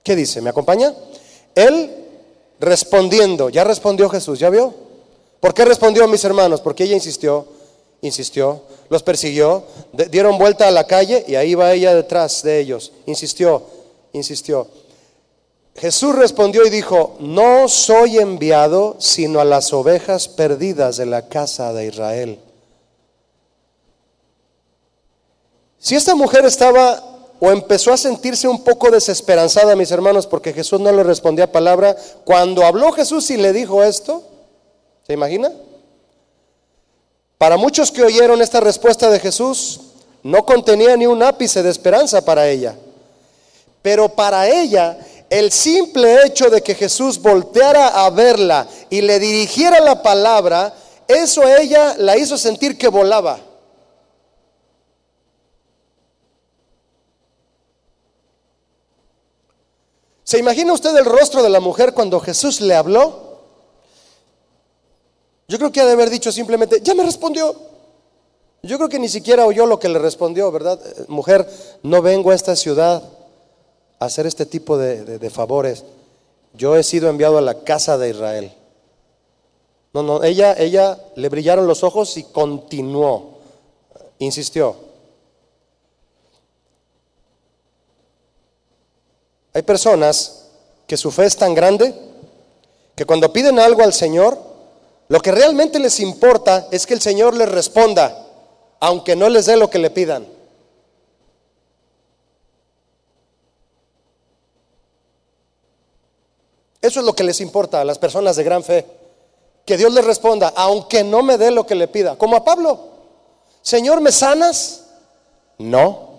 ¿Qué 0.04 0.18
dice? 0.18 0.42
¿Me 0.42 0.50
acompaña? 0.50 0.94
Él 1.56 1.90
respondiendo, 2.60 3.48
ya 3.48 3.64
respondió 3.64 4.10
Jesús, 4.10 4.38
¿ya 4.38 4.50
vio? 4.50 4.83
¿Por 5.44 5.54
qué 5.54 5.66
respondió 5.66 6.06
a 6.06 6.08
mis 6.08 6.24
hermanos? 6.24 6.62
Porque 6.62 6.86
ella 6.86 6.94
insistió, 6.94 7.46
insistió, 8.00 8.62
los 8.88 9.04
persiguió, 9.04 9.66
dieron 10.10 10.38
vuelta 10.38 10.70
a 10.70 10.72
la 10.72 10.88
calle 10.88 11.26
y 11.28 11.36
ahí 11.36 11.54
va 11.54 11.74
ella 11.74 11.94
detrás 11.94 12.44
de 12.44 12.62
ellos. 12.62 12.94
Insistió, 13.08 13.62
insistió. 14.14 14.70
Jesús 15.76 16.16
respondió 16.16 16.66
y 16.66 16.70
dijo, 16.70 17.18
no 17.20 17.68
soy 17.68 18.20
enviado 18.20 18.96
sino 19.00 19.42
a 19.42 19.44
las 19.44 19.74
ovejas 19.74 20.30
perdidas 20.30 20.96
de 20.96 21.08
la 21.08 21.28
casa 21.28 21.74
de 21.74 21.88
Israel. 21.88 22.40
Si 25.78 25.98
esta 25.98 26.16
mujer 26.16 26.46
estaba 26.46 27.04
o 27.42 27.52
empezó 27.52 27.92
a 27.92 27.98
sentirse 27.98 28.48
un 28.48 28.64
poco 28.64 28.90
desesperanzada, 28.90 29.76
mis 29.76 29.92
hermanos, 29.92 30.26
porque 30.26 30.54
Jesús 30.54 30.80
no 30.80 30.94
le 30.94 31.04
respondía 31.04 31.52
palabra, 31.52 31.98
cuando 32.24 32.64
habló 32.64 32.94
Jesús 32.94 33.30
y 33.30 33.36
le 33.36 33.52
dijo 33.52 33.84
esto, 33.84 34.30
¿Se 35.06 35.14
imagina? 35.14 35.52
Para 37.38 37.58
muchos 37.58 37.92
que 37.92 38.04
oyeron 38.04 38.42
esta 38.42 38.62
respuesta 38.62 39.10
de 39.10 39.20
Jesús, 39.20 39.82
no 40.24 40.46
contenía 40.46 40.96
ni 40.96 41.06
un 41.06 41.22
ápice 41.22 41.62
de 41.62 41.70
esperanza 41.70 42.24
para 42.24 42.48
ella. 42.48 42.76
Pero 43.82 44.08
para 44.08 44.48
ella, 44.48 44.98
el 45.30 45.52
simple 45.52 46.26
hecho 46.26 46.50
de 46.50 46.62
que 46.62 46.74
Jesús 46.74 47.22
volteara 47.22 48.06
a 48.06 48.10
verla 48.10 48.66
y 48.90 49.02
le 49.02 49.20
dirigiera 49.20 49.82
la 49.82 50.02
palabra, 50.02 50.74
eso 51.08 51.42
a 51.42 51.58
ella 51.58 51.96
la 51.98 52.18
hizo 52.18 52.38
sentir 52.38 52.78
que 52.78 52.88
volaba. 52.88 53.40
¿Se 60.24 60.40
imagina 60.40 60.72
usted 60.72 60.96
el 60.96 61.06
rostro 61.06 61.44
de 61.44 61.50
la 61.50 61.60
mujer 61.60 61.94
cuando 61.94 62.22
Jesús 62.22 62.62
le 62.62 62.76
habló? 62.76 63.23
Yo 65.54 65.60
creo 65.60 65.72
que 65.72 65.82
ha 65.82 65.86
de 65.86 65.92
haber 65.92 66.10
dicho 66.10 66.32
simplemente, 66.32 66.82
ya 66.82 66.96
me 66.96 67.04
respondió. 67.04 67.56
Yo 68.64 68.78
creo 68.78 68.90
que 68.90 68.98
ni 68.98 69.08
siquiera 69.08 69.46
oyó 69.46 69.68
lo 69.68 69.80
que 69.80 69.88
le 69.88 70.00
respondió, 70.00 70.52
¿verdad? 70.52 70.80
Eh, 70.84 71.06
mujer, 71.10 71.48
no 71.84 72.02
vengo 72.02 72.32
a 72.32 72.34
esta 72.34 72.56
ciudad 72.56 73.04
a 74.00 74.06
hacer 74.06 74.26
este 74.26 74.48
tipo 74.48 74.80
de, 74.80 75.30
favores. 75.30 75.84
Yo 76.56 76.76
he 76.76 76.82
sido 76.82 77.08
enviado 77.08 77.38
a 77.38 77.42
la 77.42 77.60
casa 77.60 78.00
de 78.00 78.10
Israel. 78.10 78.52
No, 79.94 80.02
no, 80.02 80.24
ella, 80.24 80.56
ella 80.58 80.98
le 81.16 81.30
brillaron 81.30 81.68
los 81.68 81.84
ojos 81.84 82.18
y 82.18 82.24
continuó, 82.24 83.38
insistió. 84.18 84.76
Hay 89.54 89.62
personas 89.62 90.48
que 90.88 90.98
su 90.98 91.12
fe 91.12 91.26
es 91.26 91.38
tan 91.38 91.54
grande 91.54 91.94
que 92.96 93.06
cuando 93.06 93.32
piden 93.32 93.60
algo 93.60 93.84
al 93.84 93.94
Señor, 93.94 94.53
lo 95.14 95.22
que 95.22 95.32
realmente 95.32 95.78
les 95.78 96.00
importa 96.00 96.68
es 96.72 96.88
que 96.88 96.96
el 96.96 97.00
Señor 97.00 97.36
les 97.36 97.48
responda, 97.48 98.26
aunque 98.80 99.16
no 99.16 99.30
les 99.30 99.46
dé 99.46 99.56
lo 99.56 99.70
que 99.70 99.78
le 99.78 99.92
pidan. 99.92 100.26
Eso 106.82 107.00
es 107.00 107.06
lo 107.06 107.14
que 107.14 107.24
les 107.24 107.42
importa 107.42 107.80
a 107.80 107.86
las 107.86 108.00
personas 108.00 108.38
de 108.38 108.44
gran 108.44 108.64
fe. 108.64 108.88
Que 109.68 109.78
Dios 109.78 109.94
les 109.94 110.04
responda, 110.04 110.52
aunque 110.56 111.04
no 111.04 111.22
me 111.22 111.38
dé 111.38 111.52
lo 111.52 111.68
que 111.68 111.76
le 111.76 111.88
pida. 111.88 112.16
Como 112.16 112.36
a 112.36 112.44
Pablo. 112.44 112.80
Señor, 113.62 114.02
¿me 114.02 114.12
sanas? 114.12 114.86
No. 115.60 116.10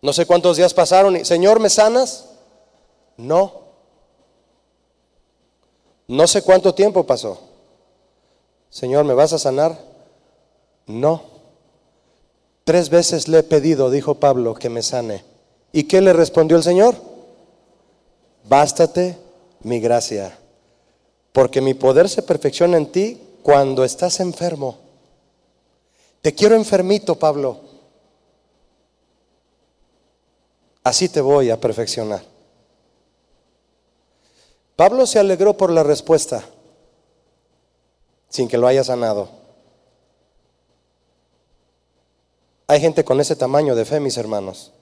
No 0.00 0.14
sé 0.14 0.24
cuántos 0.24 0.56
días 0.56 0.72
pasaron 0.72 1.16
y, 1.16 1.26
Señor, 1.26 1.60
¿me 1.60 1.68
sanas? 1.68 2.30
No. 3.18 3.69
No 6.10 6.26
sé 6.26 6.42
cuánto 6.42 6.74
tiempo 6.74 7.06
pasó. 7.06 7.38
Señor, 8.68 9.04
¿me 9.04 9.14
vas 9.14 9.32
a 9.32 9.38
sanar? 9.38 9.78
No. 10.88 11.22
Tres 12.64 12.90
veces 12.90 13.28
le 13.28 13.38
he 13.38 13.42
pedido, 13.44 13.92
dijo 13.92 14.16
Pablo, 14.16 14.54
que 14.54 14.68
me 14.68 14.82
sane. 14.82 15.22
¿Y 15.70 15.84
qué 15.84 16.00
le 16.00 16.12
respondió 16.12 16.56
el 16.56 16.64
Señor? 16.64 16.96
Bástate 18.48 19.16
mi 19.60 19.78
gracia, 19.78 20.36
porque 21.30 21.60
mi 21.60 21.74
poder 21.74 22.08
se 22.08 22.22
perfecciona 22.22 22.76
en 22.76 22.90
ti 22.90 23.20
cuando 23.44 23.84
estás 23.84 24.18
enfermo. 24.18 24.78
Te 26.22 26.34
quiero 26.34 26.56
enfermito, 26.56 27.14
Pablo. 27.20 27.60
Así 30.82 31.08
te 31.08 31.20
voy 31.20 31.50
a 31.50 31.60
perfeccionar. 31.60 32.39
Pablo 34.80 35.06
se 35.06 35.18
alegró 35.18 35.58
por 35.58 35.70
la 35.70 35.82
respuesta, 35.82 36.42
sin 38.30 38.48
que 38.48 38.56
lo 38.56 38.66
haya 38.66 38.82
sanado. 38.82 39.28
Hay 42.66 42.80
gente 42.80 43.04
con 43.04 43.20
ese 43.20 43.36
tamaño 43.36 43.74
de 43.74 43.84
fe, 43.84 44.00
mis 44.00 44.16
hermanos. 44.16 44.72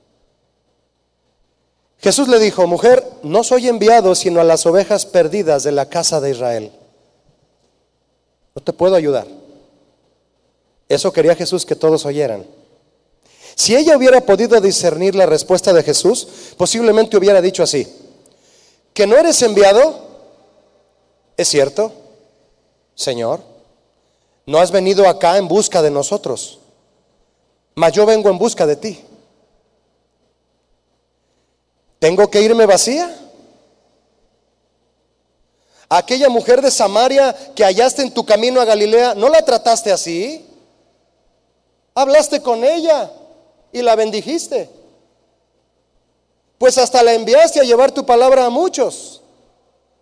Jesús 1.99 2.28
le 2.28 2.38
dijo, 2.38 2.64
mujer, 2.68 3.05
no 3.24 3.42
soy 3.42 3.66
enviado 3.66 4.14
sino 4.14 4.40
a 4.40 4.44
las 4.44 4.66
ovejas 4.66 5.05
perdidas 5.05 5.64
de 5.64 5.72
la 5.72 5.88
casa 5.88 6.20
de 6.20 6.30
Israel. 6.30 6.70
No 8.55 8.62
te 8.62 8.72
puedo 8.72 8.94
ayudar. 8.94 9.26
Eso 10.88 11.12
quería 11.12 11.34
Jesús 11.34 11.66
que 11.66 11.74
todos 11.74 12.07
oyeran. 12.07 12.46
Si 13.57 13.74
ella 13.74 13.96
hubiera 13.96 14.20
podido 14.20 14.61
discernir 14.61 15.16
la 15.16 15.26
respuesta 15.26 15.72
de 15.72 15.82
Jesús, 15.82 16.28
posiblemente 16.57 17.16
hubiera 17.16 17.42
dicho 17.42 17.64
así, 17.64 18.07
que 18.99 19.07
no 19.07 19.16
eres 19.16 19.40
enviado, 19.42 19.94
¿es 21.36 21.46
cierto? 21.46 21.92
Señor, 22.96 23.40
no 24.44 24.59
has 24.59 24.72
venido 24.72 25.09
acá 25.09 25.38
en 25.38 25.46
busca 25.46 25.82
de 25.82 25.90
nosotros, 25.92 26.59
mas 27.76 27.92
yo 27.92 28.05
vengo 28.05 28.28
en 28.28 28.38
busca 28.38 28.66
de 28.66 28.74
ti. 28.74 29.01
¿Tengo 32.01 32.28
que 32.28 32.42
irme 32.42 32.66
vacía? 32.66 33.16
Aquella 35.88 36.28
mujer 36.28 36.61
de 36.61 36.72
Samaria 36.72 37.36
que 37.55 37.62
hallaste 37.62 38.03
en 38.03 38.12
tu 38.12 38.26
camino 38.26 38.61
a 38.61 38.64
Galilea, 38.64 39.14
¿no 39.14 39.28
la 39.28 39.44
trataste 39.44 39.92
así? 39.92 40.44
Hablaste 41.94 42.42
con 42.42 42.64
ella 42.64 43.12
y 43.70 43.80
la 43.80 43.94
bendijiste. 43.94 44.68
Pues 46.59 46.76
hasta 46.76 47.02
la 47.02 47.14
enviaste 47.14 47.61
a 47.61 47.64
llevar 47.64 47.92
tu 47.92 48.04
palabra 48.04 48.44
a 48.44 48.50
muchos. 48.50 49.22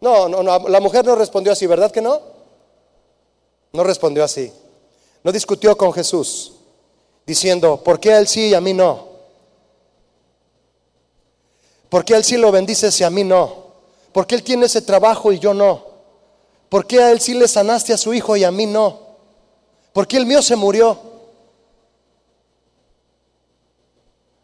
No, 0.01 0.29
no, 0.29 0.43
no, 0.43 0.69
la 0.69 0.81
mujer 0.81 1.05
no 1.05 1.15
respondió 1.15 1.53
así, 1.53 1.67
¿verdad 1.67 1.91
que 1.91 2.01
no? 2.01 2.21
No 3.73 3.85
respondió 3.85 4.25
así. 4.25 4.53
No 5.23 5.33
discutió 5.33 5.77
con 5.77 5.93
Jesús 5.93 6.53
diciendo, 7.27 7.83
¿por 7.83 8.01
qué 8.01 8.13
a 8.13 8.19
él 8.19 8.29
sí 8.29 8.49
y 8.49 8.55
a 8.55 8.61
mí 8.61 8.73
no? 8.73 9.07
¿Por 11.89 12.05
qué 12.05 12.15
a 12.15 12.19
él 12.19 12.25
sí 12.25 12.37
lo 12.37 12.51
bendices 12.51 12.99
y 13.01 13.05
a 13.05 13.11
mí 13.11 13.25
no? 13.25 13.67
¿Por 14.13 14.27
qué 14.27 14.35
él 14.37 14.43
tiene 14.43 14.67
ese 14.67 14.83
trabajo 14.83 15.33
y 15.33 15.39
yo 15.39 15.53
no? 15.53 15.85
¿Por 16.69 16.87
qué 16.87 17.03
a 17.03 17.11
él 17.11 17.21
sí 17.21 17.35
le 17.35 17.49
sanaste 17.49 17.93
a 17.93 17.99
su 17.99 18.15
hijo 18.15 18.37
y 18.37 18.45
a 18.45 18.51
mí 18.51 18.67
no? 18.67 19.01
¿Por 19.93 20.07
qué 20.07 20.17
el 20.17 20.27
mío 20.27 20.43
se 20.43 20.57
murió? 20.57 20.99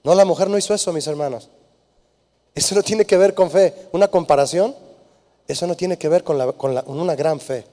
No, 0.04 0.14
la 0.14 0.24
mujer 0.24 0.50
no 0.50 0.58
hizo 0.58 0.74
eso, 0.74 0.92
mis 0.92 1.06
hermanos. 1.06 1.48
Eso 2.54 2.74
no 2.74 2.82
tiene 2.82 3.04
que 3.04 3.16
ver 3.16 3.34
con 3.34 3.50
fe. 3.50 3.88
Una 3.92 4.08
comparación, 4.08 4.74
eso 5.48 5.66
no 5.66 5.76
tiene 5.76 5.98
que 5.98 6.08
ver 6.08 6.22
con, 6.24 6.38
una 6.86 7.14
gran 7.14 7.40
fe. 7.40 7.66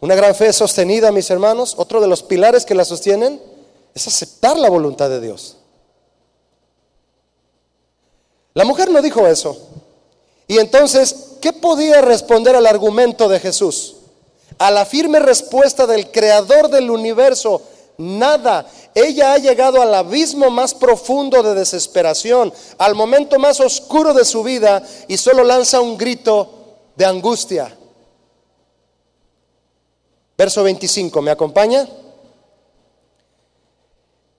Una 0.00 0.14
gran 0.14 0.34
fe 0.34 0.52
sostenida, 0.52 1.10
mis 1.12 1.30
hermanos, 1.30 1.74
otro 1.78 2.00
de 2.00 2.08
los 2.08 2.22
pilares 2.22 2.64
que 2.64 2.74
la 2.74 2.84
sostienen 2.84 3.40
es 3.94 4.06
aceptar 4.06 4.58
la 4.58 4.68
voluntad 4.68 5.08
de 5.08 5.20
Dios. 5.20 5.56
La 8.54 8.64
mujer 8.64 8.90
no 8.90 9.00
dijo 9.00 9.26
eso. 9.26 9.68
Y 10.48 10.58
entonces, 10.58 11.32
¿qué 11.40 11.52
podía 11.52 12.00
responder 12.02 12.54
al 12.56 12.66
argumento 12.66 13.28
de 13.28 13.40
Jesús? 13.40 13.96
a 14.58 14.70
la 14.70 14.86
firme 14.86 15.18
respuesta 15.18 15.86
del 15.86 16.10
creador 16.10 16.68
del 16.70 16.90
universo, 16.90 17.62
nada. 17.98 18.66
Ella 18.94 19.32
ha 19.32 19.38
llegado 19.38 19.80
al 19.80 19.94
abismo 19.94 20.50
más 20.50 20.74
profundo 20.74 21.42
de 21.42 21.54
desesperación, 21.54 22.52
al 22.78 22.94
momento 22.94 23.38
más 23.38 23.60
oscuro 23.60 24.12
de 24.14 24.24
su 24.24 24.42
vida 24.42 24.82
y 25.08 25.16
solo 25.16 25.44
lanza 25.44 25.80
un 25.80 25.96
grito 25.96 26.50
de 26.96 27.04
angustia. 27.04 27.76
Verso 30.36 30.62
25, 30.62 31.22
¿me 31.22 31.30
acompaña? 31.30 31.88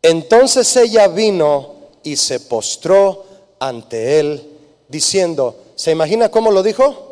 Entonces 0.01 0.75
ella 0.77 1.07
vino 1.07 1.75
y 2.03 2.15
se 2.15 2.39
postró 2.41 3.25
ante 3.59 4.19
él, 4.19 4.53
diciendo, 4.87 5.55
¿se 5.75 5.91
imagina 5.91 6.29
cómo 6.29 6.51
lo 6.51 6.61
dijo? 6.63 7.07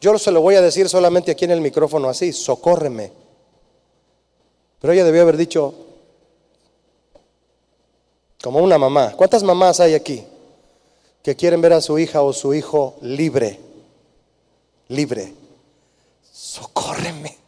Yo 0.00 0.18
se 0.18 0.32
lo 0.32 0.40
voy 0.40 0.56
a 0.56 0.62
decir 0.62 0.88
solamente 0.88 1.30
aquí 1.30 1.44
en 1.44 1.52
el 1.52 1.60
micrófono 1.60 2.08
así, 2.08 2.32
socórreme. 2.32 3.12
Pero 4.80 4.92
ella 4.92 5.04
debió 5.04 5.22
haber 5.22 5.36
dicho, 5.36 5.74
como 8.42 8.58
una 8.58 8.76
mamá. 8.76 9.12
¿Cuántas 9.16 9.42
mamás 9.42 9.80
hay 9.80 9.94
aquí 9.94 10.24
que 11.22 11.36
quieren 11.36 11.60
ver 11.60 11.72
a 11.72 11.80
su 11.80 11.98
hija 11.98 12.22
o 12.22 12.32
su 12.32 12.52
hijo 12.52 12.96
libre? 13.00 13.58
Libre. 14.88 15.32
Socórreme. 16.30 17.38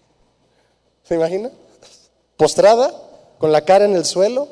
¿Se 1.02 1.16
imagina? 1.16 1.50
Postrada, 2.36 2.94
con 3.38 3.52
la 3.52 3.64
cara 3.64 3.84
en 3.84 3.94
el 3.94 4.04
suelo. 4.04 4.48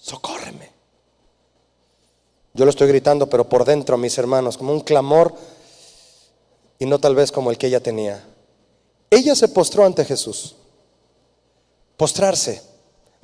Socórreme. 0.00 0.70
Yo 2.54 2.64
lo 2.64 2.70
estoy 2.70 2.88
gritando, 2.88 3.28
pero 3.28 3.48
por 3.48 3.66
dentro, 3.66 3.98
mis 3.98 4.16
hermanos, 4.16 4.56
como 4.56 4.72
un 4.72 4.80
clamor 4.80 5.34
y 6.78 6.86
no 6.86 6.98
tal 6.98 7.14
vez 7.14 7.30
como 7.30 7.50
el 7.50 7.58
que 7.58 7.66
ella 7.66 7.80
tenía. 7.80 8.24
Ella 9.10 9.34
se 9.36 9.48
postró 9.48 9.84
ante 9.84 10.04
Jesús. 10.06 10.56
Postrarse. 11.98 12.75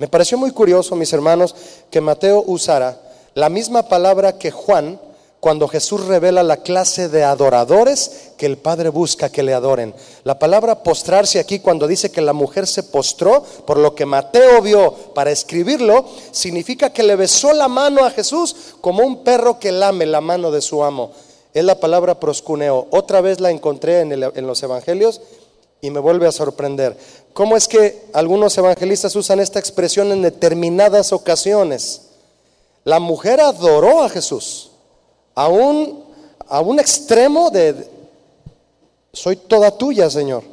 Me 0.03 0.09
pareció 0.09 0.37
muy 0.37 0.51
curioso, 0.51 0.97
mis 0.97 1.13
hermanos, 1.13 1.55
que 1.89 2.01
Mateo 2.01 2.43
usara 2.45 2.99
la 3.35 3.47
misma 3.47 3.87
palabra 3.87 4.37
que 4.37 4.51
Juan 4.51 4.99
cuando 5.39 5.69
Jesús 5.69 6.05
revela 6.07 6.43
la 6.43 6.57
clase 6.57 7.07
de 7.07 7.23
adoradores 7.23 8.33
que 8.35 8.45
el 8.45 8.57
Padre 8.57 8.89
busca 8.89 9.29
que 9.29 9.43
le 9.43 9.53
adoren. 9.53 9.95
La 10.25 10.37
palabra 10.37 10.83
postrarse 10.83 11.39
aquí 11.39 11.59
cuando 11.59 11.87
dice 11.87 12.11
que 12.11 12.19
la 12.19 12.33
mujer 12.33 12.67
se 12.67 12.83
postró, 12.83 13.45
por 13.65 13.77
lo 13.77 13.95
que 13.95 14.05
Mateo 14.05 14.61
vio 14.61 14.93
para 15.15 15.31
escribirlo, 15.31 16.05
significa 16.31 16.91
que 16.91 17.03
le 17.03 17.15
besó 17.15 17.53
la 17.53 17.69
mano 17.69 18.03
a 18.03 18.11
Jesús 18.11 18.75
como 18.81 19.05
un 19.05 19.23
perro 19.23 19.57
que 19.57 19.71
lame 19.71 20.05
la 20.05 20.19
mano 20.19 20.51
de 20.51 20.59
su 20.59 20.83
amo. 20.83 21.13
Es 21.53 21.63
la 21.63 21.79
palabra 21.79 22.19
proscuneo. 22.19 22.87
Otra 22.91 23.21
vez 23.21 23.39
la 23.39 23.51
encontré 23.51 24.01
en, 24.01 24.11
en 24.11 24.47
los 24.47 24.63
evangelios 24.63 25.21
y 25.83 25.91
me 25.91 25.99
vuelve 25.99 26.27
a 26.27 26.31
sorprender. 26.31 26.97
¿Cómo 27.33 27.57
es 27.57 27.67
que 27.67 28.05
algunos 28.13 28.57
evangelistas 28.57 29.15
usan 29.15 29.39
esta 29.39 29.59
expresión 29.59 30.11
en 30.11 30.21
determinadas 30.21 31.11
ocasiones? 31.11 32.09
La 32.83 32.99
mujer 32.99 33.41
adoró 33.41 34.03
a 34.03 34.09
Jesús 34.09 34.71
a 35.35 35.47
un, 35.47 36.03
a 36.47 36.61
un 36.61 36.79
extremo 36.79 37.49
de, 37.49 37.87
soy 39.11 39.35
toda 39.35 39.71
tuya, 39.71 40.09
Señor. 40.09 40.43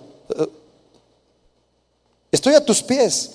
Estoy 2.33 2.55
a 2.55 2.65
tus 2.65 2.83
pies. 2.83 3.33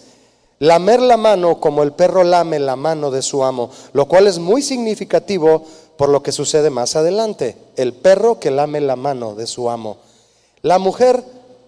Lamer 0.59 1.01
la 1.01 1.17
mano 1.17 1.59
como 1.59 1.83
el 1.83 1.91
perro 1.91 2.23
lame 2.23 2.59
la 2.59 2.77
mano 2.77 3.11
de 3.11 3.21
su 3.21 3.43
amo, 3.43 3.69
lo 3.91 4.07
cual 4.07 4.25
es 4.25 4.39
muy 4.39 4.61
significativo 4.61 5.65
por 5.97 6.09
lo 6.09 6.23
que 6.23 6.31
sucede 6.31 6.69
más 6.69 6.95
adelante. 6.95 7.57
El 7.75 7.93
perro 7.93 8.39
que 8.39 8.51
lame 8.51 8.79
la 8.79 8.95
mano 8.95 9.35
de 9.35 9.47
su 9.47 9.69
amo. 9.69 9.97
La 10.61 10.79
mujer 10.79 11.23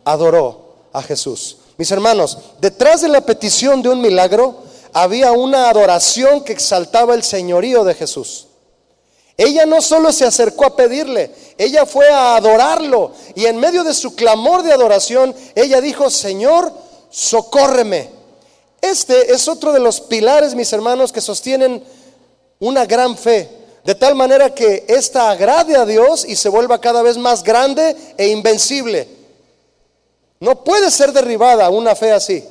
adoró 0.06 0.62
a 0.94 1.04
Jesús. 1.04 1.58
Mis 1.78 1.92
hermanos, 1.92 2.38
detrás 2.60 3.02
de 3.02 3.08
la 3.08 3.22
petición 3.22 3.82
de 3.82 3.90
un 3.90 4.02
milagro 4.02 4.64
había 4.94 5.32
una 5.32 5.70
adoración 5.70 6.44
que 6.44 6.54
exaltaba 6.54 7.14
el 7.14 7.24
señorío 7.24 7.84
de 7.84 7.94
Jesús. 7.94 8.48
Ella 9.38 9.68
no 9.68 9.82
solo 9.82 10.12
se 10.12 10.26
acercó 10.26 10.66
a 10.66 10.76
pedirle, 10.76 11.32
ella 11.60 11.86
fue 11.86 12.10
a 12.10 12.36
adorarlo. 12.36 13.12
Y 13.36 13.46
en 13.46 13.58
medio 13.58 13.84
de 13.84 13.94
su 13.94 14.16
clamor 14.16 14.64
de 14.64 14.74
adoración, 14.74 15.36
ella 15.54 15.80
dijo, 15.80 16.10
Señor, 16.10 16.74
socórreme. 17.12 18.10
Este 18.82 19.32
es 19.32 19.48
otro 19.48 19.72
de 19.72 19.80
los 19.80 20.02
pilares, 20.02 20.56
mis 20.56 20.74
hermanos, 20.74 21.12
que 21.12 21.22
sostienen 21.22 21.84
una 22.60 22.88
gran 22.88 23.16
fe. 23.16 23.50
De 23.84 23.94
tal 23.94 24.16
manera 24.16 24.54
que 24.56 24.86
ésta 24.88 25.30
agrade 25.30 25.76
a 25.76 25.86
Dios 25.86 26.26
y 26.28 26.36
se 26.36 26.50
vuelva 26.50 26.82
cada 26.82 27.04
vez 27.04 27.18
más 27.18 27.44
grande 27.44 27.96
e 28.18 28.30
invencible. 28.30 29.17
No 30.40 30.64
puede 30.64 30.92
ser 30.92 31.12
derribada 31.12 31.70
una 31.70 31.96
fe 31.96 32.12
así. 32.12 32.44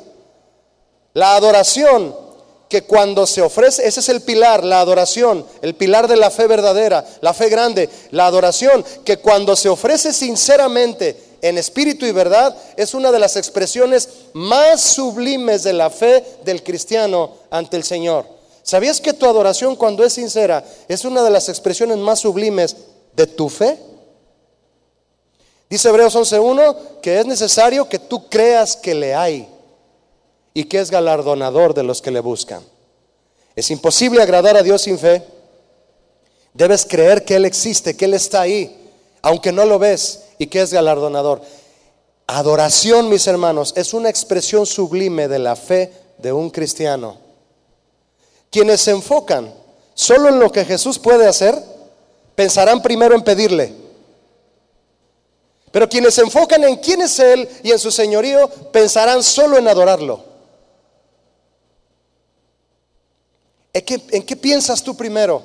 La 1.14 1.34
adoración 1.36 2.14
que 2.68 2.82
cuando 2.82 3.26
se 3.26 3.42
ofrece, 3.42 3.86
ese 3.86 4.00
es 4.00 4.08
el 4.08 4.22
pilar, 4.22 4.64
la 4.64 4.80
adoración, 4.80 5.46
el 5.62 5.74
pilar 5.74 6.08
de 6.08 6.16
la 6.16 6.30
fe 6.30 6.46
verdadera, 6.46 7.04
la 7.20 7.32
fe 7.32 7.48
grande, 7.48 7.88
la 8.10 8.26
adoración, 8.26 8.84
que 9.04 9.18
cuando 9.18 9.54
se 9.54 9.68
ofrece 9.68 10.12
sinceramente 10.12 11.16
en 11.42 11.58
espíritu 11.58 12.06
y 12.06 12.12
verdad, 12.12 12.56
es 12.76 12.94
una 12.94 13.12
de 13.12 13.20
las 13.20 13.36
expresiones 13.36 14.08
más 14.32 14.80
sublimes 14.80 15.62
de 15.62 15.74
la 15.74 15.90
fe 15.90 16.24
del 16.44 16.62
cristiano 16.64 17.34
ante 17.50 17.76
el 17.76 17.84
Señor. 17.84 18.26
¿Sabías 18.62 19.00
que 19.00 19.12
tu 19.12 19.26
adoración 19.26 19.76
cuando 19.76 20.04
es 20.04 20.14
sincera 20.14 20.64
es 20.88 21.04
una 21.04 21.22
de 21.22 21.30
las 21.30 21.48
expresiones 21.48 21.98
más 21.98 22.18
sublimes 22.18 22.76
de 23.14 23.28
tu 23.28 23.48
fe? 23.48 23.78
Dice 25.68 25.88
Hebreos 25.88 26.14
11.1 26.14 27.00
que 27.02 27.20
es 27.20 27.26
necesario 27.26 27.88
que 27.88 27.98
tú 27.98 28.28
creas 28.28 28.76
que 28.76 28.94
le 28.94 29.14
hay 29.14 29.48
y 30.54 30.64
que 30.64 30.78
es 30.78 30.90
galardonador 30.90 31.74
de 31.74 31.82
los 31.82 32.00
que 32.00 32.10
le 32.10 32.20
buscan. 32.20 32.62
Es 33.54 33.70
imposible 33.70 34.22
agradar 34.22 34.56
a 34.56 34.62
Dios 34.62 34.82
sin 34.82 34.98
fe. 34.98 35.22
Debes 36.54 36.86
creer 36.86 37.24
que 37.24 37.36
Él 37.36 37.44
existe, 37.44 37.96
que 37.96 38.04
Él 38.04 38.14
está 38.14 38.42
ahí, 38.42 38.90
aunque 39.22 39.52
no 39.52 39.64
lo 39.64 39.78
ves, 39.78 40.22
y 40.38 40.46
que 40.46 40.60
es 40.60 40.72
galardonador. 40.72 41.42
Adoración, 42.26 43.08
mis 43.08 43.26
hermanos, 43.26 43.72
es 43.76 43.94
una 43.94 44.08
expresión 44.08 44.66
sublime 44.66 45.28
de 45.28 45.38
la 45.38 45.56
fe 45.56 45.92
de 46.18 46.32
un 46.32 46.50
cristiano. 46.50 47.18
Quienes 48.50 48.80
se 48.80 48.90
enfocan 48.92 49.52
solo 49.94 50.28
en 50.28 50.38
lo 50.38 50.50
que 50.50 50.64
Jesús 50.64 50.98
puede 50.98 51.26
hacer, 51.26 51.54
pensarán 52.34 52.82
primero 52.82 53.14
en 53.14 53.22
pedirle. 53.22 53.85
Pero 55.76 55.90
quienes 55.90 56.14
se 56.14 56.22
enfocan 56.22 56.64
en 56.64 56.76
quién 56.76 57.02
es 57.02 57.18
Él 57.18 57.46
y 57.62 57.70
en 57.70 57.78
su 57.78 57.90
señorío, 57.90 58.48
pensarán 58.72 59.22
solo 59.22 59.58
en 59.58 59.68
adorarlo. 59.68 60.24
¿En 63.74 64.22
qué, 64.24 64.36
piensas 64.36 64.82
tú 64.82 64.96
primero? 64.96 65.42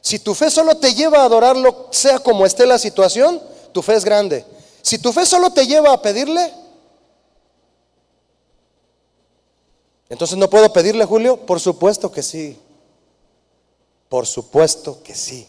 Si 0.00 0.18
tu 0.18 0.34
fe 0.34 0.50
solo 0.50 0.76
te 0.78 0.92
lleva 0.94 1.18
a 1.18 1.26
adorarlo, 1.26 1.86
sea 1.92 2.18
como 2.18 2.44
esté 2.44 2.66
la 2.66 2.76
situación, 2.76 3.40
tu 3.70 3.82
fe 3.82 3.94
es 3.94 4.04
grande. 4.04 4.44
Si 4.82 4.98
tu 4.98 5.12
fe 5.12 5.24
solo 5.24 5.52
te 5.52 5.64
lleva 5.64 5.92
a 5.92 6.02
pedirle, 6.02 6.52
entonces 10.08 10.36
no 10.36 10.50
puedo 10.50 10.72
pedirle, 10.72 11.04
Julio. 11.04 11.36
Por 11.36 11.60
supuesto 11.60 12.10
que 12.10 12.24
sí. 12.24 12.58
Por 14.08 14.26
supuesto 14.26 15.04
que 15.04 15.14
sí. 15.14 15.46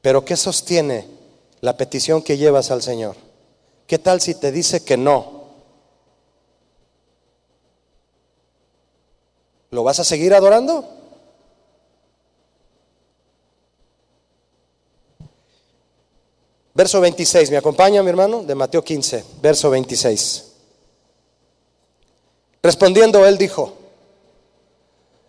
Pero 0.00 0.24
¿qué 0.24 0.36
sostiene 0.36 1.21
la 1.62 1.76
petición 1.76 2.22
que 2.22 2.36
llevas 2.36 2.70
al 2.70 2.82
Señor? 2.82 3.16
¿Qué 3.86 3.98
tal 3.98 4.20
si 4.20 4.34
te 4.34 4.52
dice 4.52 4.84
que 4.84 4.96
no? 4.96 5.42
¿Lo 9.70 9.82
vas 9.84 10.00
a 10.00 10.04
seguir 10.04 10.34
adorando? 10.34 10.86
Verso 16.74 17.00
26, 17.00 17.50
¿me 17.50 17.58
acompaña 17.58 18.02
mi 18.02 18.10
hermano? 18.10 18.42
De 18.42 18.54
Mateo 18.54 18.82
15, 18.82 19.24
verso 19.40 19.70
26. 19.70 20.52
Respondiendo, 22.62 23.24
él 23.24 23.38
dijo, 23.38 23.74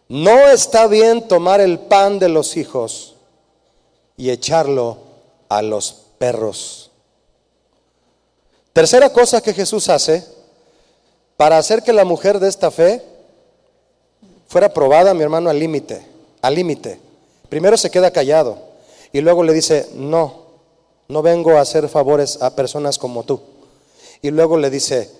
no 0.07 0.49
está 0.49 0.87
bien 0.87 1.27
tomar 1.27 1.61
el 1.61 1.79
pan 1.79 2.17
de 2.17 2.29
los 2.29 2.57
hijos 2.57 3.15
y 4.17 4.29
echarlo 4.29 4.97
a 5.49 5.61
los 5.61 6.02
perros. 6.23 6.89
Tercera 8.71 9.11
cosa 9.11 9.41
que 9.41 9.53
Jesús 9.53 9.89
hace 9.89 10.25
para 11.35 11.57
hacer 11.57 11.83
que 11.83 11.91
la 11.91 12.05
mujer 12.05 12.39
de 12.39 12.47
esta 12.47 12.71
fe 12.71 13.03
fuera 14.47 14.73
probada, 14.73 15.13
mi 15.13 15.21
hermano, 15.21 15.49
al 15.49 15.59
límite, 15.59 16.01
al 16.41 16.55
límite. 16.55 16.97
Primero 17.49 17.75
se 17.75 17.91
queda 17.91 18.09
callado 18.09 18.57
y 19.11 19.19
luego 19.19 19.43
le 19.43 19.51
dice, 19.51 19.89
no, 19.95 20.45
no 21.09 21.21
vengo 21.21 21.57
a 21.57 21.59
hacer 21.59 21.89
favores 21.89 22.41
a 22.41 22.55
personas 22.55 22.97
como 22.97 23.25
tú. 23.25 23.41
Y 24.21 24.31
luego 24.31 24.55
le 24.55 24.69
dice, 24.69 25.11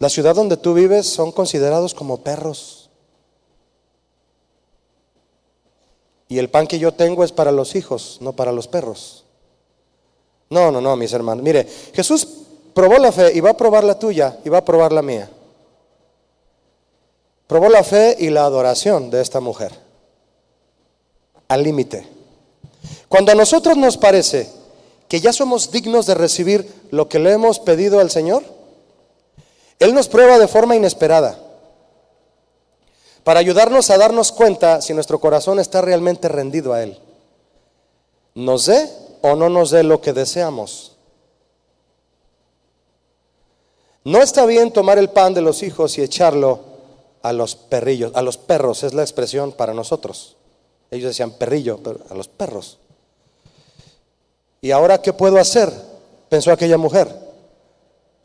la 0.00 0.08
ciudad 0.08 0.34
donde 0.34 0.56
tú 0.56 0.74
vives 0.74 1.06
son 1.06 1.30
considerados 1.30 1.94
como 1.94 2.24
perros. 2.24 2.83
Y 6.28 6.38
el 6.38 6.48
pan 6.50 6.66
que 6.66 6.78
yo 6.78 6.92
tengo 6.92 7.24
es 7.24 7.32
para 7.32 7.52
los 7.52 7.74
hijos, 7.74 8.18
no 8.20 8.32
para 8.32 8.52
los 8.52 8.68
perros. 8.68 9.24
No, 10.50 10.70
no, 10.70 10.80
no, 10.80 10.96
mis 10.96 11.12
hermanos. 11.12 11.42
Mire, 11.42 11.66
Jesús 11.92 12.26
probó 12.72 12.98
la 12.98 13.12
fe 13.12 13.32
y 13.34 13.40
va 13.40 13.50
a 13.50 13.56
probar 13.56 13.84
la 13.84 13.98
tuya 13.98 14.38
y 14.44 14.48
va 14.48 14.58
a 14.58 14.64
probar 14.64 14.92
la 14.92 15.02
mía. 15.02 15.30
Probó 17.46 17.68
la 17.68 17.84
fe 17.84 18.16
y 18.18 18.30
la 18.30 18.44
adoración 18.44 19.10
de 19.10 19.20
esta 19.20 19.40
mujer. 19.40 19.72
Al 21.48 21.62
límite. 21.62 22.06
Cuando 23.08 23.32
a 23.32 23.34
nosotros 23.34 23.76
nos 23.76 23.96
parece 23.96 24.50
que 25.08 25.20
ya 25.20 25.32
somos 25.32 25.70
dignos 25.70 26.06
de 26.06 26.14
recibir 26.14 26.72
lo 26.90 27.08
que 27.08 27.18
le 27.18 27.32
hemos 27.32 27.60
pedido 27.60 28.00
al 28.00 28.10
Señor, 28.10 28.42
Él 29.78 29.94
nos 29.94 30.08
prueba 30.08 30.38
de 30.38 30.48
forma 30.48 30.74
inesperada 30.74 31.38
para 33.24 33.40
ayudarnos 33.40 33.90
a 33.90 33.98
darnos 33.98 34.30
cuenta 34.30 34.82
si 34.82 34.92
nuestro 34.92 35.18
corazón 35.18 35.58
está 35.58 35.80
realmente 35.80 36.28
rendido 36.28 36.74
a 36.74 36.82
Él. 36.82 36.98
¿Nos 38.34 38.66
dé 38.66 38.88
o 39.22 39.34
no 39.34 39.48
nos 39.48 39.70
dé 39.70 39.82
lo 39.82 40.00
que 40.00 40.12
deseamos? 40.12 40.96
No 44.04 44.20
está 44.20 44.44
bien 44.44 44.70
tomar 44.70 44.98
el 44.98 45.08
pan 45.08 45.32
de 45.32 45.40
los 45.40 45.62
hijos 45.62 45.96
y 45.96 46.02
echarlo 46.02 46.60
a 47.22 47.32
los 47.32 47.56
perrillos, 47.56 48.12
a 48.14 48.20
los 48.20 48.36
perros, 48.36 48.82
es 48.82 48.92
la 48.92 49.02
expresión 49.02 49.52
para 49.52 49.72
nosotros. 49.72 50.36
Ellos 50.90 51.08
decían 51.08 51.30
perrillo, 51.30 51.80
pero 51.82 52.00
a 52.10 52.14
los 52.14 52.28
perros. 52.28 52.78
¿Y 54.60 54.70
ahora 54.70 55.00
qué 55.00 55.14
puedo 55.14 55.38
hacer? 55.38 55.72
Pensó 56.28 56.52
aquella 56.52 56.76
mujer. 56.76 57.08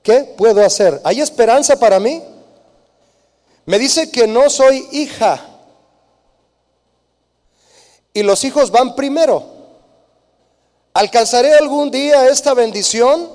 ¿Qué 0.04 0.36
puedo 0.38 0.64
hacer? 0.66 1.00
¿Hay 1.06 1.22
esperanza 1.22 1.80
para 1.80 2.00
mí? 2.00 2.22
Me 3.70 3.78
dice 3.78 4.10
que 4.10 4.26
no 4.26 4.50
soy 4.50 4.88
hija. 4.92 5.46
Y 8.12 8.24
los 8.24 8.44
hijos 8.44 8.72
van 8.72 8.96
primero. 8.96 9.44
¿Alcanzaré 10.92 11.54
algún 11.54 11.92
día 11.92 12.28
esta 12.30 12.56
bendición? 12.56 13.30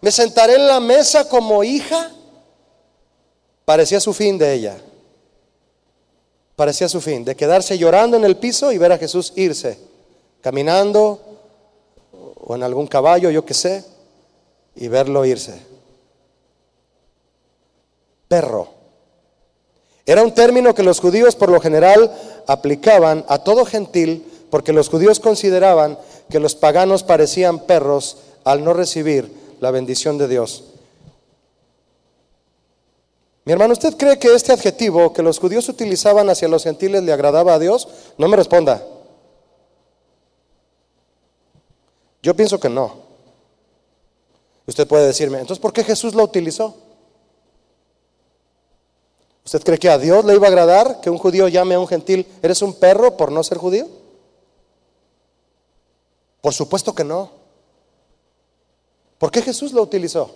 ¿Me 0.00 0.10
sentaré 0.10 0.56
en 0.56 0.66
la 0.66 0.80
mesa 0.80 1.28
como 1.28 1.62
hija? 1.62 2.10
Parecía 3.64 4.00
su 4.00 4.12
fin 4.12 4.36
de 4.36 4.54
ella. 4.54 4.76
Parecía 6.56 6.88
su 6.88 7.00
fin, 7.00 7.24
de 7.24 7.36
quedarse 7.36 7.78
llorando 7.78 8.16
en 8.16 8.24
el 8.24 8.38
piso 8.38 8.72
y 8.72 8.78
ver 8.78 8.90
a 8.90 8.98
Jesús 8.98 9.34
irse, 9.36 9.78
caminando 10.40 11.20
o 12.40 12.56
en 12.56 12.64
algún 12.64 12.88
caballo, 12.88 13.30
yo 13.30 13.46
qué 13.46 13.54
sé, 13.54 13.84
y 14.74 14.88
verlo 14.88 15.24
irse. 15.24 15.62
Perro. 18.26 18.75
Era 20.06 20.22
un 20.22 20.32
término 20.32 20.72
que 20.72 20.84
los 20.84 21.00
judíos 21.00 21.34
por 21.34 21.50
lo 21.50 21.60
general 21.60 22.12
aplicaban 22.46 23.24
a 23.28 23.38
todo 23.38 23.66
gentil 23.66 24.24
porque 24.50 24.72
los 24.72 24.88
judíos 24.88 25.18
consideraban 25.18 25.98
que 26.30 26.38
los 26.38 26.54
paganos 26.54 27.02
parecían 27.02 27.58
perros 27.66 28.18
al 28.44 28.62
no 28.62 28.72
recibir 28.72 29.30
la 29.60 29.72
bendición 29.72 30.16
de 30.16 30.28
Dios. 30.28 30.62
Mi 33.44 33.52
hermano, 33.52 33.72
¿usted 33.72 33.96
cree 33.96 34.18
que 34.18 34.32
este 34.32 34.52
adjetivo 34.52 35.12
que 35.12 35.22
los 35.22 35.38
judíos 35.38 35.68
utilizaban 35.68 36.30
hacia 36.30 36.48
los 36.48 36.62
gentiles 36.62 37.02
le 37.02 37.12
agradaba 37.12 37.54
a 37.54 37.58
Dios? 37.58 37.88
No 38.16 38.28
me 38.28 38.36
responda. 38.36 38.84
Yo 42.22 42.34
pienso 42.34 42.58
que 42.58 42.68
no. 42.68 43.06
Usted 44.66 44.86
puede 44.86 45.06
decirme, 45.06 45.38
entonces, 45.38 45.60
¿por 45.60 45.72
qué 45.72 45.84
Jesús 45.84 46.14
lo 46.14 46.24
utilizó? 46.24 46.85
¿Usted 49.46 49.62
cree 49.62 49.78
que 49.78 49.88
a 49.88 49.96
Dios 49.96 50.24
le 50.24 50.34
iba 50.34 50.48
a 50.48 50.50
agradar 50.50 51.00
que 51.00 51.08
un 51.08 51.18
judío 51.18 51.46
llame 51.46 51.76
a 51.76 51.78
un 51.78 51.86
gentil, 51.86 52.26
eres 52.42 52.62
un 52.62 52.74
perro 52.74 53.16
por 53.16 53.30
no 53.30 53.44
ser 53.44 53.58
judío? 53.58 53.86
Por 56.40 56.52
supuesto 56.52 56.92
que 56.92 57.04
no. 57.04 57.30
¿Por 59.18 59.30
qué 59.30 59.40
Jesús 59.42 59.72
lo 59.72 59.82
utilizó? 59.82 60.34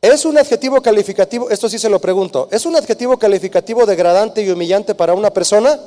¿Es 0.00 0.24
un 0.24 0.38
adjetivo 0.38 0.80
calificativo? 0.80 1.50
Esto 1.50 1.68
sí 1.68 1.78
se 1.78 1.90
lo 1.90 2.00
pregunto. 2.00 2.48
¿Es 2.50 2.64
un 2.64 2.76
adjetivo 2.76 3.18
calificativo 3.18 3.84
degradante 3.84 4.40
y 4.40 4.50
humillante 4.50 4.94
para 4.94 5.12
una 5.12 5.30
persona? 5.30 5.78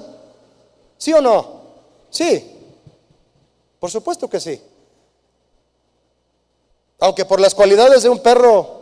¿Sí 0.99 1.11
o 1.13 1.19
no? 1.19 1.61
Sí. 2.11 2.51
Por 3.79 3.89
supuesto 3.89 4.29
que 4.29 4.39
sí. 4.39 4.61
Aunque 7.03 7.25
por 7.25 7.41
las 7.41 7.53
cualidades 7.53 8.03
de 8.03 8.09
un 8.09 8.19
perro, 8.19 8.81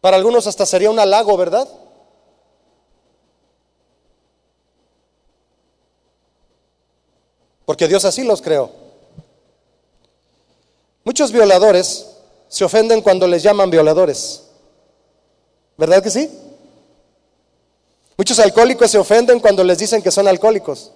para 0.00 0.16
algunos 0.16 0.46
hasta 0.46 0.66
sería 0.66 0.90
un 0.90 0.98
halago, 0.98 1.36
¿verdad? 1.36 1.66
porque 7.70 7.86
Dios 7.86 8.04
así 8.04 8.24
los 8.24 8.42
creó. 8.42 8.68
Muchos 11.04 11.30
violadores 11.30 12.04
se 12.48 12.64
ofenden 12.64 13.00
cuando 13.00 13.28
les 13.28 13.44
llaman 13.44 13.70
violadores. 13.70 14.42
¿Verdad 15.78 16.02
que 16.02 16.10
sí? 16.10 16.28
Muchos 18.16 18.40
alcohólicos 18.40 18.90
se 18.90 18.98
ofenden 18.98 19.38
cuando 19.38 19.62
les 19.62 19.78
dicen 19.78 20.02
que 20.02 20.10
son 20.10 20.26
alcohólicos. 20.26 20.90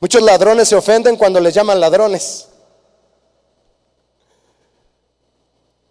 Muchos 0.00 0.22
ladrones 0.22 0.68
se 0.68 0.76
ofenden 0.76 1.16
cuando 1.16 1.40
les 1.40 1.54
llaman 1.54 1.80
ladrones. 1.80 2.48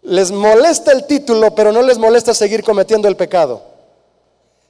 Les 0.02 0.30
molesta 0.30 0.92
el 0.92 1.06
título, 1.06 1.54
pero 1.54 1.72
no 1.72 1.82
les 1.82 1.98
molesta 1.98 2.34
seguir 2.34 2.62
cometiendo 2.62 3.08
el 3.08 3.16
pecado. 3.16 3.62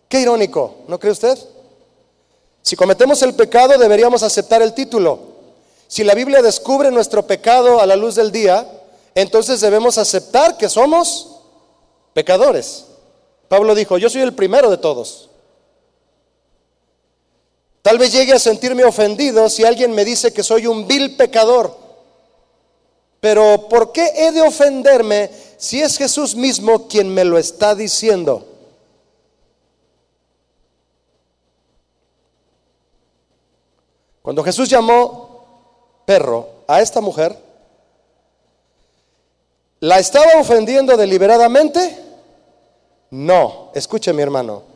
Qué 0.08 0.20
irónico, 0.20 0.76
¿no 0.86 0.98
cree 0.98 1.12
usted? 1.12 1.36
Si 2.62 2.76
cometemos 2.76 3.20
el 3.22 3.34
pecado 3.34 3.76
deberíamos 3.76 4.22
aceptar 4.22 4.62
el 4.62 4.72
título. 4.72 5.18
Si 5.88 6.04
la 6.04 6.14
Biblia 6.14 6.40
descubre 6.40 6.90
nuestro 6.90 7.26
pecado 7.26 7.80
a 7.80 7.86
la 7.86 7.96
luz 7.96 8.14
del 8.14 8.32
día, 8.32 8.66
entonces 9.14 9.60
debemos 9.60 9.98
aceptar 9.98 10.56
que 10.56 10.68
somos 10.68 11.40
pecadores. 12.14 12.86
Pablo 13.48 13.74
dijo, 13.74 13.98
yo 13.98 14.08
soy 14.08 14.22
el 14.22 14.34
primero 14.34 14.70
de 14.70 14.78
todos. 14.78 15.28
Tal 17.84 17.98
vez 17.98 18.12
llegue 18.12 18.32
a 18.32 18.38
sentirme 18.38 18.82
ofendido 18.82 19.46
si 19.50 19.62
alguien 19.62 19.92
me 19.92 20.06
dice 20.06 20.32
que 20.32 20.42
soy 20.42 20.66
un 20.66 20.88
vil 20.88 21.18
pecador. 21.18 21.76
Pero 23.20 23.68
¿por 23.68 23.92
qué 23.92 24.10
he 24.16 24.32
de 24.32 24.40
ofenderme 24.40 25.30
si 25.58 25.82
es 25.82 25.98
Jesús 25.98 26.34
mismo 26.34 26.88
quien 26.88 27.12
me 27.12 27.26
lo 27.26 27.36
está 27.36 27.74
diciendo? 27.74 28.48
Cuando 34.22 34.42
Jesús 34.42 34.70
llamó 34.70 35.44
perro 36.06 36.48
a 36.66 36.80
esta 36.80 37.02
mujer, 37.02 37.38
¿la 39.80 39.98
estaba 39.98 40.40
ofendiendo 40.40 40.96
deliberadamente? 40.96 42.02
No, 43.10 43.72
escuche 43.74 44.14
mi 44.14 44.22
hermano, 44.22 44.73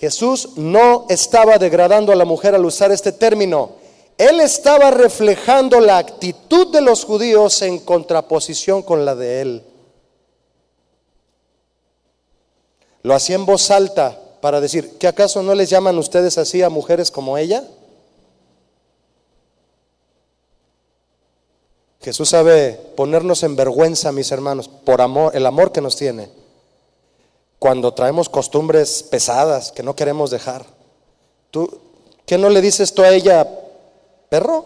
Jesús 0.00 0.56
no 0.56 1.04
estaba 1.10 1.58
degradando 1.58 2.10
a 2.10 2.16
la 2.16 2.24
mujer 2.24 2.54
al 2.54 2.64
usar 2.64 2.90
este 2.90 3.12
término. 3.12 3.72
Él 4.16 4.40
estaba 4.40 4.90
reflejando 4.90 5.78
la 5.78 5.98
actitud 5.98 6.72
de 6.72 6.80
los 6.80 7.04
judíos 7.04 7.60
en 7.60 7.78
contraposición 7.78 8.82
con 8.82 9.04
la 9.04 9.14
de 9.14 9.42
él. 9.42 9.62
Lo 13.02 13.14
hacía 13.14 13.36
en 13.36 13.44
voz 13.44 13.70
alta 13.70 14.18
para 14.40 14.62
decir, 14.62 14.96
¿qué 14.98 15.06
acaso 15.06 15.42
no 15.42 15.54
les 15.54 15.68
llaman 15.68 15.98
ustedes 15.98 16.38
así 16.38 16.62
a 16.62 16.70
mujeres 16.70 17.10
como 17.10 17.36
ella? 17.36 17.62
Jesús 22.00 22.30
sabe 22.30 22.72
ponernos 22.96 23.42
en 23.42 23.54
vergüenza, 23.54 24.12
mis 24.12 24.32
hermanos, 24.32 24.66
por 24.68 25.02
amor, 25.02 25.36
el 25.36 25.44
amor 25.44 25.72
que 25.72 25.82
nos 25.82 25.96
tiene. 25.96 26.39
Cuando 27.60 27.94
traemos 27.94 28.28
costumbres 28.28 29.04
pesadas 29.04 29.70
que 29.70 29.84
no 29.84 29.94
queremos 29.94 30.30
dejar. 30.30 30.64
¿Tú 31.52 31.70
qué 32.26 32.38
no 32.38 32.48
le 32.48 32.60
dices 32.60 32.92
tú 32.94 33.02
a 33.02 33.10
ella, 33.10 33.46
perro? 34.28 34.64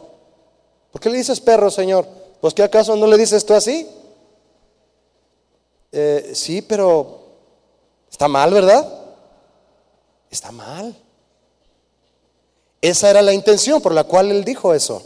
¿Por 0.92 1.00
qué 1.00 1.10
le 1.10 1.18
dices 1.18 1.40
perro, 1.40 1.70
Señor? 1.70 2.06
Pues 2.40 2.54
que 2.54 2.62
acaso 2.62 2.94
no 2.94 3.06
le 3.08 3.18
dices 3.18 3.44
tú 3.44 3.52
así? 3.52 3.86
Eh, 5.90 6.30
sí, 6.34 6.62
pero 6.62 7.18
está 8.08 8.28
mal, 8.28 8.54
¿verdad? 8.54 8.86
Está 10.30 10.52
mal. 10.52 10.96
Esa 12.80 13.10
era 13.10 13.22
la 13.22 13.32
intención 13.32 13.80
por 13.80 13.92
la 13.92 14.04
cual 14.04 14.30
él 14.30 14.44
dijo 14.44 14.72
eso. 14.72 15.02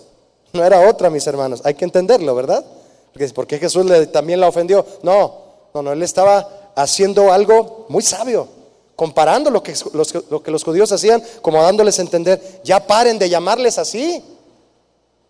No 0.53 0.63
era 0.63 0.89
otra, 0.89 1.09
mis 1.09 1.27
hermanos. 1.27 1.63
Hay 1.65 1.73
que 1.73 1.87
entenderlo, 1.87 2.35
¿verdad? 2.35 2.65
Porque 3.13 3.29
¿por 3.29 3.47
qué 3.47 3.59
Jesús 3.59 3.87
también 4.13 4.41
la 4.41 4.49
ofendió? 4.49 4.85
No, 5.03 5.45
no, 5.73 5.83
no, 5.83 5.93
él 5.93 6.03
estaba 6.03 6.68
haciendo 6.79 7.33
algo 7.33 7.87
muy 7.89 8.03
sabio, 8.05 8.49
comparando 8.95 9.51
lo 9.51 9.65
que, 9.65 9.75
los, 9.93 10.65
judíos 10.65 10.93
hacían, 10.93 11.21
como 11.43 11.61
dándoles 11.61 11.99
a 11.99 12.03
entender, 12.03 12.61
ya 12.63 12.87
paren 12.87 13.19
de 13.19 13.29
llamarles 13.29 13.79
así, 13.79 14.23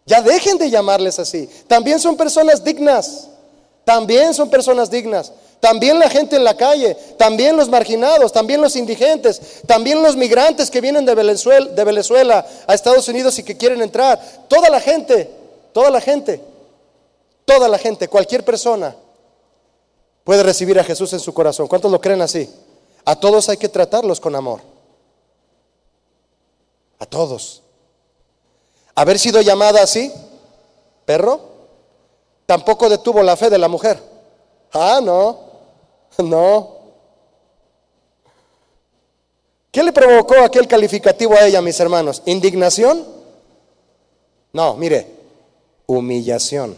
ya 0.05 0.21
dejen 0.21 0.59
de 0.59 0.69
llamarles 0.69 1.19
así. 1.19 1.49
También 1.67 2.01
son 2.01 2.19
personas 2.19 2.63
dignas, 2.63 3.29
también 3.85 4.35
son 4.35 4.51
personas 4.51 4.91
dignas. 4.91 5.33
También 5.59 5.99
la 5.99 6.09
gente 6.09 6.37
en 6.37 6.45
la 6.45 6.57
calle, 6.57 6.95
también 7.17 7.57
los 7.57 7.69
marginados, 7.69 8.31
también 8.31 8.61
los 8.61 8.77
indigentes, 8.77 9.41
también 9.67 10.03
los 10.03 10.17
migrantes 10.17 10.71
que 10.71 10.81
vienen 10.81 11.05
de 11.05 11.15
de 11.15 11.85
Venezuela 11.85 12.47
a 12.67 12.75
Estados 12.75 13.09
Unidos 13.09 13.39
y 13.39 13.43
que 13.43 13.57
quieren 13.57 13.83
entrar. 13.83 14.21
Toda 14.49 14.69
la 14.69 14.81
gente, 14.81 15.29
toda 15.73 15.91
la 15.91 16.01
gente, 16.01 16.41
toda 17.45 17.69
la 17.69 17.79
gente, 17.79 18.07
cualquier 18.07 18.45
persona 18.45 18.95
puede 20.29 20.43
recibir 20.43 20.79
a 20.79 20.85
Jesús 20.85 21.11
en 21.15 21.21
su 21.21 21.33
corazón. 21.33 21.67
¿Cuántos 21.69 21.91
lo 21.91 22.03
creen 22.03 22.21
así? 22.21 22.55
A 23.07 23.19
todos 23.19 23.49
hay 23.49 23.57
que 23.57 23.71
tratarlos 23.71 24.21
con 24.21 24.37
amor. 24.37 24.61
A 26.99 27.07
todos. 27.07 27.63
Haber 28.95 29.19
sido 29.19 29.41
llamada 29.41 29.83
así, 29.83 30.13
perro, 31.07 31.41
tampoco 32.45 32.91
detuvo 32.91 33.23
la 33.23 33.39
fe 33.39 33.49
de 33.49 33.57
la 33.57 33.69
mujer. 33.69 34.03
Ah, 34.75 35.01
no, 35.03 35.39
no. 36.19 36.77
¿Qué 39.73 39.83
le 39.83 39.93
provocó 39.95 40.35
aquel 40.45 40.69
calificativo 40.69 41.33
a 41.37 41.47
ella, 41.47 41.63
mis 41.63 41.81
hermanos? 41.81 42.21
¿Indignación? 42.27 43.03
No, 44.53 44.75
mire, 44.75 45.07
humillación. 45.87 46.77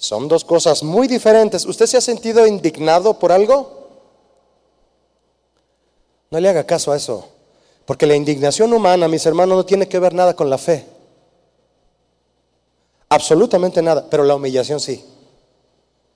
Son 0.00 0.28
dos 0.28 0.46
cosas 0.46 0.82
muy 0.82 1.06
diferentes. 1.06 1.66
¿Usted 1.66 1.84
se 1.84 1.98
ha 1.98 2.00
sentido 2.00 2.46
indignado 2.46 3.18
por 3.18 3.32
algo? 3.32 3.86
No 6.30 6.40
le 6.40 6.48
haga 6.48 6.64
caso 6.64 6.90
a 6.90 6.96
eso. 6.96 7.28
Porque 7.84 8.06
la 8.06 8.16
indignación 8.16 8.72
humana, 8.72 9.08
mis 9.08 9.26
hermanos, 9.26 9.58
no 9.58 9.66
tiene 9.66 9.88
que 9.88 9.98
ver 9.98 10.14
nada 10.14 10.34
con 10.34 10.48
la 10.48 10.56
fe. 10.56 10.86
Absolutamente 13.10 13.82
nada. 13.82 14.06
Pero 14.08 14.24
la 14.24 14.36
humillación 14.36 14.80
sí. 14.80 15.04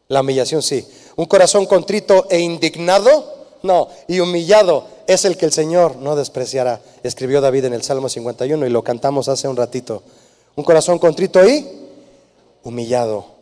La 0.08 0.22
humillación 0.22 0.62
sí. 0.62 0.88
Un 1.16 1.26
corazón 1.26 1.66
contrito 1.66 2.26
e 2.30 2.38
indignado, 2.38 3.34
no. 3.62 3.88
Y 4.08 4.18
humillado 4.20 4.86
es 5.06 5.26
el 5.26 5.36
que 5.36 5.44
el 5.44 5.52
Señor 5.52 5.96
no 5.96 6.16
despreciará. 6.16 6.80
Escribió 7.02 7.42
David 7.42 7.66
en 7.66 7.74
el 7.74 7.82
Salmo 7.82 8.08
51 8.08 8.66
y 8.66 8.70
lo 8.70 8.82
cantamos 8.82 9.28
hace 9.28 9.46
un 9.46 9.56
ratito. 9.56 10.02
Un 10.56 10.64
corazón 10.64 10.98
contrito 10.98 11.46
y 11.46 11.68
humillado. 12.62 13.33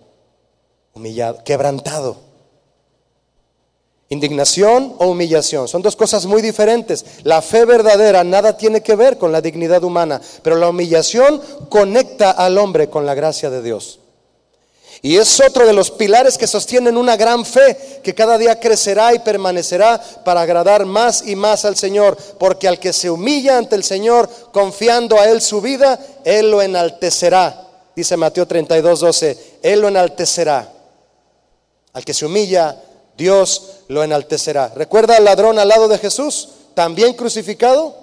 Humillado, 0.94 1.42
quebrantado. 1.44 2.32
Indignación 4.12 4.94
o 4.98 5.06
humillación 5.06 5.68
son 5.68 5.80
dos 5.80 5.96
cosas 5.96 6.26
muy 6.26 6.42
diferentes. 6.42 7.02
La 7.22 7.40
fe 7.40 7.64
verdadera 7.64 8.22
nada 8.24 8.58
tiene 8.58 8.82
que 8.82 8.94
ver 8.94 9.16
con 9.16 9.32
la 9.32 9.40
dignidad 9.40 9.82
humana, 9.84 10.20
pero 10.42 10.56
la 10.56 10.68
humillación 10.68 11.40
conecta 11.70 12.30
al 12.30 12.58
hombre 12.58 12.90
con 12.90 13.06
la 13.06 13.14
gracia 13.14 13.48
de 13.48 13.62
Dios. 13.62 14.00
Y 15.00 15.16
es 15.16 15.40
otro 15.40 15.66
de 15.66 15.72
los 15.72 15.90
pilares 15.90 16.36
que 16.36 16.46
sostienen 16.46 16.98
una 16.98 17.16
gran 17.16 17.46
fe 17.46 18.00
que 18.04 18.14
cada 18.14 18.36
día 18.36 18.60
crecerá 18.60 19.14
y 19.14 19.18
permanecerá 19.20 19.98
para 20.24 20.42
agradar 20.42 20.84
más 20.84 21.26
y 21.26 21.34
más 21.34 21.64
al 21.64 21.76
Señor, 21.76 22.18
porque 22.38 22.68
al 22.68 22.78
que 22.78 22.92
se 22.92 23.10
humilla 23.10 23.56
ante 23.56 23.76
el 23.76 23.82
Señor 23.82 24.28
confiando 24.52 25.18
a 25.18 25.24
Él 25.30 25.40
su 25.40 25.62
vida, 25.62 25.98
Él 26.22 26.50
lo 26.50 26.60
enaltecerá. 26.60 27.66
Dice 27.96 28.18
Mateo 28.18 28.46
32, 28.46 29.00
12, 29.00 29.38
Él 29.62 29.80
lo 29.80 29.88
enaltecerá. 29.88 30.70
Al 31.92 32.04
que 32.04 32.14
se 32.14 32.26
humilla 32.26 32.80
Dios 33.16 33.82
lo 33.88 34.02
enaltecerá. 34.02 34.72
¿Recuerda 34.74 35.16
al 35.16 35.24
ladrón 35.24 35.58
al 35.58 35.68
lado 35.68 35.88
de 35.88 35.98
Jesús? 35.98 36.48
También 36.74 37.14
crucificado, 37.14 37.94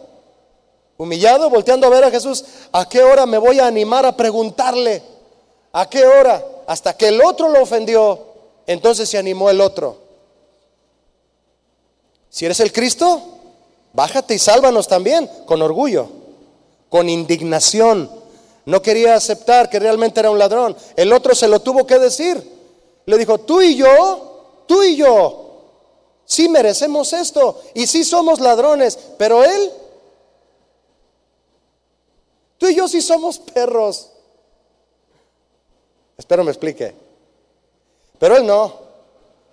humillado, 0.98 1.50
volteando 1.50 1.88
a 1.88 1.90
ver 1.90 2.04
a 2.04 2.12
Jesús. 2.12 2.46
¿A 2.72 2.88
qué 2.88 3.04
hora 3.04 3.26
me 3.26 3.38
voy 3.38 3.60
a 3.60 3.68
animar 3.68 4.06
a 4.06 4.16
preguntarle? 4.16 5.02
¿A 5.74 5.90
qué 5.90 6.06
hora? 6.06 6.44
Hasta 6.68 6.96
que 6.96 7.08
el 7.08 7.22
otro 7.22 7.50
lo 7.50 7.62
ofendió, 7.62 8.28
entonces 8.68 9.10
se 9.10 9.18
animó 9.18 9.50
el 9.50 9.62
otro. 9.62 9.98
Si 12.30 12.46
eres 12.46 12.60
el 12.60 12.72
Cristo, 12.72 13.22
bájate 13.94 14.36
y 14.36 14.40
sálvanos 14.40 14.88
también, 14.88 15.28
con 15.48 15.62
orgullo, 15.64 16.08
con 16.90 17.10
indignación. 17.10 18.10
No 18.66 18.84
quería 18.84 19.16
aceptar 19.16 19.68
que 19.68 19.80
realmente 19.80 20.20
era 20.20 20.30
un 20.30 20.38
ladrón. 20.38 20.78
El 20.96 21.12
otro 21.12 21.34
se 21.34 21.48
lo 21.48 21.60
tuvo 21.60 21.88
que 21.88 21.98
decir. 21.98 22.59
Le 23.06 23.18
dijo, 23.18 23.40
tú 23.40 23.62
y 23.62 23.76
yo 23.76 24.30
Tú 24.70 24.84
y 24.84 24.98
yo 24.98 25.48
sí 26.26 26.48
merecemos 26.48 27.12
esto 27.14 27.60
y 27.74 27.88
sí 27.88 28.04
somos 28.04 28.40
ladrones, 28.40 29.00
pero 29.18 29.44
Él, 29.44 29.72
tú 32.60 32.68
y 32.68 32.76
yo 32.76 32.88
sí 32.88 33.02
somos 33.02 33.40
perros. 33.40 34.12
Espero 36.20 36.44
me 36.44 36.52
explique. 36.52 36.94
Pero 38.20 38.38
Él 38.38 38.46
no. 38.46 38.74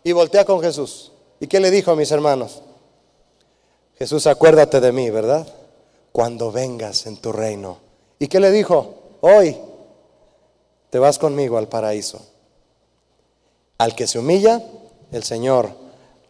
Y 0.05 0.13
voltea 0.13 0.45
con 0.45 0.61
Jesús. 0.61 1.13
¿Y 1.41 1.47
qué 1.47 1.61
le 1.61 1.71
dijo 1.71 1.93
a 1.93 1.97
mis 1.97 2.11
hermanos? 2.11 2.61
Jesús, 3.99 4.27
acuérdate 4.27 4.81
de 4.81 4.93
mí, 4.93 5.09
¿verdad? 5.09 5.47
Cuando 6.13 6.53
vengas 6.53 7.07
en 7.07 7.17
tu 7.17 7.33
reino. 7.33 7.79
¿Y 8.19 8.29
qué 8.29 8.39
le 8.39 8.51
dijo? 8.51 8.97
Hoy 9.23 9.57
te 10.91 10.99
vas 10.99 11.19
conmigo 11.19 11.57
al 11.57 11.69
paraíso. 11.69 12.21
Al 13.79 13.95
que 13.95 14.07
se 14.07 14.19
humilla, 14.19 14.63
el 15.13 15.23
Señor 15.25 15.71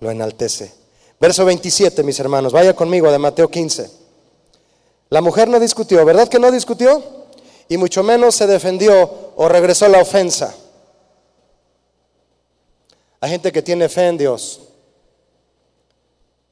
lo 0.00 0.10
enaltece. 0.10 0.72
Verso 1.20 1.44
27, 1.44 2.02
mis 2.02 2.18
hermanos, 2.20 2.52
vaya 2.52 2.74
conmigo 2.74 3.10
de 3.10 3.18
Mateo 3.18 3.48
15. 3.48 3.90
La 5.08 5.20
mujer 5.20 5.48
no 5.48 5.60
discutió, 5.60 6.04
¿verdad 6.04 6.28
que 6.28 6.38
no 6.38 6.50
discutió? 6.50 7.02
Y 7.68 7.76
mucho 7.76 8.02
menos 8.02 8.34
se 8.34 8.46
defendió 8.46 9.32
o 9.36 9.48
regresó 9.48 9.88
la 9.88 10.00
ofensa. 10.00 10.54
Hay 13.20 13.30
gente 13.30 13.52
que 13.52 13.62
tiene 13.62 13.88
fe 13.88 14.08
en 14.08 14.18
Dios, 14.18 14.60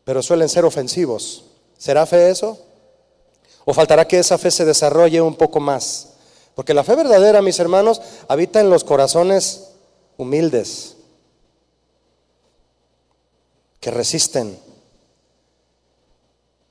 pero 0.04 0.22
suelen 0.22 0.48
ser 0.48 0.64
ofensivos. 0.64 1.44
¿Será 1.76 2.06
fe 2.06 2.30
eso? 2.30 2.58
¿O 3.64 3.74
faltará 3.74 4.06
que 4.06 4.18
esa 4.18 4.38
fe 4.38 4.50
se 4.50 4.64
desarrolle 4.64 5.20
un 5.20 5.34
poco 5.34 5.60
más? 5.60 6.14
Porque 6.54 6.74
la 6.74 6.84
fe 6.84 6.94
verdadera, 6.94 7.42
mis 7.42 7.58
hermanos, 7.58 8.00
habita 8.28 8.60
en 8.60 8.70
los 8.70 8.84
corazones 8.84 9.73
humildes, 10.16 10.96
que 13.80 13.90
resisten, 13.90 14.58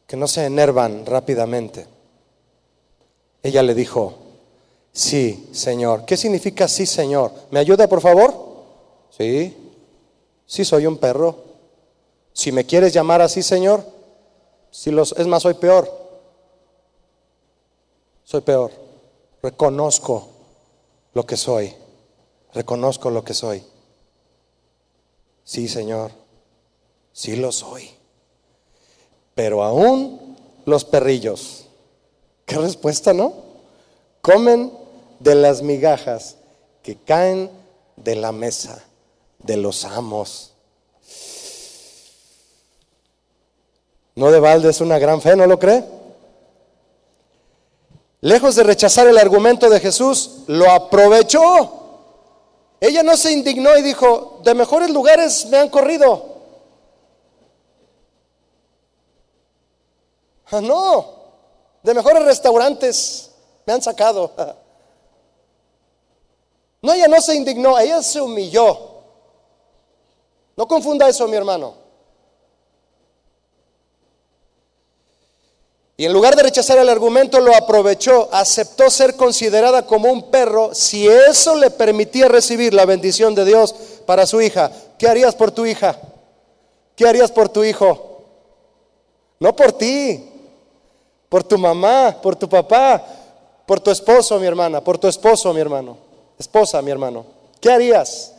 que 0.08 0.18
no 0.18 0.28
se 0.28 0.46
enervan 0.46 1.06
rápidamente. 1.06 1.88
Ella 3.41 3.62
le 3.62 3.76
dijo, 3.76 4.16
sí, 4.91 5.50
Señor. 5.52 6.06
¿Qué 6.06 6.18
significa 6.18 6.68
sí, 6.68 6.86
Señor? 6.86 7.32
¿Me 7.52 7.60
ayuda, 7.60 7.88
por 7.88 8.02
favor? 8.02 8.34
Sí, 9.10 9.56
sí 10.46 10.66
soy 10.66 10.86
un 10.86 10.98
perro. 10.98 11.44
Si 12.32 12.52
me 12.52 12.66
quieres 12.66 12.94
llamar 12.94 13.22
así, 13.22 13.44
Señor, 13.44 13.86
si 14.72 14.89
los, 14.89 15.14
es 15.18 15.28
más, 15.28 15.44
soy 15.44 15.54
peor. 15.54 15.91
Soy 18.24 18.41
peor. 18.41 18.72
Reconozco 19.41 20.30
lo 21.14 21.26
que 21.26 21.38
soy. 21.38 21.82
Reconozco 22.54 23.10
lo 23.10 23.24
que 23.24 23.34
soy. 23.34 23.64
Sí, 25.43 25.68
Señor. 25.68 26.12
Sí 27.12 27.36
lo 27.36 27.51
soy. 27.51 27.89
Pero 29.36 29.64
aún 29.64 30.38
los 30.66 30.86
perrillos, 30.86 31.66
qué 32.45 32.58
respuesta, 32.58 33.14
¿no? 33.14 33.34
Comen 34.22 34.72
de 35.20 35.36
las 35.36 35.62
migajas 35.62 36.38
que 36.82 36.95
caen 36.95 37.49
de 37.95 38.16
la 38.16 38.32
mesa 38.32 38.84
de 39.39 39.58
los 39.58 39.86
amos. 39.86 40.54
No 44.16 44.32
de 44.32 44.39
balde 44.39 44.70
es 44.70 44.80
una 44.80 44.99
gran 44.99 45.22
fe, 45.22 45.36
¿no 45.36 45.47
lo 45.47 45.58
cree? 45.58 45.84
Lejos 48.22 48.56
de 48.56 48.64
rechazar 48.64 49.08
el 49.08 49.18
argumento 49.18 49.70
de 49.70 49.80
Jesús, 49.80 50.43
lo 50.47 50.70
aprovechó. 50.72 51.82
Ella 52.84 53.01
no 53.01 53.15
se 53.15 53.31
indignó 53.31 53.77
y 53.77 53.81
dijo, 53.81 54.41
de 54.43 54.53
mejores 54.53 54.89
lugares 54.89 55.45
me 55.45 55.57
han 55.57 55.69
corrido. 55.69 56.34
Ah, 60.51 60.59
no, 60.59 61.05
de 61.81 61.93
mejores 61.93 62.25
restaurantes 62.25 63.31
me 63.65 63.71
han 63.71 63.81
sacado. 63.81 64.34
No, 66.81 66.91
ella 66.91 67.07
no 67.07 67.21
se 67.21 67.34
indignó, 67.34 67.79
ella 67.79 68.03
se 68.03 68.19
humilló. 68.19 68.77
No 70.57 70.67
confunda 70.67 71.07
eso, 71.07 71.25
mi 71.29 71.38
hermano. 71.38 71.75
Y 75.96 76.06
en 76.06 76.14
lugar 76.14 76.36
de 76.36 76.44
rechazar 76.44 76.80
el 76.80 76.89
argumento, 76.89 77.39
lo 77.39 77.56
aprovechó, 77.56 78.28
aceptó 78.32 78.89
ser 78.89 79.16
considerada 79.16 79.86
como 79.86 80.12
un 80.12 80.32
perro 80.32 80.74
si 80.74 81.08
eso 81.08 81.56
le 81.56 81.70
permitía 81.70 82.28
recibir 82.28 82.74
la 82.74 82.86
bendición 82.86 83.36
de 83.36 83.46
Dios 83.46 83.76
para 84.08 84.26
su 84.26 84.41
hija. 84.41 84.72
¿Qué 84.98 85.08
harías 85.08 85.36
por 85.36 85.52
tu 85.52 85.66
hija? 85.66 85.98
¿Qué 86.96 87.08
harías 87.08 87.32
por 87.32 87.50
tu 87.50 87.64
hijo? 87.64 88.24
No 89.39 89.56
por 89.56 89.74
ti, 89.74 90.32
por 91.30 91.44
tu 91.44 91.60
mamá, 91.60 92.18
por 92.22 92.36
tu 92.36 92.50
papá, 92.50 93.04
por 93.66 93.80
tu 93.80 93.91
esposo, 93.91 94.39
mi 94.39 94.48
hermana, 94.48 94.84
por 94.84 94.98
tu 94.98 95.08
esposo, 95.08 95.54
mi 95.54 95.62
hermano, 95.62 95.98
esposa, 96.39 96.82
mi 96.82 96.89
hermano. 96.89 97.26
¿Qué 97.62 97.72
harías? 97.72 98.34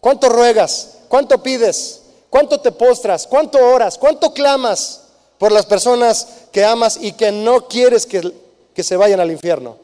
¿Cuánto 0.00 0.30
ruegas? 0.30 0.98
¿Cuánto 1.08 1.42
pides? 1.42 2.02
¿Cuánto 2.30 2.60
te 2.60 2.72
postras? 2.72 3.26
¿Cuánto 3.26 3.58
oras? 3.58 3.98
¿Cuánto 3.98 4.32
clamas 4.32 5.05
por 5.38 5.52
las 5.52 5.66
personas 5.66 6.26
que 6.52 6.64
amas 6.64 6.98
y 7.00 7.12
que 7.12 7.32
no 7.32 7.68
quieres 7.68 8.06
que, 8.06 8.32
que 8.74 8.82
se 8.82 8.96
vayan 8.96 9.20
al 9.20 9.30
infierno? 9.30 9.76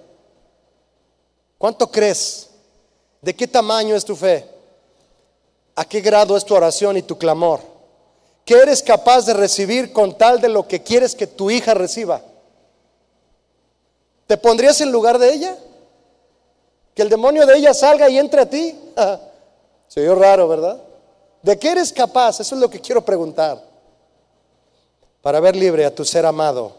¿Cuánto 1.58 1.90
crees? 1.90 2.48
¿De 3.20 3.34
qué 3.36 3.46
tamaño 3.46 3.94
es 3.94 4.04
tu 4.04 4.16
fe? 4.16 4.46
¿A 5.76 5.84
qué 5.84 6.00
grado 6.00 6.36
es 6.36 6.44
tu 6.44 6.54
oración 6.54 6.96
y 6.96 7.02
tu 7.02 7.16
clamor? 7.16 7.60
¿Qué 8.44 8.54
eres 8.54 8.82
capaz 8.82 9.26
de 9.26 9.34
recibir 9.34 9.92
con 9.92 10.18
tal 10.18 10.40
de 10.40 10.48
lo 10.48 10.66
que 10.66 10.82
quieres 10.82 11.14
que 11.14 11.26
tu 11.26 11.50
hija 11.50 11.74
reciba? 11.74 12.20
¿Te 14.26 14.36
pondrías 14.36 14.80
en 14.80 14.90
lugar 14.90 15.18
de 15.18 15.32
ella? 15.32 15.56
Que 16.94 17.02
el 17.02 17.08
demonio 17.08 17.46
de 17.46 17.56
ella 17.56 17.72
salga 17.72 18.08
y 18.08 18.18
entre 18.18 18.42
a 18.42 18.50
ti. 18.50 18.76
Se 19.88 20.00
oyó 20.00 20.14
raro, 20.14 20.48
¿verdad? 20.48 20.80
¿De 21.42 21.58
qué 21.58 21.70
eres 21.70 21.92
capaz? 21.92 22.40
Eso 22.40 22.54
es 22.54 22.60
lo 22.60 22.68
que 22.68 22.80
quiero 22.80 23.04
preguntar. 23.04 23.71
Para 25.22 25.40
ver 25.40 25.56
libre 25.56 25.84
a 25.84 25.94
tu 25.94 26.04
ser 26.04 26.26
amado. 26.26 26.74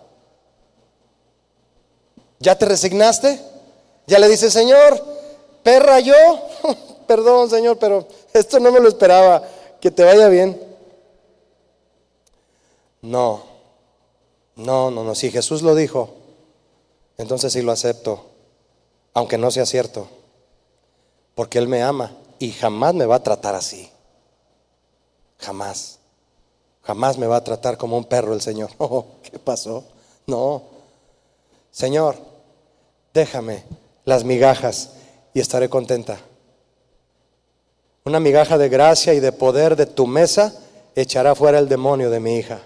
¿Ya 2.39 2.57
te 2.57 2.65
resignaste? 2.65 3.39
¿Ya 4.05 4.19
le 4.19 4.27
dices, 4.27 4.51
Señor, 4.51 5.01
perra 5.63 6.01
yo? 6.01 6.13
Perdón, 7.07 7.49
Señor, 7.49 7.77
pero 7.79 8.05
esto 8.33 8.59
no 8.59 8.71
me 8.71 8.79
lo 8.79 8.89
esperaba. 8.89 9.41
Que 9.79 9.91
te 9.91 10.03
vaya 10.03 10.27
bien. 10.27 10.61
No, 13.01 13.43
no, 14.55 14.91
no, 14.91 15.03
no. 15.03 15.15
Si 15.15 15.31
Jesús 15.31 15.61
lo 15.61 15.75
dijo, 15.75 16.09
entonces 17.17 17.53
sí 17.53 17.61
lo 17.61 17.71
acepto, 17.71 18.25
aunque 19.13 19.37
no 19.37 19.51
sea 19.51 19.65
cierto, 19.65 20.07
porque 21.35 21.59
Él 21.59 21.67
me 21.67 21.83
ama 21.83 22.15
y 22.39 22.51
jamás 22.51 22.93
me 22.93 23.05
va 23.05 23.15
a 23.15 23.23
tratar 23.23 23.55
así. 23.55 23.89
Jamás. 25.37 25.99
Jamás 26.83 27.17
me 27.17 27.27
va 27.27 27.37
a 27.37 27.43
tratar 27.43 27.77
como 27.77 27.97
un 27.97 28.05
perro 28.05 28.33
el 28.33 28.41
Señor. 28.41 28.69
Oh, 28.77 29.05
¿qué 29.23 29.39
pasó? 29.39 29.83
No. 30.27 30.63
Señor, 31.71 32.15
déjame 33.13 33.63
las 34.05 34.23
migajas 34.23 34.91
y 35.33 35.39
estaré 35.39 35.69
contenta. 35.69 36.19
Una 38.05 38.19
migaja 38.19 38.57
de 38.57 38.69
gracia 38.69 39.13
y 39.13 39.19
de 39.19 39.31
poder 39.31 39.75
de 39.75 39.85
tu 39.85 40.05
mesa 40.05 40.53
echará 40.95 41.35
fuera 41.35 41.57
el 41.59 41.69
demonio 41.69 42.09
de 42.09 42.19
mi 42.19 42.35
hija. 42.35 42.61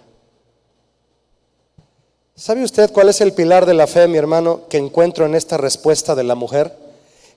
¿Sabe 2.36 2.64
usted 2.64 2.92
cuál 2.92 3.10
es 3.10 3.22
el 3.22 3.34
pilar 3.34 3.66
de 3.66 3.74
la 3.74 3.88
fe, 3.88 4.08
mi 4.08 4.18
hermano, 4.18 4.68
que 4.68 4.78
encuentro 4.78 5.26
en 5.26 5.36
esta 5.36 5.58
respuesta 5.58 6.16
de 6.16 6.24
la 6.24 6.36
mujer 6.36 6.76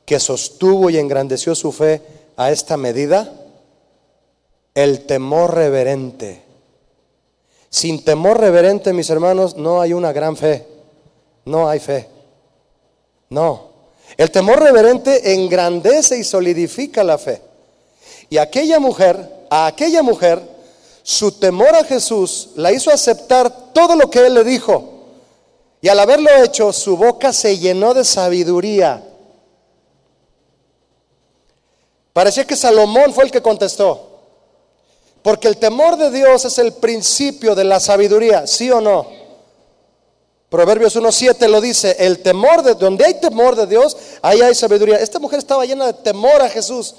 que 0.05 0.19
sostuvo 0.19 0.91
y 0.91 0.99
engrandeció 0.99 1.55
su 1.55 1.73
fe 1.73 2.03
a 2.37 2.51
esta 2.51 2.77
medida? 2.77 3.33
El 4.75 5.07
temor 5.07 5.55
reverente. 5.55 6.50
Sin 7.71 8.05
temor 8.05 8.41
reverente, 8.41 8.93
mis 8.93 9.09
hermanos, 9.11 9.57
no 9.57 9.81
hay 9.81 9.93
una 9.93 10.13
gran 10.13 10.37
fe. 10.37 10.67
No 11.45 11.69
hay 11.69 11.79
fe. 11.79 12.09
No. 13.29 13.71
El 14.17 14.33
temor 14.33 14.61
reverente 14.61 15.35
engrandece 15.35 16.19
y 16.19 16.25
solidifica 16.25 17.05
la 17.05 17.17
fe. 17.17 17.41
Y 18.29 18.39
aquella 18.39 18.81
mujer, 18.81 19.47
a 19.49 19.67
aquella 19.67 20.03
mujer, 20.03 20.43
su 21.05 21.33
temor 21.33 21.75
a 21.77 21.85
Jesús 21.85 22.51
la 22.57 22.73
hizo 22.73 22.91
aceptar 22.91 23.73
todo 23.73 23.95
lo 23.95 24.11
que 24.11 24.27
Él 24.27 24.35
le 24.35 24.45
dijo. 24.45 25.01
Y 25.81 25.89
al 25.89 26.01
haberlo 26.01 26.31
hecho, 26.43 26.73
su 26.73 26.97
boca 26.97 27.33
se 27.33 27.57
llenó 27.57 27.95
de 27.95 28.05
sabiduría. 28.05 29.03
Parecía 32.13 32.45
que 32.45 32.57
Salomón 32.57 33.15
fue 33.15 33.25
el 33.25 33.31
que 33.31 33.41
contestó. 33.41 34.10
Porque 35.23 35.49
el 35.49 35.59
temor 35.59 35.97
de 35.97 36.11
Dios 36.11 36.45
es 36.45 36.59
el 36.59 36.73
principio 36.73 37.55
de 37.55 37.65
la 37.65 37.79
sabiduría, 37.79 38.47
¿sí 38.47 38.71
o 38.71 38.81
no? 38.81 39.07
Proverbios 40.49 40.97
1.7 40.97 41.47
lo 41.49 41.61
dice, 41.61 41.95
el 42.01 42.19
temor 42.21 42.63
de 42.63 42.75
donde 42.75 43.05
hay 43.05 43.21
temor 43.21 43.55
de 43.55 43.67
Dios, 43.67 43.97
ahí 44.21 44.41
hay 44.41 44.55
sabiduría. 44.55 44.97
Esta 44.97 45.21
mujer 45.21 45.39
estaba 45.39 45.65
llena 45.65 45.87
de 45.87 45.93
temor 45.93 46.43
a 46.43 46.49
Jesús 46.49 46.95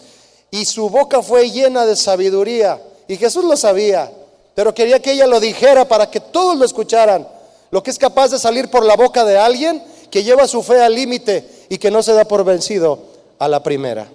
y 0.49 0.65
su 0.65 0.89
boca 0.89 1.21
fue 1.21 1.49
llena 1.49 1.85
de 1.85 1.97
sabiduría. 1.97 2.81
Y 3.07 3.17
Jesús 3.17 3.43
lo 3.43 3.57
sabía, 3.57 4.09
pero 4.55 4.73
quería 4.73 5.01
que 5.01 5.11
ella 5.11 5.27
lo 5.27 5.39
dijera 5.41 5.85
para 5.85 6.09
que 6.09 6.21
todos 6.21 6.57
lo 6.57 6.63
escucharan. 6.63 7.27
Lo 7.71 7.83
que 7.83 7.91
es 7.91 7.97
capaz 7.97 8.29
de 8.29 8.39
salir 8.39 8.69
por 8.69 8.85
la 8.85 8.95
boca 8.95 9.25
de 9.25 9.37
alguien 9.37 9.83
que 10.09 10.23
lleva 10.23 10.47
su 10.47 10.63
fe 10.63 10.81
al 10.81 10.95
límite 10.95 11.45
y 11.69 11.77
que 11.77 11.91
no 11.91 12.03
se 12.03 12.13
da 12.13 12.25
por 12.25 12.45
vencido 12.45 12.99
a 13.39 13.47
la 13.47 13.63
primera. 13.63 14.07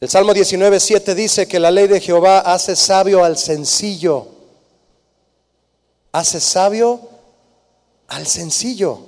El 0.00 0.08
Salmo 0.08 0.32
19.7 0.32 1.14
dice 1.14 1.46
que 1.46 1.60
la 1.60 1.70
ley 1.70 1.86
de 1.86 2.00
Jehová 2.00 2.38
hace 2.38 2.74
sabio 2.74 3.22
al 3.22 3.36
sencillo. 3.36 4.28
Hace 6.10 6.40
sabio 6.40 7.00
al 8.08 8.26
sencillo. 8.26 8.98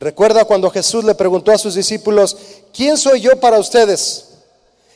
Recuerda 0.00 0.46
cuando 0.46 0.70
Jesús 0.70 1.04
le 1.04 1.14
preguntó 1.14 1.52
a 1.52 1.58
sus 1.58 1.74
discípulos, 1.74 2.34
¿quién 2.72 2.96
soy 2.96 3.20
yo 3.20 3.38
para 3.38 3.58
ustedes? 3.58 4.28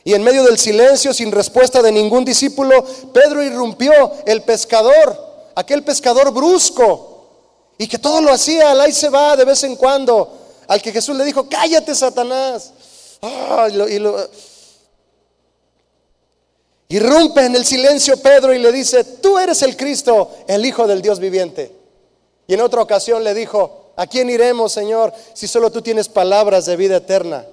Y 0.03 0.15
en 0.15 0.23
medio 0.23 0.43
del 0.43 0.57
silencio, 0.57 1.13
sin 1.13 1.31
respuesta 1.31 1.83
de 1.83 1.91
ningún 1.91 2.25
discípulo, 2.25 2.83
Pedro 3.13 3.43
irrumpió, 3.43 4.11
el 4.25 4.41
pescador, 4.41 5.51
aquel 5.53 5.83
pescador 5.83 6.31
brusco, 6.33 7.27
y 7.77 7.87
que 7.87 7.99
todo 7.99 8.21
lo 8.21 8.31
hacía, 8.31 8.71
al 8.71 8.81
ahí 8.81 8.91
se 8.91 9.09
va 9.09 9.35
de 9.35 9.45
vez 9.45 9.63
en 9.63 9.75
cuando, 9.75 10.35
al 10.67 10.81
que 10.81 10.91
Jesús 10.91 11.15
le 11.15 11.25
dijo, 11.25 11.47
cállate 11.47 11.93
Satanás. 11.93 12.71
Y 16.87 16.97
irrumpe 16.97 17.45
en 17.45 17.55
el 17.55 17.65
silencio 17.65 18.17
Pedro 18.17 18.53
y 18.53 18.59
le 18.59 18.71
dice, 18.71 19.03
tú 19.03 19.37
eres 19.37 19.61
el 19.63 19.75
Cristo, 19.75 20.31
el 20.47 20.65
Hijo 20.65 20.87
del 20.87 21.01
Dios 21.01 21.19
viviente. 21.19 21.71
Y 22.47 22.53
en 22.53 22.61
otra 22.61 22.81
ocasión 22.81 23.23
le 23.23 23.33
dijo, 23.33 23.91
¿a 23.95 24.05
quién 24.07 24.29
iremos, 24.29 24.71
Señor, 24.71 25.13
si 25.33 25.47
solo 25.47 25.71
tú 25.71 25.81
tienes 25.81 26.07
palabras 26.07 26.65
de 26.65 26.75
vida 26.75 26.97
eterna? 26.97 27.45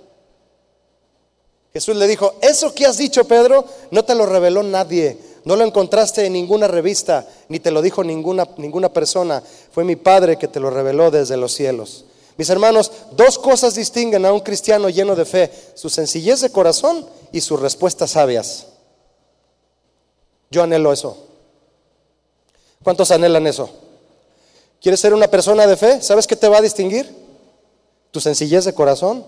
Jesús 1.73 1.97
le 1.97 2.07
dijo, 2.07 2.35
eso 2.43 2.75
que 2.75 2.85
has 2.85 2.99
dicho, 2.99 3.25
Pedro, 3.25 3.65
no 3.91 4.05
te 4.05 4.15
lo 4.15 4.27
reveló 4.27 4.63
nadie, 4.63 5.17
no 5.45 5.57
lo 5.57 5.65
encontraste 5.65 6.27
en 6.27 6.35
ninguna 6.35 6.69
revista, 6.69 7.27
ni 7.49 7.61
te 7.61 7.71
lo 7.71 7.81
dijo 7.81 8.05
ninguna, 8.05 8.47
ninguna 8.59 8.93
persona, 8.93 9.43
fue 9.71 9.83
mi 9.83 9.97
Padre 9.97 10.37
que 10.37 10.49
te 10.49 10.61
lo 10.61 10.69
reveló 10.69 11.11
desde 11.11 11.39
los 11.39 11.53
cielos. 11.55 12.05
Mis 12.37 12.49
hermanos, 12.51 12.91
dos 13.13 13.39
cosas 13.39 13.75
distinguen 13.75 14.25
a 14.25 14.33
un 14.33 14.41
cristiano 14.41 14.89
lleno 14.89 15.15
de 15.15 15.25
fe, 15.25 15.53
su 15.75 15.91
sencillez 15.91 16.41
de 16.41 16.51
corazón 16.51 17.07
y 17.31 17.41
sus 17.41 17.61
respuestas 17.61 18.13
sabias. 18.13 18.67
Yo 20.51 20.63
anhelo 20.63 20.93
eso. 20.93 21.17
¿Cuántos 22.83 23.11
anhelan 23.11 23.47
eso? 23.47 23.71
¿Quieres 24.81 25.01
ser 25.01 25.15
una 25.15 25.29
persona 25.29 25.67
de 25.67 25.77
fe? 25.77 26.03
¿Sabes 26.03 26.27
qué 26.27 26.37
te 26.37 26.49
va 26.49 26.59
a 26.59 26.63
distinguir? 26.63 27.15
Tu 28.11 28.21
sencillez 28.21 28.65
de 28.65 28.75
corazón 28.75 29.25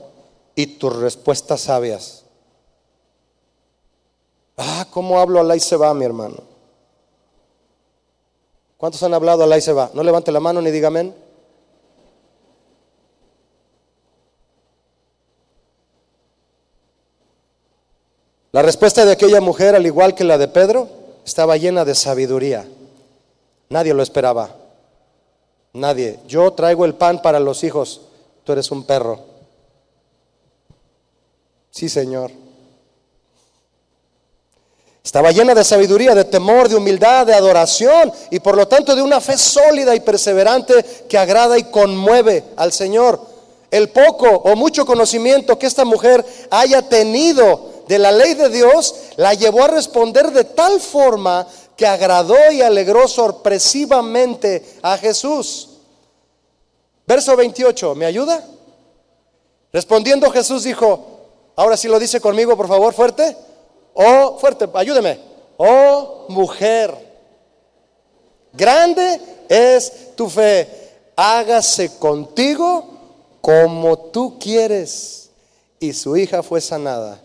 y 0.54 0.66
tus 0.66 0.94
respuestas 0.96 1.60
sabias. 1.62 2.24
Ah, 4.56 4.86
¿cómo 4.90 5.18
hablo 5.18 5.40
Alá 5.40 5.56
y 5.56 5.60
se 5.60 5.76
va, 5.76 5.94
mi 5.94 6.04
hermano? 6.04 6.36
¿Cuántos 8.76 9.02
han 9.02 9.14
hablado 9.14 9.44
Alá 9.44 9.56
y 9.56 9.62
se 9.62 9.72
va? 9.72 9.90
No 9.94 10.02
levante 10.02 10.32
la 10.32 10.40
mano 10.40 10.60
ni 10.60 10.70
diga 10.70 10.88
amén. 10.88 11.14
La 18.54 18.62
respuesta 18.62 19.04
de 19.04 19.10
aquella 19.10 19.40
mujer, 19.40 19.74
al 19.74 19.84
igual 19.84 20.14
que 20.14 20.22
la 20.22 20.38
de 20.38 20.46
Pedro, 20.46 20.88
estaba 21.26 21.56
llena 21.56 21.84
de 21.84 21.96
sabiduría. 21.96 22.64
Nadie 23.68 23.92
lo 23.92 24.00
esperaba. 24.00 24.54
Nadie. 25.72 26.20
Yo 26.28 26.52
traigo 26.52 26.84
el 26.84 26.94
pan 26.94 27.20
para 27.20 27.40
los 27.40 27.64
hijos. 27.64 28.02
Tú 28.44 28.52
eres 28.52 28.70
un 28.70 28.84
perro. 28.84 29.18
Sí, 31.72 31.88
Señor. 31.88 32.30
Estaba 35.02 35.32
llena 35.32 35.52
de 35.52 35.64
sabiduría, 35.64 36.14
de 36.14 36.24
temor, 36.24 36.68
de 36.68 36.76
humildad, 36.76 37.26
de 37.26 37.34
adoración 37.34 38.12
y 38.30 38.38
por 38.38 38.56
lo 38.56 38.68
tanto 38.68 38.94
de 38.94 39.02
una 39.02 39.20
fe 39.20 39.36
sólida 39.36 39.96
y 39.96 40.00
perseverante 40.00 40.84
que 41.08 41.18
agrada 41.18 41.58
y 41.58 41.64
conmueve 41.64 42.44
al 42.54 42.72
Señor. 42.72 43.20
El 43.72 43.88
poco 43.88 44.28
o 44.28 44.54
mucho 44.54 44.86
conocimiento 44.86 45.58
que 45.58 45.66
esta 45.66 45.84
mujer 45.84 46.24
haya 46.52 46.82
tenido 46.88 47.73
de 47.86 47.98
la 47.98 48.12
ley 48.12 48.34
de 48.34 48.48
Dios 48.48 48.94
la 49.16 49.34
llevó 49.34 49.64
a 49.64 49.68
responder 49.68 50.30
de 50.30 50.44
tal 50.44 50.80
forma 50.80 51.46
que 51.76 51.86
agradó 51.86 52.36
y 52.52 52.62
alegró 52.62 53.06
sorpresivamente 53.08 54.78
a 54.82 54.96
Jesús. 54.96 55.70
Verso 57.06 57.36
28, 57.36 57.94
¿me 57.94 58.06
ayuda? 58.06 58.44
Respondiendo 59.72 60.30
Jesús 60.30 60.64
dijo, 60.64 61.04
ahora 61.56 61.76
sí 61.76 61.88
lo 61.88 61.98
dice 61.98 62.20
conmigo, 62.20 62.56
por 62.56 62.68
favor, 62.68 62.94
fuerte. 62.94 63.36
Oh, 63.92 64.38
fuerte, 64.38 64.68
ayúdeme. 64.74 65.20
Oh, 65.56 66.26
mujer, 66.28 66.94
grande 68.52 69.20
es 69.48 70.14
tu 70.16 70.28
fe. 70.28 70.82
Hágase 71.16 71.98
contigo 71.98 72.86
como 73.40 73.98
tú 73.98 74.38
quieres. 74.38 75.20
y 75.80 75.92
su 75.92 76.16
hija 76.16 76.42
fue 76.42 76.62
sanada 76.62 77.23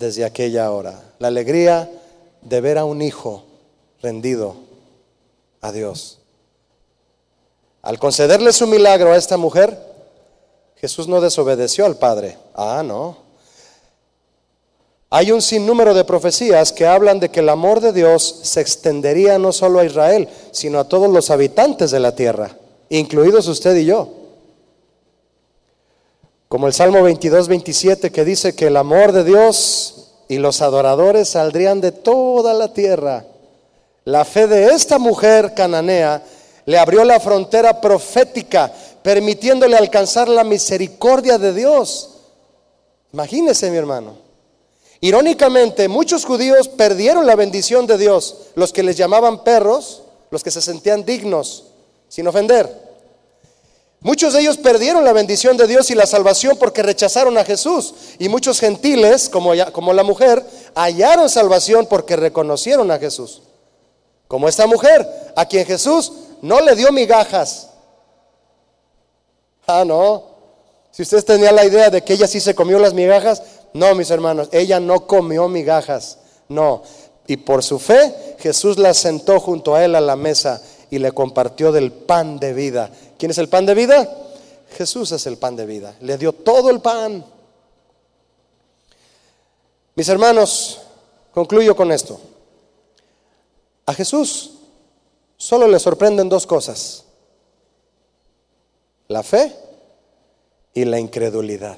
desde 0.00 0.24
aquella 0.24 0.72
hora. 0.72 0.98
La 1.18 1.28
alegría 1.28 1.88
de 2.40 2.60
ver 2.62 2.78
a 2.78 2.86
un 2.86 3.02
hijo 3.02 3.44
rendido 4.02 4.56
a 5.60 5.70
Dios. 5.72 6.18
Al 7.82 7.98
concederle 7.98 8.52
su 8.54 8.66
milagro 8.66 9.12
a 9.12 9.16
esta 9.16 9.36
mujer, 9.36 9.78
Jesús 10.76 11.06
no 11.06 11.20
desobedeció 11.20 11.84
al 11.84 11.96
Padre. 11.96 12.38
Ah, 12.54 12.82
no. 12.82 13.18
Hay 15.10 15.32
un 15.32 15.42
sinnúmero 15.42 15.92
de 15.92 16.04
profecías 16.04 16.72
que 16.72 16.86
hablan 16.86 17.20
de 17.20 17.28
que 17.28 17.40
el 17.40 17.50
amor 17.50 17.80
de 17.80 17.92
Dios 17.92 18.40
se 18.42 18.62
extendería 18.62 19.38
no 19.38 19.52
solo 19.52 19.80
a 19.80 19.84
Israel, 19.84 20.30
sino 20.50 20.78
a 20.78 20.88
todos 20.88 21.10
los 21.10 21.30
habitantes 21.30 21.90
de 21.90 22.00
la 22.00 22.14
tierra, 22.14 22.56
incluidos 22.88 23.48
usted 23.48 23.76
y 23.76 23.84
yo. 23.84 24.19
Como 26.50 26.66
el 26.66 26.72
Salmo 26.72 27.00
22, 27.04 27.46
27 27.46 28.10
que 28.10 28.24
dice 28.24 28.56
que 28.56 28.66
el 28.66 28.76
amor 28.76 29.12
de 29.12 29.22
Dios 29.22 30.08
y 30.26 30.38
los 30.38 30.62
adoradores 30.62 31.28
saldrían 31.28 31.80
de 31.80 31.92
toda 31.92 32.54
la 32.54 32.72
tierra. 32.72 33.24
La 34.04 34.24
fe 34.24 34.48
de 34.48 34.64
esta 34.70 34.98
mujer 34.98 35.54
cananea 35.54 36.24
le 36.66 36.76
abrió 36.76 37.04
la 37.04 37.20
frontera 37.20 37.80
profética, 37.80 38.72
permitiéndole 39.00 39.76
alcanzar 39.76 40.28
la 40.28 40.42
misericordia 40.42 41.38
de 41.38 41.54
Dios. 41.54 42.16
Imagínese, 43.12 43.70
mi 43.70 43.76
hermano. 43.76 44.16
Irónicamente, 45.00 45.86
muchos 45.86 46.24
judíos 46.24 46.66
perdieron 46.66 47.28
la 47.28 47.36
bendición 47.36 47.86
de 47.86 47.96
Dios, 47.96 48.48
los 48.56 48.72
que 48.72 48.82
les 48.82 48.96
llamaban 48.96 49.44
perros, 49.44 50.02
los 50.32 50.42
que 50.42 50.50
se 50.50 50.60
sentían 50.60 51.04
dignos, 51.04 51.66
sin 52.08 52.26
ofender. 52.26 52.89
Muchos 54.02 54.32
de 54.32 54.40
ellos 54.40 54.56
perdieron 54.56 55.04
la 55.04 55.12
bendición 55.12 55.58
de 55.58 55.66
Dios 55.66 55.90
y 55.90 55.94
la 55.94 56.06
salvación 56.06 56.56
porque 56.58 56.82
rechazaron 56.82 57.36
a 57.36 57.44
Jesús. 57.44 57.94
Y 58.18 58.30
muchos 58.30 58.58
gentiles, 58.58 59.28
como, 59.28 59.52
la 59.54 60.02
mujer, 60.02 60.42
hallaron 60.74 61.28
salvación 61.28 61.86
porque 61.86 62.16
reconocieron 62.16 62.90
a 62.90 62.98
Jesús. 62.98 63.42
Como 64.26 64.48
esta 64.48 64.66
mujer, 64.66 65.06
a 65.36 65.44
quien 65.44 65.66
Jesús 65.66 66.12
no 66.40 66.60
le 66.60 66.74
dio 66.76 66.90
migajas. 66.92 67.68
Ah, 69.66 69.84
no. 69.84 70.24
Si 70.90 71.02
ustedes 71.02 71.26
tenían 71.26 71.54
la 71.54 71.66
idea 71.66 71.90
de 71.90 72.02
que 72.02 72.14
ella 72.14 72.26
sí 72.26 72.40
se 72.40 72.54
comió 72.54 72.78
las 72.78 72.94
migajas, 72.94 73.42
no, 73.74 73.94
mis 73.94 74.10
hermanos, 74.10 74.48
ella 74.50 74.80
no 74.80 75.06
comió 75.06 75.46
migajas. 75.46 76.18
No. 76.48 76.82
Y 77.26 77.36
por 77.36 77.62
su 77.62 77.78
fe, 77.78 78.36
Jesús 78.38 78.78
la 78.78 78.94
sentó 78.94 79.40
junto 79.40 79.74
a 79.74 79.84
él 79.84 79.94
a 79.94 80.00
la 80.00 80.16
mesa 80.16 80.62
y 80.90 80.98
le 80.98 81.12
compartió 81.12 81.70
del 81.70 81.92
pan 81.92 82.40
de 82.40 82.54
vida. 82.54 82.90
¿Quién 83.20 83.30
es 83.30 83.38
el 83.38 83.48
pan 83.48 83.66
de 83.66 83.74
vida? 83.74 84.10
Jesús 84.76 85.12
es 85.12 85.26
el 85.26 85.36
pan 85.36 85.54
de 85.54 85.66
vida. 85.66 85.94
Le 86.00 86.16
dio 86.16 86.32
todo 86.32 86.70
el 86.70 86.80
pan. 86.80 87.24
Mis 89.94 90.08
hermanos, 90.08 90.80
concluyo 91.32 91.76
con 91.76 91.92
esto. 91.92 92.18
A 93.84 93.92
Jesús 93.92 94.52
solo 95.36 95.68
le 95.68 95.78
sorprenden 95.78 96.30
dos 96.30 96.46
cosas. 96.46 97.04
La 99.08 99.22
fe 99.22 99.54
y 100.72 100.84
la 100.86 100.98
incredulidad. 100.98 101.76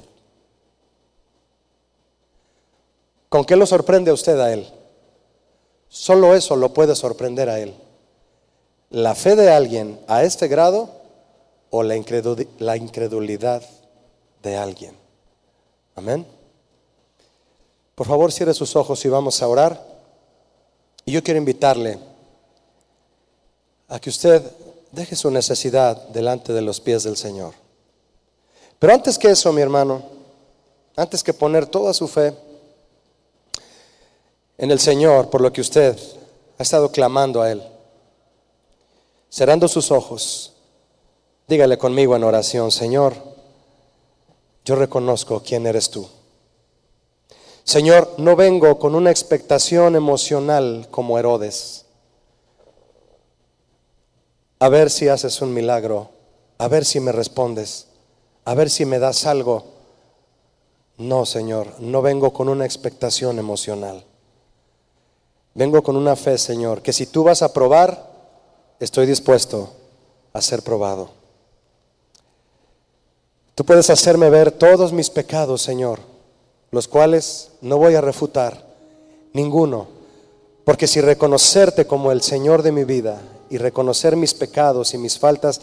¿Con 3.27 3.43
qué 3.43 3.57
lo 3.57 3.65
sorprende 3.65 4.11
a 4.11 4.13
usted 4.13 4.39
a 4.39 4.53
él? 4.53 4.65
Solo 5.89 6.35
eso 6.35 6.55
lo 6.55 6.73
puede 6.73 6.95
sorprender 6.95 7.49
a 7.49 7.59
él 7.59 7.75
la 8.93 9.15
fe 9.15 9.35
de 9.35 9.49
alguien 9.51 9.99
a 10.07 10.23
este 10.23 10.47
grado 10.47 11.02
o 11.75 11.81
la 11.81 11.95
incredulidad 12.77 13.63
de 14.43 14.57
alguien. 14.57 14.95
Amén. 15.95 16.23
Por 17.95 18.05
favor, 18.05 18.31
cierre 18.31 18.53
sus 18.53 18.75
ojos 18.75 19.03
y 19.05 19.09
vamos 19.09 19.41
a 19.41 19.47
orar. 19.47 19.83
Y 21.03 21.13
yo 21.13 21.23
quiero 21.23 21.39
invitarle 21.39 21.97
a 23.87 23.99
que 23.99 24.11
usted 24.11 24.43
deje 24.91 25.15
su 25.15 25.31
necesidad 25.31 26.09
delante 26.09 26.53
de 26.53 26.61
los 26.61 26.79
pies 26.79 27.01
del 27.01 27.17
Señor. 27.17 27.55
Pero 28.77 28.93
antes 28.93 29.17
que 29.17 29.31
eso, 29.31 29.51
mi 29.51 29.63
hermano, 29.63 30.03
antes 30.95 31.23
que 31.23 31.33
poner 31.33 31.65
toda 31.65 31.91
su 31.95 32.07
fe 32.07 32.35
en 34.59 34.69
el 34.69 34.79
Señor 34.79 35.31
por 35.31 35.41
lo 35.41 35.51
que 35.51 35.61
usted 35.61 35.97
ha 36.59 36.61
estado 36.61 36.91
clamando 36.91 37.41
a 37.41 37.51
Él, 37.51 37.63
cerrando 39.27 39.67
sus 39.67 39.89
ojos, 39.89 40.52
dígale 41.47 41.77
conmigo 41.77 42.15
en 42.15 42.23
oración, 42.23 42.71
Señor, 42.71 43.13
yo 44.65 44.75
reconozco 44.75 45.41
quién 45.45 45.67
eres 45.67 45.89
tú. 45.89 46.07
Señor, 47.63 48.15
no 48.17 48.35
vengo 48.35 48.77
con 48.77 48.93
una 48.93 49.11
expectación 49.11 49.95
emocional 49.95 50.87
como 50.91 51.17
Herodes. 51.17 51.85
A 54.59 54.69
ver 54.69 54.89
si 54.89 55.07
haces 55.07 55.41
un 55.41 55.53
milagro, 55.53 56.09
a 56.57 56.67
ver 56.67 56.85
si 56.85 56.99
me 56.99 57.11
respondes, 57.11 57.87
a 58.45 58.53
ver 58.53 58.69
si 58.69 58.85
me 58.85 58.99
das 58.99 59.25
algo. 59.25 59.65
No, 60.97 61.25
Señor, 61.25 61.79
no 61.79 62.01
vengo 62.01 62.33
con 62.33 62.49
una 62.49 62.65
expectación 62.65 63.39
emocional. 63.39 64.05
Vengo 65.53 65.83
con 65.83 65.95
una 65.95 66.15
fe, 66.15 66.37
Señor, 66.37 66.81
que 66.81 66.93
si 66.93 67.05
tú 67.05 67.23
vas 67.23 67.41
a 67.41 67.53
probar, 67.53 68.11
estoy 68.79 69.05
dispuesto 69.05 69.69
a 70.33 70.41
ser 70.41 70.63
probado. 70.63 71.22
Tú 73.55 73.65
puedes 73.65 73.91
hacerme 73.91 74.31
ver 74.31 74.51
todos 74.51 74.93
mis 74.93 75.11
pecados, 75.11 75.61
Señor, 75.61 75.99
los 76.71 76.87
cuales 76.87 77.51
no 77.61 77.77
voy 77.77 77.93
a 77.93 78.01
refutar, 78.01 78.65
ninguno, 79.31 79.87
porque 80.65 80.87
si 80.87 81.01
reconocerte 81.01 81.85
como 81.85 82.11
el 82.11 82.23
Señor 82.23 82.63
de 82.63 82.71
mi 82.71 82.83
vida 82.83 83.21
y 83.51 83.57
reconocer 83.57 84.15
mis 84.15 84.33
pecados 84.33 84.95
y 84.95 84.97
mis 84.97 85.19
faltas, 85.19 85.61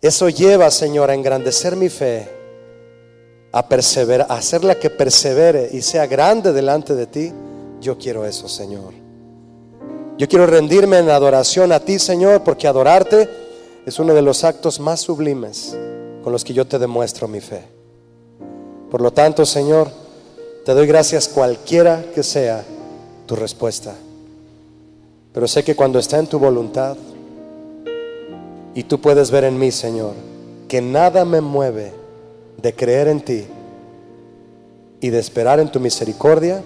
eso 0.00 0.30
lleva, 0.30 0.70
Señor, 0.70 1.10
a 1.10 1.14
engrandecer 1.14 1.76
mi 1.76 1.90
fe, 1.90 2.28
a 3.52 3.68
perseverar, 3.68 4.26
a 4.30 4.36
hacerla 4.36 4.78
que 4.78 4.88
persevere 4.88 5.68
y 5.70 5.82
sea 5.82 6.06
grande 6.06 6.54
delante 6.54 6.94
de 6.94 7.06
ti. 7.06 7.32
Yo 7.82 7.98
quiero 7.98 8.24
eso, 8.24 8.48
Señor. 8.48 8.94
Yo 10.16 10.28
quiero 10.28 10.46
rendirme 10.46 10.98
en 10.98 11.10
adoración 11.10 11.72
a 11.72 11.80
ti, 11.80 11.98
Señor, 11.98 12.42
porque 12.42 12.66
adorarte 12.66 13.28
es 13.84 13.98
uno 13.98 14.14
de 14.14 14.22
los 14.22 14.44
actos 14.44 14.80
más 14.80 15.00
sublimes 15.00 15.76
con 16.22 16.32
los 16.32 16.44
que 16.44 16.54
yo 16.54 16.66
te 16.66 16.78
demuestro 16.78 17.28
mi 17.28 17.40
fe. 17.40 17.62
Por 18.90 19.00
lo 19.00 19.12
tanto, 19.12 19.44
Señor, 19.46 19.88
te 20.64 20.74
doy 20.74 20.86
gracias 20.86 21.28
cualquiera 21.28 22.04
que 22.14 22.22
sea 22.22 22.64
tu 23.26 23.34
respuesta. 23.34 23.94
Pero 25.32 25.48
sé 25.48 25.64
que 25.64 25.74
cuando 25.74 25.98
está 25.98 26.18
en 26.18 26.26
tu 26.26 26.38
voluntad 26.38 26.96
y 28.74 28.84
tú 28.84 29.00
puedes 29.00 29.30
ver 29.30 29.44
en 29.44 29.58
mí, 29.58 29.70
Señor, 29.70 30.12
que 30.68 30.80
nada 30.80 31.24
me 31.24 31.40
mueve 31.40 31.92
de 32.60 32.74
creer 32.74 33.08
en 33.08 33.20
ti 33.20 33.44
y 35.00 35.10
de 35.10 35.18
esperar 35.18 35.58
en 35.58 35.70
tu 35.70 35.80
misericordia, 35.80 36.62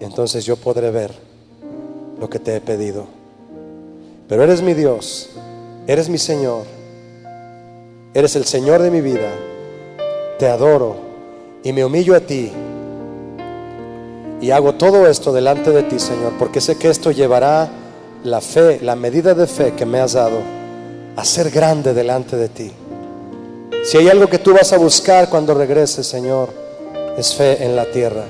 entonces 0.00 0.44
yo 0.44 0.56
podré 0.56 0.90
ver 0.90 1.12
lo 2.18 2.30
que 2.30 2.38
te 2.38 2.56
he 2.56 2.60
pedido. 2.60 3.06
Pero 4.28 4.42
eres 4.42 4.62
mi 4.62 4.74
Dios, 4.74 5.30
eres 5.86 6.08
mi 6.08 6.18
Señor, 6.18 6.75
eres 8.16 8.34
el 8.34 8.46
Señor 8.46 8.80
de 8.80 8.90
mi 8.90 9.02
vida. 9.02 9.30
Te 10.38 10.48
adoro 10.48 10.96
y 11.62 11.70
me 11.74 11.84
humillo 11.84 12.16
a 12.16 12.20
ti. 12.20 12.50
Y 14.40 14.50
hago 14.52 14.74
todo 14.76 15.06
esto 15.06 15.34
delante 15.34 15.70
de 15.70 15.82
ti, 15.82 15.98
Señor, 15.98 16.32
porque 16.38 16.62
sé 16.62 16.78
que 16.78 16.88
esto 16.88 17.10
llevará 17.10 17.68
la 18.24 18.40
fe, 18.40 18.80
la 18.80 18.96
medida 18.96 19.34
de 19.34 19.46
fe 19.46 19.74
que 19.74 19.84
me 19.84 20.00
has 20.00 20.14
dado, 20.14 20.38
a 21.14 21.24
ser 21.26 21.50
grande 21.50 21.92
delante 21.92 22.36
de 22.36 22.48
ti. 22.48 22.72
Si 23.84 23.98
hay 23.98 24.08
algo 24.08 24.28
que 24.28 24.38
tú 24.38 24.54
vas 24.54 24.72
a 24.72 24.78
buscar 24.78 25.28
cuando 25.28 25.52
regreses, 25.52 26.06
Señor, 26.06 26.48
es 27.18 27.34
fe 27.34 27.62
en 27.64 27.76
la 27.76 27.84
tierra. 27.84 28.24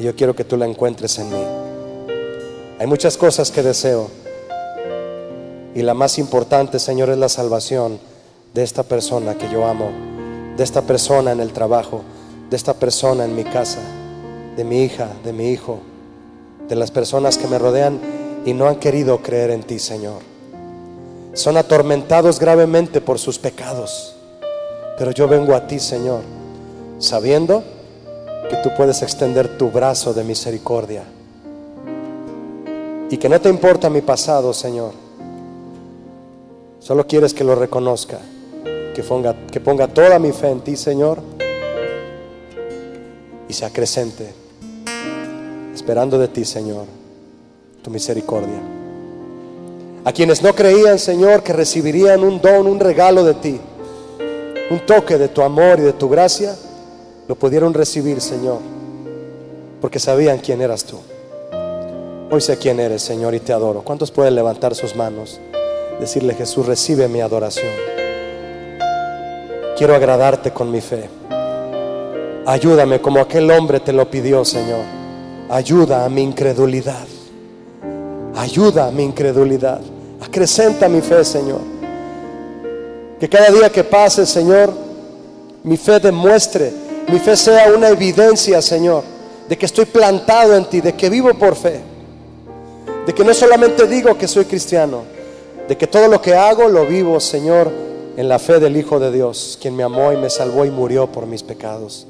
Y 0.00 0.02
yo 0.02 0.16
quiero 0.16 0.34
que 0.34 0.42
tú 0.42 0.56
la 0.56 0.66
encuentres 0.66 1.16
en 1.20 1.30
mí. 1.30 1.44
Hay 2.80 2.88
muchas 2.88 3.16
cosas 3.16 3.52
que 3.52 3.62
deseo. 3.62 4.10
Y 5.76 5.82
la 5.82 5.94
más 5.94 6.18
importante, 6.18 6.80
Señor, 6.80 7.10
es 7.10 7.18
la 7.18 7.28
salvación 7.28 8.00
de 8.56 8.62
esta 8.62 8.84
persona 8.84 9.34
que 9.34 9.50
yo 9.50 9.66
amo, 9.66 9.90
de 10.56 10.64
esta 10.64 10.80
persona 10.80 11.30
en 11.30 11.40
el 11.40 11.52
trabajo, 11.52 12.00
de 12.48 12.56
esta 12.56 12.72
persona 12.72 13.26
en 13.26 13.36
mi 13.36 13.44
casa, 13.44 13.80
de 14.56 14.64
mi 14.64 14.82
hija, 14.82 15.10
de 15.22 15.34
mi 15.34 15.50
hijo, 15.50 15.80
de 16.66 16.74
las 16.74 16.90
personas 16.90 17.36
que 17.36 17.48
me 17.48 17.58
rodean 17.58 18.00
y 18.46 18.54
no 18.54 18.66
han 18.66 18.76
querido 18.76 19.18
creer 19.18 19.50
en 19.50 19.62
ti, 19.62 19.78
Señor. 19.78 20.22
Son 21.34 21.58
atormentados 21.58 22.40
gravemente 22.40 23.02
por 23.02 23.18
sus 23.18 23.38
pecados. 23.38 24.16
Pero 24.96 25.10
yo 25.10 25.28
vengo 25.28 25.54
a 25.54 25.66
ti, 25.66 25.78
Señor, 25.78 26.22
sabiendo 26.98 27.62
que 28.48 28.56
tú 28.62 28.70
puedes 28.74 29.02
extender 29.02 29.58
tu 29.58 29.70
brazo 29.70 30.14
de 30.14 30.24
misericordia 30.24 31.02
y 33.10 33.18
que 33.18 33.28
no 33.28 33.38
te 33.38 33.50
importa 33.50 33.90
mi 33.90 34.00
pasado, 34.00 34.54
Señor. 34.54 34.92
Solo 36.80 37.06
quieres 37.06 37.34
que 37.34 37.44
lo 37.44 37.54
reconozca, 37.54 38.18
que 38.96 39.02
ponga, 39.02 39.36
que 39.52 39.60
ponga 39.60 39.88
toda 39.88 40.18
mi 40.18 40.32
fe 40.32 40.48
en 40.48 40.60
ti, 40.60 40.74
Señor. 40.74 41.18
y 43.46 43.52
se 43.52 43.64
acrecente, 43.66 44.32
esperando 45.74 46.18
de 46.18 46.28
ti, 46.28 46.46
Señor, 46.46 46.86
tu 47.82 47.90
misericordia. 47.90 48.58
A 50.04 50.12
quienes 50.12 50.42
no 50.42 50.54
creían, 50.54 50.98
Señor, 50.98 51.42
que 51.42 51.52
recibirían 51.52 52.24
un 52.24 52.40
don, 52.40 52.66
un 52.66 52.80
regalo 52.80 53.22
de 53.22 53.34
ti, 53.34 53.60
un 54.70 54.80
toque 54.86 55.18
de 55.18 55.28
tu 55.28 55.42
amor 55.42 55.78
y 55.78 55.82
de 55.82 55.92
tu 55.92 56.08
gracia, 56.08 56.56
lo 57.28 57.36
pudieron 57.36 57.74
recibir, 57.74 58.20
Señor, 58.22 58.60
porque 59.80 60.00
sabían 60.00 60.38
quién 60.38 60.62
eras 60.62 60.84
tú. 60.84 60.98
Hoy 62.30 62.40
sé 62.40 62.56
quién 62.56 62.80
eres, 62.80 63.02
Señor, 63.02 63.34
y 63.34 63.40
te 63.40 63.52
adoro. 63.52 63.82
¿Cuántos 63.82 64.10
pueden 64.10 64.34
levantar 64.34 64.74
sus 64.74 64.96
manos? 64.96 65.38
Decirle, 66.00 66.34
Jesús, 66.34 66.66
recibe 66.66 67.06
mi 67.08 67.20
adoración. 67.20 67.95
Quiero 69.76 69.94
agradarte 69.94 70.52
con 70.52 70.70
mi 70.70 70.80
fe. 70.80 71.08
Ayúdame 72.46 73.00
como 73.00 73.20
aquel 73.20 73.50
hombre 73.50 73.80
te 73.80 73.92
lo 73.92 74.10
pidió, 74.10 74.44
Señor. 74.44 74.82
Ayuda 75.50 76.04
a 76.04 76.08
mi 76.08 76.22
incredulidad. 76.22 77.06
Ayuda 78.34 78.88
a 78.88 78.90
mi 78.90 79.02
incredulidad. 79.02 79.80
Acrecenta 80.20 80.88
mi 80.88 81.00
fe, 81.00 81.24
Señor. 81.24 81.60
Que 83.20 83.28
cada 83.28 83.50
día 83.50 83.70
que 83.70 83.84
pase, 83.84 84.26
Señor, 84.26 84.72
mi 85.62 85.76
fe 85.76 85.98
demuestre, 86.00 86.72
mi 87.08 87.18
fe 87.18 87.36
sea 87.36 87.72
una 87.74 87.88
evidencia, 87.88 88.62
Señor, 88.62 89.02
de 89.48 89.56
que 89.56 89.66
estoy 89.66 89.86
plantado 89.86 90.56
en 90.56 90.64
ti, 90.66 90.80
de 90.80 90.94
que 90.94 91.10
vivo 91.10 91.32
por 91.34 91.54
fe 91.54 91.96
de 93.06 93.14
que 93.14 93.24
no 93.24 93.32
solamente 93.32 93.86
digo 93.86 94.18
que 94.18 94.26
soy 94.26 94.44
cristiano, 94.44 95.04
de 95.68 95.76
que 95.76 95.86
todo 95.86 96.08
lo 96.08 96.20
que 96.20 96.34
hago 96.34 96.68
lo 96.68 96.84
vivo, 96.84 97.20
Señor, 97.20 97.70
en 98.16 98.28
la 98.28 98.38
fe 98.38 98.58
del 98.58 98.76
Hijo 98.76 98.98
de 98.98 99.12
Dios, 99.12 99.58
quien 99.60 99.76
me 99.76 99.82
amó 99.82 100.12
y 100.12 100.16
me 100.16 100.30
salvó 100.30 100.64
y 100.64 100.70
murió 100.70 101.10
por 101.10 101.26
mis 101.26 101.42
pecados. 101.42 102.06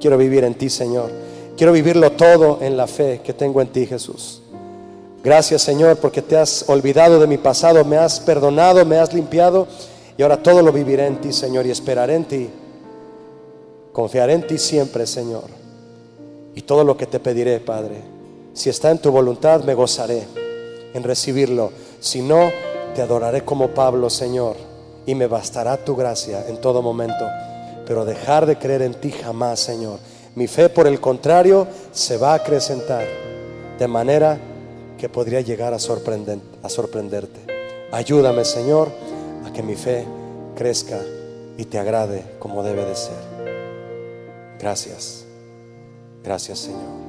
Quiero 0.00 0.18
vivir 0.18 0.44
en 0.44 0.54
ti, 0.54 0.70
Señor. 0.70 1.10
Quiero 1.56 1.72
vivirlo 1.72 2.12
todo 2.12 2.58
en 2.60 2.76
la 2.76 2.86
fe 2.86 3.20
que 3.22 3.32
tengo 3.32 3.60
en 3.60 3.68
ti, 3.68 3.86
Jesús. 3.86 4.42
Gracias, 5.22 5.62
Señor, 5.62 5.96
porque 5.98 6.22
te 6.22 6.36
has 6.36 6.68
olvidado 6.68 7.20
de 7.20 7.26
mi 7.26 7.38
pasado, 7.38 7.84
me 7.84 7.96
has 7.96 8.20
perdonado, 8.20 8.84
me 8.84 8.98
has 8.98 9.12
limpiado 9.14 9.66
y 10.16 10.22
ahora 10.22 10.42
todo 10.42 10.62
lo 10.62 10.72
viviré 10.72 11.06
en 11.06 11.20
ti, 11.20 11.32
Señor, 11.32 11.66
y 11.66 11.70
esperaré 11.70 12.14
en 12.14 12.24
ti. 12.24 12.50
Confiaré 13.92 14.34
en 14.34 14.46
ti 14.46 14.58
siempre, 14.58 15.06
Señor. 15.06 15.44
Y 16.54 16.62
todo 16.62 16.84
lo 16.84 16.96
que 16.96 17.06
te 17.06 17.20
pediré, 17.20 17.60
Padre 17.60 18.14
si 18.54 18.70
está 18.70 18.92
en 18.92 18.98
tu 18.98 19.10
voluntad, 19.10 19.64
me 19.64 19.74
gozaré 19.74 20.22
en 20.94 21.02
recibirlo. 21.02 21.72
Si 21.98 22.22
no, 22.22 22.50
te 22.94 23.02
adoraré 23.02 23.44
como 23.44 23.68
Pablo, 23.70 24.08
Señor, 24.08 24.54
y 25.06 25.14
me 25.14 25.26
bastará 25.26 25.76
tu 25.76 25.96
gracia 25.96 26.46
en 26.48 26.60
todo 26.60 26.82
momento. 26.82 27.26
Pero 27.86 28.04
dejar 28.04 28.46
de 28.46 28.56
creer 28.56 28.82
en 28.82 28.94
ti 28.94 29.10
jamás, 29.10 29.60
Señor. 29.60 29.98
Mi 30.34 30.46
fe, 30.46 30.68
por 30.68 30.86
el 30.86 31.00
contrario, 31.00 31.66
se 31.92 32.16
va 32.16 32.32
a 32.32 32.36
acrecentar 32.36 33.04
de 33.78 33.88
manera 33.88 34.38
que 34.98 35.08
podría 35.08 35.40
llegar 35.40 35.72
a, 35.72 35.76
a 35.76 36.68
sorprenderte. 36.68 37.40
Ayúdame, 37.92 38.44
Señor, 38.44 38.90
a 39.46 39.52
que 39.52 39.62
mi 39.62 39.74
fe 39.74 40.04
crezca 40.56 40.98
y 41.56 41.64
te 41.64 41.78
agrade 41.78 42.24
como 42.38 42.62
debe 42.62 42.84
de 42.84 42.96
ser. 42.96 43.34
Gracias. 44.58 45.24
Gracias, 46.22 46.58
Señor. 46.60 47.03